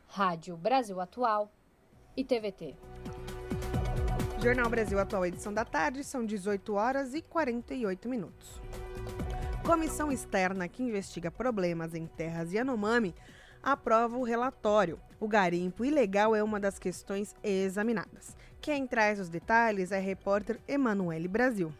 Rádio 0.07 0.55
Brasil 0.55 0.99
Atual 0.99 1.51
e 2.15 2.23
TVT. 2.23 2.75
Jornal 4.41 4.69
Brasil 4.69 4.97
Atual, 4.99 5.25
edição 5.25 5.53
da 5.53 5.65
tarde, 5.65 6.03
são 6.03 6.25
18 6.25 6.73
horas 6.73 7.13
e 7.13 7.21
48 7.21 8.07
minutos. 8.07 8.61
Comissão 9.65 10.11
externa 10.11 10.67
que 10.67 10.81
investiga 10.81 11.29
problemas 11.29 11.93
em 11.93 12.07
terras 12.07 12.53
Yanomami 12.53 13.13
aprova 13.61 14.17
o 14.17 14.23
relatório. 14.23 14.99
O 15.19 15.27
garimpo 15.27 15.83
ilegal 15.83 16.35
é 16.35 16.43
uma 16.43 16.59
das 16.59 16.79
questões 16.79 17.35
examinadas. 17.43 18.35
Quem 18.61 18.87
traz 18.87 19.19
os 19.19 19.29
detalhes 19.29 19.91
é 19.91 19.97
a 19.97 20.01
repórter 20.01 20.59
Emanuele 20.67 21.27
Brasil. 21.27 21.73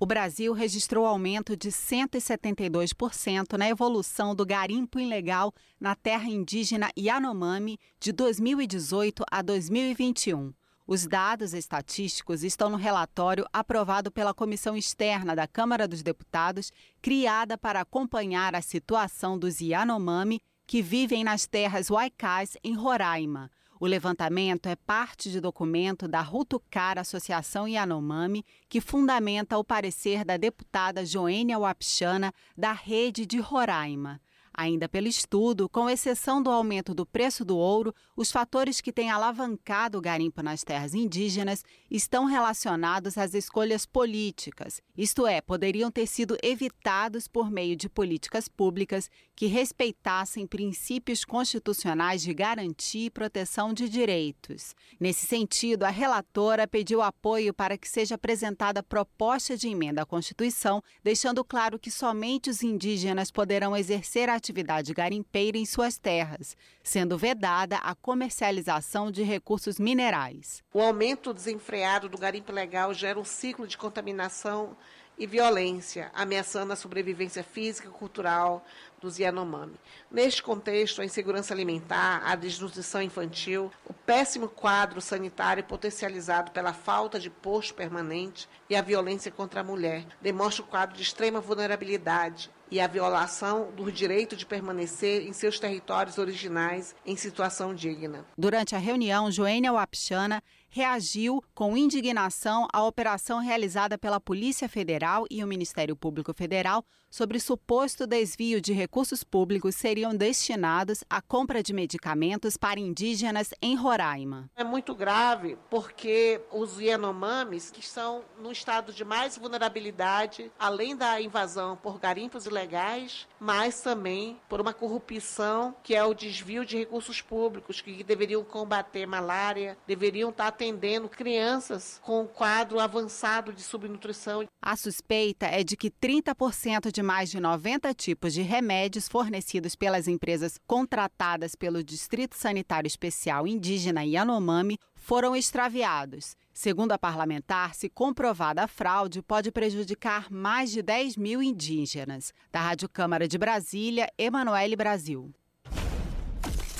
O 0.00 0.06
Brasil 0.06 0.52
registrou 0.52 1.04
aumento 1.04 1.56
de 1.56 1.70
172% 1.70 3.58
na 3.58 3.68
evolução 3.68 4.32
do 4.32 4.46
garimpo 4.46 5.00
ilegal 5.00 5.52
na 5.80 5.96
terra 5.96 6.28
indígena 6.28 6.88
Yanomami 6.96 7.80
de 7.98 8.12
2018 8.12 9.24
a 9.28 9.42
2021. 9.42 10.54
Os 10.86 11.04
dados 11.04 11.52
estatísticos 11.52 12.44
estão 12.44 12.70
no 12.70 12.76
relatório 12.76 13.44
aprovado 13.52 14.10
pela 14.10 14.32
Comissão 14.32 14.76
Externa 14.76 15.34
da 15.34 15.46
Câmara 15.48 15.88
dos 15.88 16.02
Deputados, 16.02 16.72
criada 17.02 17.58
para 17.58 17.80
acompanhar 17.80 18.54
a 18.54 18.62
situação 18.62 19.38
dos 19.38 19.60
Yanomami 19.60 20.40
que 20.68 20.82
vivem 20.82 21.24
nas 21.24 21.46
terras 21.46 21.88
Waikais, 21.88 22.58
em 22.62 22.74
Roraima. 22.74 23.50
O 23.80 23.86
levantamento 23.86 24.68
é 24.68 24.76
parte 24.76 25.30
de 25.30 25.40
documento 25.40 26.06
da 26.06 26.20
Rutucar 26.20 26.98
Associação 26.98 27.66
Yanomami, 27.66 28.44
que 28.68 28.78
fundamenta 28.78 29.56
o 29.56 29.64
parecer 29.64 30.26
da 30.26 30.36
deputada 30.36 31.06
Joênia 31.06 31.58
Wapchana, 31.58 32.34
da 32.54 32.72
Rede 32.72 33.24
de 33.24 33.40
Roraima. 33.40 34.20
Ainda 34.60 34.88
pelo 34.88 35.06
estudo, 35.06 35.68
com 35.68 35.88
exceção 35.88 36.42
do 36.42 36.50
aumento 36.50 36.92
do 36.92 37.06
preço 37.06 37.44
do 37.44 37.56
ouro, 37.56 37.94
os 38.16 38.32
fatores 38.32 38.80
que 38.80 38.92
têm 38.92 39.08
alavancado 39.08 39.96
o 39.96 40.00
garimpo 40.00 40.42
nas 40.42 40.64
terras 40.64 40.94
indígenas 40.94 41.62
estão 41.88 42.24
relacionados 42.24 43.16
às 43.16 43.34
escolhas 43.34 43.86
políticas, 43.86 44.82
isto 44.96 45.28
é, 45.28 45.40
poderiam 45.40 45.92
ter 45.92 46.08
sido 46.08 46.36
evitados 46.42 47.28
por 47.28 47.52
meio 47.52 47.76
de 47.76 47.88
políticas 47.88 48.48
públicas 48.48 49.08
que 49.36 49.46
respeitassem 49.46 50.44
princípios 50.44 51.24
constitucionais 51.24 52.20
de 52.20 52.34
garantia 52.34 53.06
e 53.06 53.10
proteção 53.10 53.72
de 53.72 53.88
direitos. 53.88 54.74
Nesse 54.98 55.24
sentido, 55.24 55.84
a 55.84 55.90
relatora 55.90 56.66
pediu 56.66 57.00
apoio 57.00 57.54
para 57.54 57.78
que 57.78 57.88
seja 57.88 58.16
apresentada 58.16 58.82
proposta 58.82 59.56
de 59.56 59.68
emenda 59.68 60.02
à 60.02 60.04
Constituição, 60.04 60.82
deixando 61.04 61.44
claro 61.44 61.78
que 61.78 61.92
somente 61.92 62.50
os 62.50 62.64
indígenas 62.64 63.30
poderão 63.30 63.76
exercer 63.76 64.28
a 64.28 64.40
atividade 64.48 64.94
garimpeira 64.94 65.58
em 65.58 65.66
suas 65.66 65.98
terras, 65.98 66.56
sendo 66.82 67.18
vedada 67.18 67.76
a 67.76 67.94
comercialização 67.94 69.10
de 69.10 69.22
recursos 69.22 69.78
minerais. 69.78 70.62
O 70.72 70.80
aumento 70.80 71.34
desenfreado 71.34 72.08
do 72.08 72.16
garimpo 72.16 72.50
legal 72.50 72.94
gera 72.94 73.20
um 73.20 73.24
ciclo 73.24 73.66
de 73.66 73.76
contaminação 73.76 74.76
e 75.18 75.26
violência, 75.26 76.10
ameaçando 76.14 76.72
a 76.72 76.76
sobrevivência 76.76 77.42
física 77.42 77.88
e 77.88 77.90
cultural 77.90 78.64
dos 79.00 79.18
Yanomami. 79.18 79.74
Neste 80.10 80.42
contexto, 80.42 81.00
a 81.00 81.04
insegurança 81.04 81.54
alimentar, 81.54 82.22
a 82.24 82.34
desnutrição 82.34 83.02
infantil, 83.02 83.70
o 83.86 83.92
péssimo 83.92 84.48
quadro 84.48 85.00
sanitário 85.00 85.64
potencializado 85.64 86.50
pela 86.50 86.72
falta 86.72 87.18
de 87.18 87.30
posto 87.30 87.74
permanente 87.74 88.48
e 88.68 88.76
a 88.76 88.82
violência 88.82 89.30
contra 89.30 89.60
a 89.60 89.64
mulher 89.64 90.06
demonstra 90.20 90.64
o 90.64 90.68
quadro 90.68 90.96
de 90.96 91.02
extrema 91.02 91.40
vulnerabilidade 91.40 92.50
e 92.70 92.80
a 92.80 92.86
violação 92.86 93.70
do 93.72 93.90
direito 93.90 94.36
de 94.36 94.44
permanecer 94.44 95.26
em 95.26 95.32
seus 95.32 95.58
territórios 95.58 96.18
originais 96.18 96.94
em 97.04 97.16
situação 97.16 97.74
digna. 97.74 98.24
Durante 98.36 98.74
a 98.74 98.78
reunião, 98.78 99.30
Joênia 99.30 99.72
Wapchana 99.72 100.42
reagiu 100.68 101.42
com 101.54 101.76
indignação 101.76 102.66
à 102.72 102.84
operação 102.84 103.40
realizada 103.40 103.96
pela 103.98 104.20
Polícia 104.20 104.68
Federal 104.68 105.24
e 105.30 105.42
o 105.42 105.46
Ministério 105.46 105.96
Público 105.96 106.34
Federal 106.34 106.84
sobre 107.10 107.40
suposto 107.40 108.06
desvio 108.06 108.60
de 108.60 108.72
recursos 108.72 109.24
públicos 109.24 109.74
seriam 109.74 110.14
destinados 110.14 111.02
à 111.08 111.22
compra 111.22 111.62
de 111.62 111.72
medicamentos 111.72 112.56
para 112.56 112.78
indígenas 112.78 113.50
em 113.62 113.74
Roraima. 113.74 114.50
É 114.54 114.62
muito 114.62 114.94
grave 114.94 115.56
porque 115.70 116.40
os 116.52 116.78
Yanomamis, 116.78 117.70
que 117.70 117.80
estão 117.80 118.22
no 118.38 118.52
estado 118.52 118.92
de 118.92 119.04
mais 119.04 119.38
vulnerabilidade, 119.38 120.52
além 120.58 120.94
da 120.94 121.20
invasão 121.20 121.76
por 121.76 121.98
garimpos 121.98 122.46
ilegais, 122.46 123.26
mas 123.40 123.80
também 123.80 124.38
por 124.48 124.60
uma 124.60 124.74
corrupção 124.74 125.74
que 125.82 125.94
é 125.94 126.04
o 126.04 126.14
desvio 126.14 126.64
de 126.64 126.76
recursos 126.76 127.22
públicos 127.22 127.80
que 127.80 128.04
deveriam 128.04 128.44
combater 128.44 129.06
malária, 129.06 129.78
deveriam 129.86 130.30
estar 130.30 130.52
atendendo 130.58 131.08
crianças 131.08 132.00
com 132.02 132.26
quadro 132.26 132.80
avançado 132.80 133.52
de 133.52 133.62
subnutrição. 133.62 134.44
A 134.60 134.76
suspeita 134.76 135.46
é 135.46 135.62
de 135.62 135.76
que 135.76 135.88
30% 135.88 136.90
de 136.90 137.00
mais 137.00 137.30
de 137.30 137.38
90 137.38 137.94
tipos 137.94 138.34
de 138.34 138.42
remédios 138.42 139.06
fornecidos 139.06 139.76
pelas 139.76 140.08
empresas 140.08 140.58
contratadas 140.66 141.54
pelo 141.54 141.84
Distrito 141.84 142.34
Sanitário 142.34 142.88
Especial 142.88 143.46
Indígena 143.46 144.04
Yanomami 144.04 144.78
foram 144.96 145.36
extraviados. 145.36 146.36
Segundo 146.52 146.90
a 146.90 146.98
parlamentar, 146.98 147.76
se 147.76 147.88
comprovada 147.88 148.64
a 148.64 148.66
fraude, 148.66 149.22
pode 149.22 149.52
prejudicar 149.52 150.28
mais 150.28 150.72
de 150.72 150.82
10 150.82 151.16
mil 151.16 151.40
indígenas. 151.40 152.34
Da 152.50 152.60
Rádio 152.60 152.88
Câmara 152.88 153.28
de 153.28 153.38
Brasília, 153.38 154.08
Emanuele 154.18 154.74
Brasil. 154.74 155.32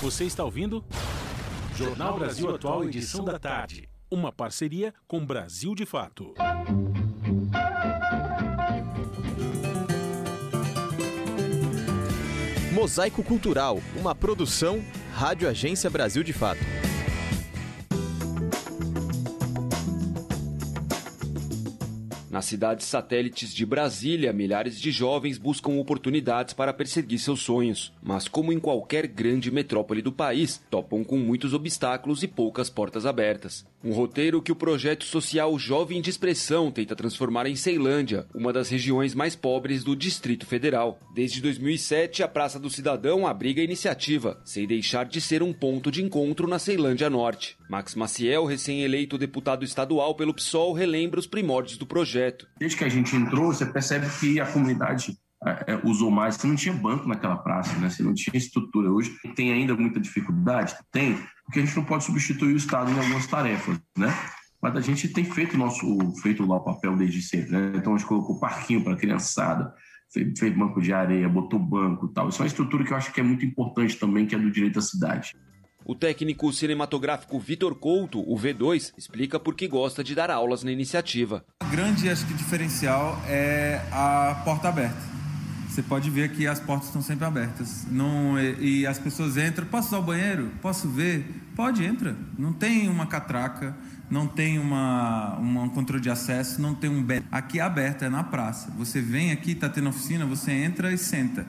Você 0.01 0.25
está 0.25 0.43
ouvindo? 0.43 0.83
Jornal 1.79 2.19
Brasil 2.19 2.53
Atual, 2.53 2.83
edição 2.83 3.23
da 3.23 3.39
tarde. 3.39 3.87
Uma 4.11 4.33
parceria 4.33 4.93
com 5.07 5.25
Brasil 5.25 5.73
de 5.73 5.85
Fato. 5.85 6.33
Mosaico 12.73 13.23
Cultural, 13.23 13.81
uma 13.95 14.13
produção 14.13 14.83
Rádio 15.13 15.47
Agência 15.47 15.89
Brasil 15.89 16.21
de 16.21 16.33
Fato. 16.33 16.59
Nas 22.39 22.45
cidades 22.45 22.85
satélites 22.85 23.53
de 23.53 23.65
Brasília, 23.65 24.31
milhares 24.31 24.79
de 24.79 24.91
jovens 24.91 25.37
buscam 25.37 25.71
oportunidades 25.73 26.53
para 26.53 26.71
perseguir 26.71 27.19
seus 27.19 27.41
sonhos. 27.41 27.91
Mas, 28.01 28.29
como 28.29 28.53
em 28.53 28.59
qualquer 28.61 29.07
grande 29.07 29.51
metrópole 29.51 30.01
do 30.01 30.09
país, 30.09 30.63
topam 30.69 31.03
com 31.03 31.17
muitos 31.17 31.53
obstáculos 31.53 32.23
e 32.23 32.29
poucas 32.29 32.69
portas 32.69 33.05
abertas. 33.05 33.65
Um 33.83 33.91
roteiro 33.91 34.41
que 34.41 34.53
o 34.53 34.55
projeto 34.55 35.03
social 35.03 35.57
Jovem 35.59 36.01
de 36.01 36.09
Expressão 36.09 36.71
tenta 36.71 36.95
transformar 36.95 37.45
em 37.45 37.57
Ceilândia, 37.57 38.25
uma 38.33 38.53
das 38.53 38.69
regiões 38.69 39.13
mais 39.13 39.35
pobres 39.35 39.83
do 39.83 39.95
Distrito 39.95 40.45
Federal. 40.45 40.97
Desde 41.13 41.41
2007, 41.41 42.23
a 42.23 42.27
Praça 42.27 42.57
do 42.57 42.69
Cidadão 42.69 43.27
abriga 43.27 43.61
a 43.61 43.65
iniciativa, 43.65 44.39
sem 44.45 44.65
deixar 44.65 45.05
de 45.05 45.19
ser 45.19 45.43
um 45.43 45.51
ponto 45.51 45.91
de 45.91 46.01
encontro 46.01 46.47
na 46.47 46.59
Ceilândia 46.59 47.09
Norte. 47.09 47.57
Max 47.69 47.95
Maciel, 47.95 48.45
recém-eleito 48.45 49.17
deputado 49.17 49.63
estadual 49.63 50.15
pelo 50.15 50.33
PSOL, 50.33 50.73
relembra 50.73 51.19
os 51.19 51.27
primórdios 51.27 51.77
do 51.77 51.85
projeto. 51.85 52.28
Desde 52.57 52.77
que 52.77 52.83
a 52.83 52.89
gente 52.89 53.15
entrou, 53.15 53.53
você 53.53 53.65
percebe 53.65 54.07
que 54.19 54.39
a 54.39 54.45
comunidade 54.45 55.17
é, 55.45 55.73
é, 55.73 55.81
usou 55.83 56.11
mais. 56.11 56.35
Você 56.35 56.47
não 56.47 56.55
tinha 56.55 56.73
banco 56.73 57.07
naquela 57.07 57.37
praça, 57.37 57.77
né? 57.79 57.89
Você 57.89 58.03
não 58.03 58.13
tinha 58.13 58.37
estrutura. 58.37 58.91
Hoje 58.91 59.15
tem 59.35 59.53
ainda 59.53 59.75
muita 59.75 59.99
dificuldade? 59.99 60.75
Tem, 60.91 61.17
porque 61.45 61.59
a 61.59 61.65
gente 61.65 61.75
não 61.75 61.85
pode 61.85 62.03
substituir 62.03 62.53
o 62.53 62.57
Estado 62.57 62.91
em 62.91 62.97
algumas 62.97 63.25
tarefas, 63.25 63.79
né? 63.97 64.13
Mas 64.61 64.75
a 64.75 64.81
gente 64.81 65.07
tem 65.07 65.23
feito 65.23 65.57
nosso 65.57 65.97
feito 66.21 66.45
lá 66.45 66.57
o 66.57 66.63
papel 66.63 66.97
desde 66.97 67.21
sempre, 67.21 67.51
né? 67.51 67.71
Então 67.75 67.93
a 67.93 67.97
gente 67.97 68.07
colocou 68.07 68.39
parquinho 68.39 68.83
para 68.83 68.97
criançada, 68.97 69.73
fez, 70.11 70.37
fez 70.37 70.53
banco 70.53 70.81
de 70.81 70.91
areia, 70.91 71.29
botou 71.29 71.57
banco 71.57 72.07
e 72.07 72.13
tal. 72.13 72.27
Isso 72.27 72.41
é 72.41 72.43
uma 72.43 72.47
estrutura 72.47 72.83
que 72.83 72.91
eu 72.91 72.97
acho 72.97 73.13
que 73.13 73.21
é 73.21 73.23
muito 73.23 73.45
importante 73.45 73.97
também, 73.97 74.25
que 74.25 74.35
é 74.35 74.39
do 74.39 74.51
direito 74.51 74.79
à 74.79 74.81
cidade. 74.81 75.33
O 75.89 75.95
técnico 75.95 76.53
cinematográfico 76.53 77.39
Vitor 77.39 77.73
Couto, 77.73 78.19
o 78.19 78.37
V2, 78.37 78.93
explica 78.95 79.39
por 79.39 79.55
que 79.55 79.67
gosta 79.67 80.03
de 80.03 80.13
dar 80.13 80.29
aulas 80.29 80.61
na 80.63 80.71
iniciativa. 80.71 81.43
O 81.63 81.67
grande 81.67 82.07
acho 82.07 82.27
que 82.27 82.33
diferencial 82.35 83.19
é 83.27 83.81
a 83.91 84.39
porta 84.45 84.69
aberta. 84.69 85.01
Você 85.67 85.81
pode 85.81 86.11
ver 86.11 86.31
que 86.31 86.45
as 86.45 86.59
portas 86.59 86.89
estão 86.89 87.01
sempre 87.01 87.25
abertas. 87.25 87.87
Não, 87.89 88.39
e, 88.39 88.81
e 88.81 88.85
as 88.85 88.99
pessoas 88.99 89.35
entram, 89.35 89.65
posso 89.65 89.87
usar 89.87 89.97
o 89.97 90.03
banheiro? 90.03 90.51
Posso 90.61 90.87
ver? 90.87 91.25
Pode, 91.55 91.83
entra. 91.83 92.15
Não 92.37 92.53
tem 92.53 92.87
uma 92.87 93.07
catraca, 93.07 93.75
não 94.11 94.27
tem 94.27 94.59
uma, 94.59 95.37
uma, 95.39 95.63
um 95.63 95.69
controle 95.69 96.03
de 96.03 96.11
acesso, 96.11 96.61
não 96.61 96.75
tem 96.75 96.87
um... 96.87 97.03
Aqui 97.31 97.57
é 97.59 97.63
aberto, 97.63 98.05
é 98.05 98.09
na 98.09 98.23
praça. 98.23 98.71
Você 98.77 99.01
vem 99.01 99.31
aqui, 99.31 99.53
está 99.53 99.67
tendo 99.67 99.89
oficina, 99.89 100.23
você 100.23 100.51
entra 100.51 100.93
e 100.93 100.99
senta. 100.99 101.47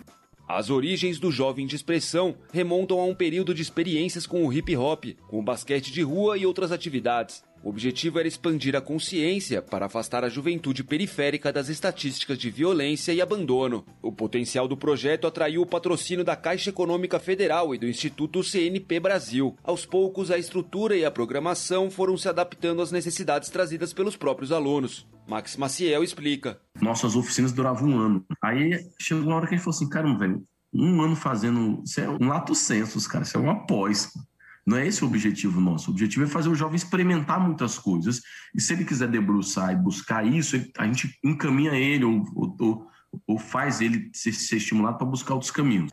As 0.52 0.68
origens 0.68 1.20
do 1.20 1.30
jovem 1.30 1.64
de 1.64 1.76
expressão 1.76 2.34
remontam 2.52 2.98
a 2.98 3.04
um 3.04 3.14
período 3.14 3.54
de 3.54 3.62
experiências 3.62 4.26
com 4.26 4.44
o 4.44 4.52
hip 4.52 4.76
hop, 4.76 5.04
com 5.28 5.38
o 5.38 5.42
basquete 5.42 5.92
de 5.92 6.02
rua 6.02 6.36
e 6.36 6.44
outras 6.44 6.72
atividades. 6.72 7.44
O 7.62 7.68
objetivo 7.68 8.18
era 8.18 8.26
expandir 8.26 8.74
a 8.74 8.80
consciência 8.80 9.60
para 9.60 9.86
afastar 9.86 10.24
a 10.24 10.30
juventude 10.30 10.82
periférica 10.82 11.52
das 11.52 11.68
estatísticas 11.68 12.38
de 12.38 12.50
violência 12.50 13.12
e 13.12 13.20
abandono. 13.20 13.84
O 14.00 14.10
potencial 14.10 14.66
do 14.66 14.76
projeto 14.76 15.26
atraiu 15.26 15.60
o 15.60 15.66
patrocínio 15.66 16.24
da 16.24 16.34
Caixa 16.34 16.70
Econômica 16.70 17.20
Federal 17.20 17.74
e 17.74 17.78
do 17.78 17.86
Instituto 17.86 18.42
CNP 18.42 18.98
Brasil. 18.98 19.54
Aos 19.62 19.84
poucos, 19.84 20.30
a 20.30 20.38
estrutura 20.38 20.96
e 20.96 21.04
a 21.04 21.10
programação 21.10 21.90
foram 21.90 22.16
se 22.16 22.28
adaptando 22.28 22.80
às 22.80 22.90
necessidades 22.90 23.50
trazidas 23.50 23.92
pelos 23.92 24.16
próprios 24.16 24.52
alunos. 24.52 25.06
Max 25.28 25.56
Maciel 25.56 26.02
explica. 26.02 26.58
Nossas 26.80 27.14
oficinas 27.14 27.52
duravam 27.52 27.90
um 27.90 27.98
ano. 27.98 28.24
Aí 28.42 28.84
chegou 28.98 29.24
uma 29.24 29.36
hora 29.36 29.46
que 29.46 29.54
a 29.54 29.56
gente 29.56 29.64
falou 29.64 29.76
assim: 29.76 29.88
caramba, 29.88 30.18
velho, 30.20 30.42
Um 30.74 31.02
ano 31.02 31.14
fazendo. 31.14 31.82
Isso 31.84 32.00
é 32.00 32.08
um 32.08 32.26
lato 32.26 32.54
sensus, 32.54 33.06
cara. 33.06 33.22
Isso 33.22 33.36
é 33.36 33.40
uma 33.40 33.66
pós. 33.66 34.08
Não 34.70 34.76
é 34.76 34.86
esse 34.86 35.02
o 35.02 35.08
objetivo 35.08 35.60
nosso. 35.60 35.90
O 35.90 35.92
objetivo 35.92 36.24
é 36.24 36.28
fazer 36.28 36.48
o 36.48 36.54
jovem 36.54 36.76
experimentar 36.76 37.40
muitas 37.40 37.76
coisas. 37.76 38.22
E 38.54 38.60
se 38.60 38.72
ele 38.72 38.84
quiser 38.84 39.08
debruçar 39.08 39.72
e 39.72 39.76
buscar 39.76 40.24
isso, 40.24 40.54
a 40.78 40.86
gente 40.86 41.18
encaminha 41.24 41.72
ele 41.72 42.04
ou, 42.04 42.24
ou, 42.36 42.86
ou 43.26 43.36
faz 43.36 43.80
ele 43.80 44.08
ser, 44.14 44.32
ser 44.32 44.58
estimulado 44.58 44.96
para 44.96 45.08
buscar 45.08 45.34
outros 45.34 45.50
caminhos. 45.50 45.90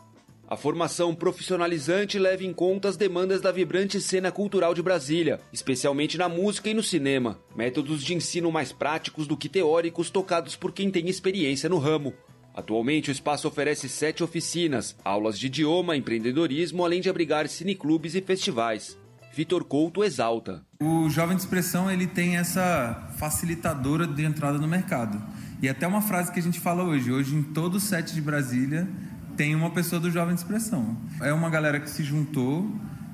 A 0.47 0.55
formação 0.55 1.15
profissionalizante 1.15 2.19
leva 2.19 2.43
em 2.43 2.53
conta 2.53 2.87
as 2.87 2.95
demandas 2.95 3.41
da 3.41 3.51
vibrante 3.51 3.99
cena 3.99 4.31
cultural 4.31 4.75
de 4.75 4.83
Brasília, 4.83 5.41
especialmente 5.51 6.15
na 6.15 6.29
música 6.29 6.69
e 6.69 6.75
no 6.75 6.83
cinema. 6.83 7.39
Métodos 7.55 8.03
de 8.03 8.13
ensino 8.13 8.51
mais 8.51 8.71
práticos 8.71 9.25
do 9.25 9.35
que 9.35 9.49
teóricos 9.49 10.11
tocados 10.11 10.55
por 10.55 10.71
quem 10.71 10.91
tem 10.91 11.09
experiência 11.09 11.67
no 11.67 11.79
ramo. 11.79 12.13
Atualmente, 12.57 13.11
o 13.11 13.13
espaço 13.13 13.47
oferece 13.47 13.87
sete 13.87 14.23
oficinas, 14.23 14.95
aulas 15.05 15.37
de 15.37 15.45
idioma, 15.45 15.95
empreendedorismo, 15.95 16.83
além 16.83 16.99
de 16.99 17.07
abrigar 17.07 17.47
cineclubes 17.47 18.15
e 18.15 18.21
festivais. 18.21 18.97
Vitor 19.31 19.63
Couto 19.63 20.03
exalta. 20.03 20.63
O 20.81 21.07
jovem 21.07 21.35
de 21.37 21.43
expressão 21.43 21.91
ele 21.91 22.07
tem 22.07 22.35
essa 22.35 23.11
facilitadora 23.19 24.07
de 24.07 24.25
entrada 24.25 24.57
no 24.57 24.67
mercado. 24.67 25.21
E 25.61 25.69
até 25.69 25.85
uma 25.85 26.01
frase 26.01 26.31
que 26.31 26.39
a 26.39 26.41
gente 26.41 26.59
fala 26.59 26.83
hoje. 26.83 27.11
Hoje, 27.11 27.35
em 27.35 27.43
todo 27.43 27.75
o 27.75 27.79
set 27.79 28.11
de 28.15 28.21
Brasília, 28.21 28.87
tem 29.35 29.53
uma 29.53 29.69
pessoa 29.69 30.01
do 30.01 30.09
Jovem 30.09 30.33
de 30.33 30.41
Expressão. 30.41 30.97
É 31.21 31.31
uma 31.31 31.51
galera 31.51 31.79
que 31.79 31.91
se 31.91 32.03
juntou, 32.03 32.67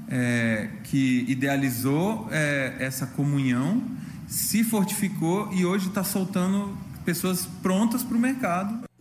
é, 0.07 0.69
que 0.85 1.25
idealizou 1.27 2.29
é, 2.31 2.77
essa 2.79 3.05
comunhão, 3.05 3.83
se 4.25 4.63
fortificou 4.63 5.51
e 5.53 5.65
hoje 5.65 5.89
está 5.89 6.01
soltando 6.01 6.77
pessoas 7.03 7.45
prontas 7.61 8.03
para 8.03 8.15
o 8.15 8.19
mercado. 8.19 8.92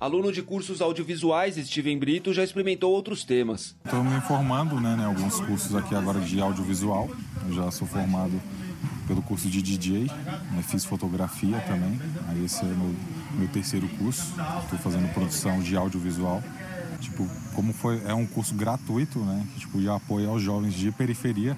Aluno 0.00 0.32
de 0.32 0.40
cursos 0.40 0.80
audiovisuais, 0.80 1.56
Steven 1.56 1.98
Brito 1.98 2.32
já 2.32 2.42
experimentou 2.42 2.90
outros 2.90 3.22
temas. 3.22 3.76
Estou 3.84 4.02
me 4.02 4.18
formando 4.22 4.80
né, 4.80 4.96
em 4.98 5.04
alguns 5.04 5.38
cursos 5.40 5.76
aqui 5.76 5.94
agora 5.94 6.18
de 6.20 6.40
audiovisual. 6.40 7.06
Eu 7.46 7.52
já 7.52 7.70
sou 7.70 7.86
formado 7.86 8.32
pelo 9.06 9.20
curso 9.20 9.46
de 9.50 9.60
DJ, 9.60 10.04
né, 10.04 10.64
fiz 10.66 10.86
fotografia 10.86 11.60
também. 11.68 12.00
Aí 12.28 12.42
esse 12.46 12.62
é 12.62 12.68
meu, 12.68 12.94
meu 13.34 13.48
terceiro 13.48 13.86
curso. 13.98 14.32
Estou 14.62 14.78
fazendo 14.78 15.12
produção 15.12 15.60
de 15.60 15.76
audiovisual. 15.76 16.42
Tipo, 16.98 17.28
como 17.54 17.74
foi, 17.74 18.00
é 18.06 18.14
um 18.14 18.26
curso 18.26 18.54
gratuito, 18.54 19.18
né? 19.18 19.46
Que, 19.52 19.60
tipo, 19.60 19.78
de 19.78 19.88
apoio 19.90 20.30
aos 20.30 20.40
jovens 20.40 20.72
de 20.72 20.90
periferia, 20.92 21.54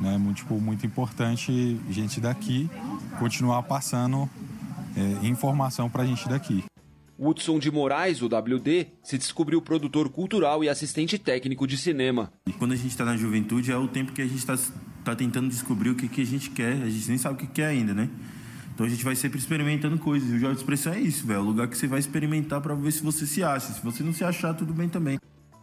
né? 0.00 0.16
Muito, 0.16 0.38
tipo, 0.38 0.58
muito 0.58 0.86
importante 0.86 1.78
gente 1.90 2.20
daqui 2.20 2.70
continuar 3.18 3.62
passando 3.64 4.28
é, 4.96 5.26
informação 5.26 5.90
para 5.90 6.04
a 6.04 6.06
gente 6.06 6.26
daqui. 6.26 6.64
Hudson 7.18 7.58
de 7.58 7.70
Moraes, 7.70 8.22
o 8.22 8.26
WD, 8.26 8.88
se 9.02 9.16
descobriu 9.16 9.62
produtor 9.62 10.08
cultural 10.08 10.62
e 10.62 10.68
assistente 10.68 11.18
técnico 11.18 11.66
de 11.66 11.76
cinema. 11.76 12.32
E 12.46 12.52
quando 12.52 12.72
a 12.72 12.76
gente 12.76 12.88
está 12.88 13.04
na 13.04 13.16
juventude 13.16 13.72
é 13.72 13.76
o 13.76 13.88
tempo 13.88 14.12
que 14.12 14.22
a 14.22 14.26
gente 14.26 14.38
está 14.38 14.56
tá 15.04 15.16
tentando 15.16 15.48
descobrir 15.48 15.90
o 15.90 15.94
que, 15.94 16.08
que 16.08 16.20
a 16.20 16.26
gente 16.26 16.50
quer, 16.50 16.72
a 16.82 16.88
gente 16.88 17.08
nem 17.08 17.18
sabe 17.18 17.34
o 17.34 17.38
que 17.38 17.46
quer 17.46 17.66
ainda, 17.66 17.94
né? 17.94 18.10
Então 18.74 18.84
a 18.84 18.88
gente 18.88 19.02
vai 19.02 19.16
sempre 19.16 19.38
experimentando 19.38 19.96
coisas. 19.98 20.28
E 20.30 20.34
o 20.34 20.38
Jovem 20.38 20.56
Expressão 20.56 20.92
é 20.92 21.00
isso, 21.00 21.26
velho. 21.26 21.38
É 21.38 21.40
o 21.40 21.44
lugar 21.44 21.66
que 21.66 21.78
você 21.78 21.86
vai 21.86 21.98
experimentar 21.98 22.60
para 22.60 22.74
ver 22.74 22.92
se 22.92 23.02
você 23.02 23.26
se 23.26 23.42
acha. 23.42 23.72
Se 23.72 23.82
você 23.82 24.02
não 24.02 24.12
se 24.12 24.22
achar, 24.22 24.52
tudo 24.52 24.74
bem 24.74 24.86
também. 24.86 25.18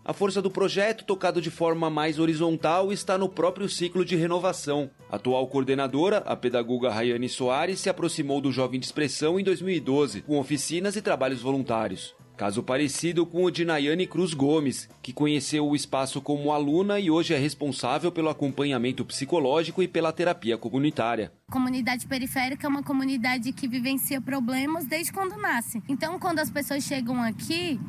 A 0.06 0.12
força 0.12 0.42
do 0.42 0.52
projeto, 0.52 1.06
tocado 1.06 1.42
de 1.42 1.50
forma 1.50 1.90
mais 1.90 2.20
horizontal, 2.20 2.92
está 2.92 3.18
no 3.18 3.30
próprio 3.30 3.70
ciclo 3.70 4.04
de 4.04 4.18
renovação. 4.18 4.90
A 5.10 5.16
atual 5.16 5.48
coordenadora, 5.48 6.18
a 6.26 6.36
pedagoga 6.36 6.92
Rayane 6.92 7.30
Soares, 7.30 7.80
se 7.80 7.90
aproximou 7.90 8.42
do 8.42 8.52
Jovem 8.52 8.82
de 8.82 8.86
Expressão 8.86 9.40
em 9.40 9.46
2012, 9.46 10.24
com 10.24 10.38
oficinas 10.38 10.98
e 10.98 11.02
trabalhos 11.02 11.42
voluntários. 11.42 12.14
Caso 12.36 12.62
parecido 12.62 13.26
com 13.26 13.46
o 13.46 13.52
de 13.52 13.64
Nayane 13.64 14.06
Cruz 14.06 14.34
Gomes, 14.34 14.90
que 15.02 15.14
conheceu 15.14 15.66
o 15.66 15.76
espaço 15.76 16.20
como 16.20 16.52
aluna 16.52 17.00
e 17.00 17.10
hoje 17.10 17.34
é 17.34 17.38
responsável 17.38 18.12
pelo 18.12 18.28
acompanhamento 18.28 19.06
psicológico 19.06 19.82
e 19.82 19.88
pela 19.88 20.12
terapia 20.12 20.58
comunitária. 20.58 21.32
Comunidade 21.50 22.06
periférica 22.08 22.68
é 22.68 22.70
uma 22.70 22.84
comunidade 22.84 23.54
que 23.54 23.70
vivencia 23.70 24.20
problemas 24.20 24.86
desde 24.86 25.14
quando 25.14 25.38
nasce. 25.38 25.82
Então, 25.88 26.20
quando 26.20 26.40
as 26.40 26.50
pessoas 26.50 26.84
chegam 26.84 27.22
aqui 27.22 27.80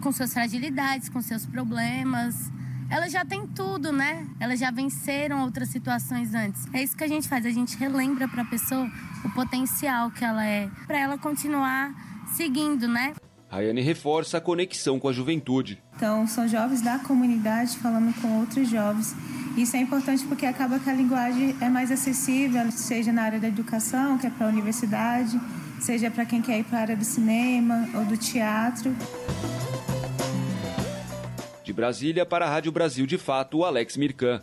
com 0.00 0.10
suas 0.10 0.32
fragilidades, 0.32 1.08
com 1.08 1.20
seus 1.20 1.46
problemas, 1.46 2.50
elas 2.90 3.12
já 3.12 3.24
têm 3.24 3.46
tudo, 3.46 3.92
né? 3.92 4.26
Elas 4.40 4.58
já 4.58 4.70
venceram 4.70 5.42
outras 5.42 5.68
situações 5.68 6.34
antes. 6.34 6.66
É 6.72 6.82
isso 6.82 6.96
que 6.96 7.04
a 7.04 7.08
gente 7.08 7.28
faz, 7.28 7.46
a 7.46 7.50
gente 7.50 7.76
relembra 7.76 8.26
para 8.26 8.42
a 8.42 8.44
pessoa 8.44 8.90
o 9.24 9.30
potencial 9.30 10.10
que 10.10 10.24
ela 10.24 10.44
é, 10.44 10.68
para 10.86 10.98
ela 10.98 11.16
continuar 11.16 11.94
seguindo, 12.34 12.88
né? 12.88 13.14
Rayane 13.48 13.80
reforça 13.80 14.38
a 14.38 14.40
conexão 14.40 14.98
com 14.98 15.08
a 15.08 15.12
juventude. 15.12 15.82
Então, 15.96 16.26
são 16.26 16.46
jovens 16.46 16.82
da 16.82 16.98
comunidade 17.00 17.76
falando 17.78 18.14
com 18.20 18.38
outros 18.38 18.68
jovens. 18.68 19.14
Isso 19.56 19.76
é 19.76 19.80
importante 19.80 20.24
porque 20.24 20.46
acaba 20.46 20.78
que 20.78 20.88
a 20.88 20.94
linguagem 20.94 21.56
é 21.60 21.68
mais 21.68 21.90
acessível, 21.90 22.70
seja 22.70 23.12
na 23.12 23.22
área 23.22 23.40
da 23.40 23.48
educação, 23.48 24.16
que 24.18 24.26
é 24.26 24.30
para 24.30 24.46
a 24.46 24.48
universidade, 24.48 25.38
seja 25.82 26.10
para 26.10 26.24
quem 26.24 26.42
quer 26.42 26.58
ir 26.58 26.64
para 26.64 26.78
a 26.78 26.80
área 26.82 26.96
do 26.96 27.04
cinema 27.04 27.88
ou 27.94 28.04
do 28.04 28.16
teatro. 28.16 28.94
De 31.64 31.72
Brasília 31.72 32.26
para 32.26 32.46
a 32.46 32.48
Rádio 32.48 32.72
Brasil 32.72 33.06
de 33.06 33.16
Fato, 33.16 33.64
Alex 33.64 33.96
Mirkan. 33.96 34.42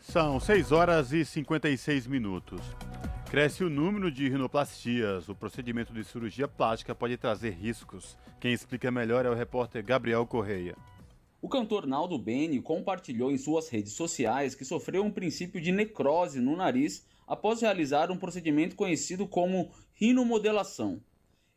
São 0.00 0.38
6 0.38 0.70
horas 0.70 1.12
e 1.12 1.24
56 1.24 2.06
minutos. 2.06 2.60
Cresce 3.30 3.64
o 3.64 3.68
número 3.68 4.12
de 4.12 4.28
rinoplastias. 4.28 5.28
O 5.28 5.34
procedimento 5.34 5.92
de 5.92 6.04
cirurgia 6.04 6.46
plástica 6.46 6.94
pode 6.94 7.16
trazer 7.16 7.50
riscos. 7.50 8.16
Quem 8.38 8.52
explica 8.52 8.92
melhor 8.92 9.26
é 9.26 9.28
o 9.30 9.34
repórter 9.34 9.84
Gabriel 9.84 10.24
Correia. 10.24 10.76
O 11.42 11.48
cantor 11.48 11.84
Naldo 11.84 12.16
Beni 12.16 12.60
compartilhou 12.60 13.32
em 13.32 13.36
suas 13.36 13.68
redes 13.68 13.92
sociais 13.94 14.54
que 14.54 14.64
sofreu 14.64 15.04
um 15.04 15.10
princípio 15.10 15.60
de 15.60 15.72
necrose 15.72 16.40
no 16.40 16.56
nariz 16.56 17.04
após 17.26 17.60
realizar 17.60 18.10
um 18.10 18.16
procedimento 18.16 18.76
conhecido 18.76 19.26
como 19.26 19.70
rinomodelação. 19.92 21.00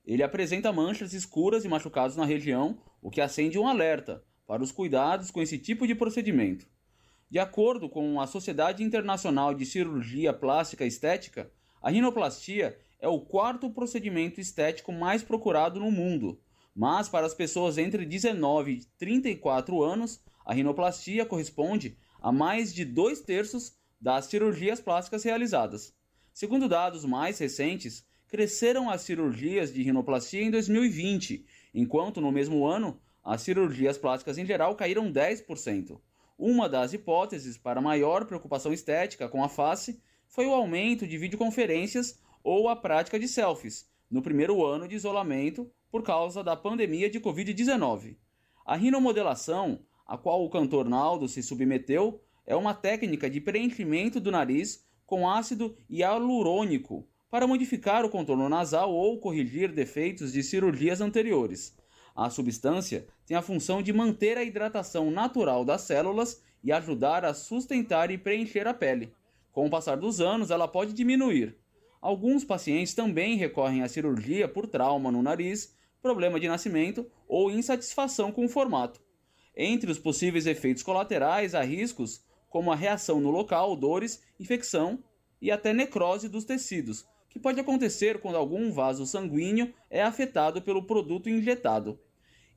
Ele 0.06 0.24
apresenta 0.24 0.72
manchas 0.72 1.14
escuras 1.14 1.66
e 1.66 1.68
machucados 1.68 2.16
na 2.16 2.26
região, 2.26 2.78
o 3.02 3.10
que 3.10 3.22
acende 3.22 3.60
um 3.60 3.68
alerta 3.68 4.24
para 4.46 4.64
os 4.64 4.72
cuidados 4.72 5.30
com 5.30 5.42
esse 5.42 5.58
tipo 5.58 5.86
de 5.86 5.94
procedimento. 5.94 6.66
De 7.30 7.40
acordo 7.40 7.90
com 7.90 8.22
a 8.22 8.28
Sociedade 8.28 8.82
Internacional 8.82 9.54
de 9.54 9.66
Cirurgia 9.66 10.32
Plástica 10.32 10.86
Estética, 10.86 11.52
a 11.82 11.90
rinoplastia 11.90 12.80
é 13.00 13.08
o 13.08 13.20
quarto 13.20 13.70
procedimento 13.70 14.40
estético 14.40 14.94
mais 14.94 15.22
procurado 15.22 15.80
no 15.80 15.92
mundo, 15.92 16.40
mas 16.74 17.10
para 17.10 17.26
as 17.26 17.34
pessoas 17.34 17.78
entre 17.78 18.06
19 18.06 18.72
e 18.72 18.86
34 18.98 19.84
anos, 19.84 20.22
a 20.46 20.54
rinoplastia 20.54 21.26
corresponde 21.26 21.98
a 22.22 22.32
mais 22.32 22.74
de 22.74 22.86
dois 22.86 23.20
terços 23.20 23.77
das 24.00 24.26
cirurgias 24.26 24.80
plásticas 24.80 25.24
realizadas. 25.24 25.94
Segundo 26.34 26.70
dados 26.70 27.04
mais 27.04 27.40
recentes, 27.40 28.06
cresceram 28.28 28.90
as 28.90 29.02
cirurgias 29.02 29.74
de 29.74 29.82
rinoplastia 29.82 30.44
em 30.44 30.52
2020, 30.52 31.46
enquanto 31.74 32.22
no 32.22 32.32
mesmo 32.32 32.66
ano 32.66 33.00
as 33.24 33.42
cirurgias 33.42 33.98
plásticas 33.98 34.38
em 34.38 34.46
geral 34.46 34.76
caíram 34.76 35.12
10%. 35.12 36.00
Uma 36.38 36.70
das 36.70 36.94
hipóteses 36.94 37.58
para 37.58 37.82
maior 37.82 38.26
preocupação 38.26 38.72
estética 38.72 39.28
com 39.28 39.44
a 39.44 39.50
face 39.50 40.00
foi 40.28 40.46
o 40.46 40.54
aumento 40.54 41.08
de 41.08 41.18
videoconferências 41.18 42.20
ou 42.44 42.70
a 42.70 42.76
prática 42.76 43.20
de 43.20 43.28
selfies 43.28 43.90
no 44.10 44.22
primeiro 44.22 44.66
ano 44.66 44.88
de 44.88 44.96
isolamento 44.96 45.70
por 45.90 46.04
causa 46.04 46.44
da 46.44 46.56
pandemia 46.56 47.10
de 47.10 47.20
Covid-19. 47.20 48.16
A 48.66 48.76
rinomodelação, 48.76 49.80
a 50.06 50.18
qual 50.18 50.46
o 50.46 50.50
cantor 50.50 50.88
Naldo 50.88 51.28
se 51.28 51.42
submeteu, 51.42 52.22
é 52.48 52.56
uma 52.56 52.74
técnica 52.74 53.30
de 53.30 53.42
preenchimento 53.42 54.22
do 54.22 54.32
nariz 54.32 54.88
com 55.06 55.30
ácido 55.30 55.78
hialurônico 55.90 57.06
para 57.30 57.46
modificar 57.46 58.06
o 58.06 58.10
contorno 58.10 58.48
nasal 58.48 58.94
ou 58.94 59.20
corrigir 59.20 59.74
defeitos 59.74 60.32
de 60.32 60.42
cirurgias 60.42 61.02
anteriores. 61.02 61.78
A 62.16 62.30
substância 62.30 63.06
tem 63.26 63.36
a 63.36 63.42
função 63.42 63.84
de 63.84 63.92
manter 63.92 64.38
a 64.38 64.44
hidratação 64.44 65.12
natural 65.12 65.66
das 65.66 65.82
células 65.82 66.42
e 66.64 66.72
ajudar 66.72 67.26
a 67.26 67.34
sustentar 67.34 68.10
e 68.10 68.18
preencher 68.18 68.66
a 68.66 68.74
pele. 68.74 69.14
Com 69.52 69.68
o 69.68 69.70
passar 69.70 69.98
dos 69.98 70.22
anos, 70.22 70.50
ela 70.50 70.68
pode 70.68 70.94
diminuir. 70.94 71.58
Alguns 72.02 72.46
pacientes 72.46 72.94
também 72.94 73.36
recorrem 73.36 73.84
à 73.84 73.90
cirurgia 73.90 74.48
por 74.48 74.68
trauma 74.68 75.12
no 75.12 75.22
nariz, 75.22 75.76
problema 76.02 76.40
de 76.40 76.48
nascimento 76.48 77.06
ou 77.28 77.52
insatisfação 77.52 78.32
com 78.32 78.46
o 78.46 78.50
formato. 78.50 79.02
Entre 79.56 79.92
os 79.92 80.00
possíveis 80.00 80.46
efeitos 80.46 80.84
colaterais 80.84 81.54
há 81.54 81.62
riscos 81.62 82.26
como 82.50 82.72
a 82.72 82.76
reação 82.76 83.20
no 83.20 83.30
local, 83.30 83.76
dores, 83.76 84.22
infecção 84.40 85.04
e 85.42 85.52
até 85.52 85.74
necrose 85.74 86.28
dos 86.30 86.46
tecidos, 86.46 87.06
que 87.30 87.40
pode 87.40 87.60
acontecer 87.60 88.20
quando 88.20 88.36
algum 88.36 88.72
vaso 88.72 89.06
sanguíneo 89.06 89.74
é 89.90 90.02
afetado 90.02 90.62
pelo 90.62 90.84
produto 90.84 91.30
injetado. 91.30 92.00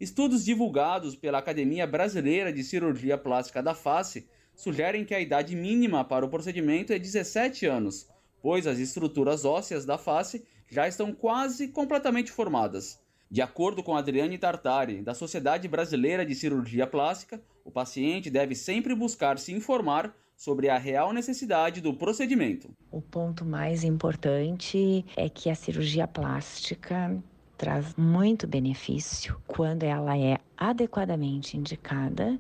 Estudos 0.01 0.45
divulgados 0.45 1.15
pela 1.15 1.39
Academia 1.39 1.87
Brasileira 1.87 2.53
de 2.53 2.65
Cirurgia 2.65 3.19
Plástica 3.19 3.63
da 3.63 3.75
Face 3.75 4.27
sugerem 4.55 5.05
que 5.05 5.15
a 5.15 5.21
idade 5.21 5.55
mínima 5.55 6.05
para 6.05 6.25
o 6.25 6.29
procedimento 6.29 6.93
é 6.93 6.99
17 6.99 7.67
anos, 7.67 8.09
pois 8.43 8.67
as 8.67 8.79
estruturas 8.79 9.45
ósseas 9.45 9.85
da 9.85 9.99
face 9.99 10.45
já 10.69 10.87
estão 10.87 11.13
quase 11.13 11.69
completamente 11.69 12.31
formadas. 12.31 13.01
De 13.33 13.41
acordo 13.41 13.81
com 13.81 13.97
Adriane 13.97 14.37
Tartari, 14.37 15.03
da 15.03 15.15
Sociedade 15.15 15.69
Brasileira 15.69 16.27
de 16.27 16.35
Cirurgia 16.35 16.85
Plástica, 16.85 17.41
o 17.65 17.71
paciente 17.71 18.29
deve 18.29 18.57
sempre 18.57 18.93
buscar 18.93 19.39
se 19.39 19.53
informar 19.53 20.13
sobre 20.37 20.69
a 20.69 20.77
real 20.77 21.13
necessidade 21.13 21.81
do 21.81 21.95
procedimento. 21.95 22.71
O 22.91 23.01
ponto 23.01 23.45
mais 23.45 23.85
importante 23.85 25.05
é 25.17 25.29
que 25.29 25.49
a 25.49 25.55
cirurgia 25.55 26.09
plástica 26.09 27.17
traz 27.57 27.95
muito 27.95 28.49
benefício 28.49 29.41
quando 29.47 29.85
ela 29.85 30.19
é 30.19 30.39
adequadamente 30.57 31.57
indicada 31.57 32.37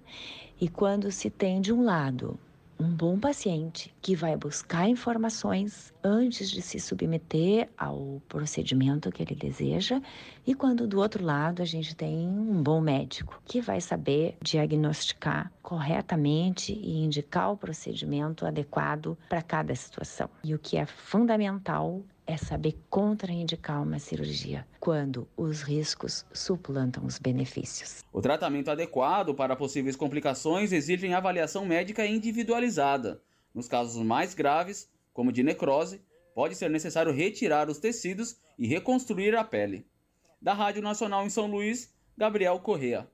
e 0.61 0.68
quando 0.68 1.12
se 1.12 1.30
tem 1.30 1.61
de 1.61 1.72
um 1.72 1.84
lado 1.84 2.36
um 2.81 2.89
bom 2.89 3.20
paciente 3.20 3.95
que 4.01 4.16
vai 4.16 4.35
buscar 4.35 4.89
informações 4.89 5.93
antes 6.03 6.51
de 6.51 6.62
se 6.62 6.81
submeter 6.81 7.68
ao 7.76 8.22
procedimento 8.26 9.12
que 9.12 9.22
ele 9.22 9.35
deseja, 9.35 10.01
e 10.47 10.55
quando 10.55 10.89
do 10.89 10.99
outro 10.99 11.22
lado 11.22 11.61
a 11.61 11.64
gente 11.66 11.95
tem 11.95 12.26
um 12.26 12.62
bom 12.62 12.81
médico 12.81 13.41
que 13.45 13.61
vai 13.61 13.83
saber 13.83 14.39
diagnosticar 14.43 15.53
corretamente 15.62 16.72
e 16.72 17.05
indicar 17.05 17.53
o 17.53 17.57
procedimento 17.57 18.47
adequado 18.47 19.16
para 19.28 19.43
cada 19.43 19.74
situação. 19.74 20.31
E 20.43 20.55
o 20.55 20.59
que 20.59 20.78
é 20.78 20.87
fundamental 20.87 22.03
é 22.31 22.37
saber 22.37 22.78
contraindicar 22.89 23.83
uma 23.83 23.99
cirurgia 23.99 24.64
quando 24.78 25.28
os 25.37 25.62
riscos 25.62 26.24
suplantam 26.33 27.05
os 27.05 27.18
benefícios. 27.18 28.05
O 28.12 28.22
tratamento 28.22 28.70
adequado 28.70 29.35
para 29.35 29.57
possíveis 29.57 29.97
complicações 29.97 30.70
exige 30.70 31.12
avaliação 31.12 31.66
médica 31.66 32.07
individualizada. 32.07 33.20
Nos 33.53 33.66
casos 33.66 34.01
mais 34.05 34.33
graves, 34.33 34.89
como 35.12 35.33
de 35.33 35.43
necrose, 35.43 36.01
pode 36.33 36.55
ser 36.55 36.70
necessário 36.70 37.12
retirar 37.12 37.68
os 37.68 37.78
tecidos 37.78 38.37
e 38.57 38.68
reconstruir 38.68 39.35
a 39.35 39.43
pele. 39.43 39.85
Da 40.41 40.55
Rádio 40.55 40.83
Nacional 40.83 41.26
em 41.26 41.31
São 41.31 41.49
Luís, 41.49 41.93
Gabriel 42.16 42.61
Correa. 42.61 43.09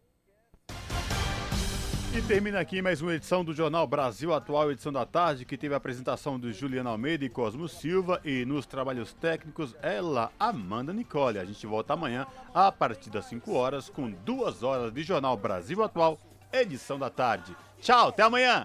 E 2.17 2.23
termina 2.23 2.59
aqui 2.59 2.81
mais 2.81 3.03
uma 3.03 3.12
edição 3.12 3.45
do 3.45 3.53
Jornal 3.53 3.87
Brasil 3.87 4.33
Atual, 4.33 4.73
edição 4.73 4.91
da 4.91 5.05
tarde, 5.05 5.45
que 5.45 5.59
teve 5.59 5.75
a 5.75 5.77
apresentação 5.77 6.39
do 6.41 6.51
Juliano 6.51 6.89
Almeida 6.89 7.27
e 7.27 7.29
Cosmo 7.29 7.69
Silva 7.69 8.23
e 8.25 8.43
nos 8.47 8.64
trabalhos 8.64 9.12
técnicos 9.12 9.77
ela, 9.83 10.33
Amanda 10.41 10.95
Nicole. 10.95 11.39
A 11.39 11.45
gente 11.45 11.67
volta 11.67 11.93
amanhã 11.93 12.27
a 12.55 12.73
partir 12.73 13.11
das 13.11 13.27
5 13.27 13.53
horas 13.53 13.91
com 13.91 14.11
duas 14.11 14.62
horas 14.62 14.95
de 14.95 15.03
Jornal 15.03 15.37
Brasil 15.37 15.83
Atual, 15.85 16.19
edição 16.51 16.99
da 16.99 17.11
tarde. 17.11 17.55
Tchau, 17.83 18.09
até 18.09 18.23
amanhã! 18.23 18.64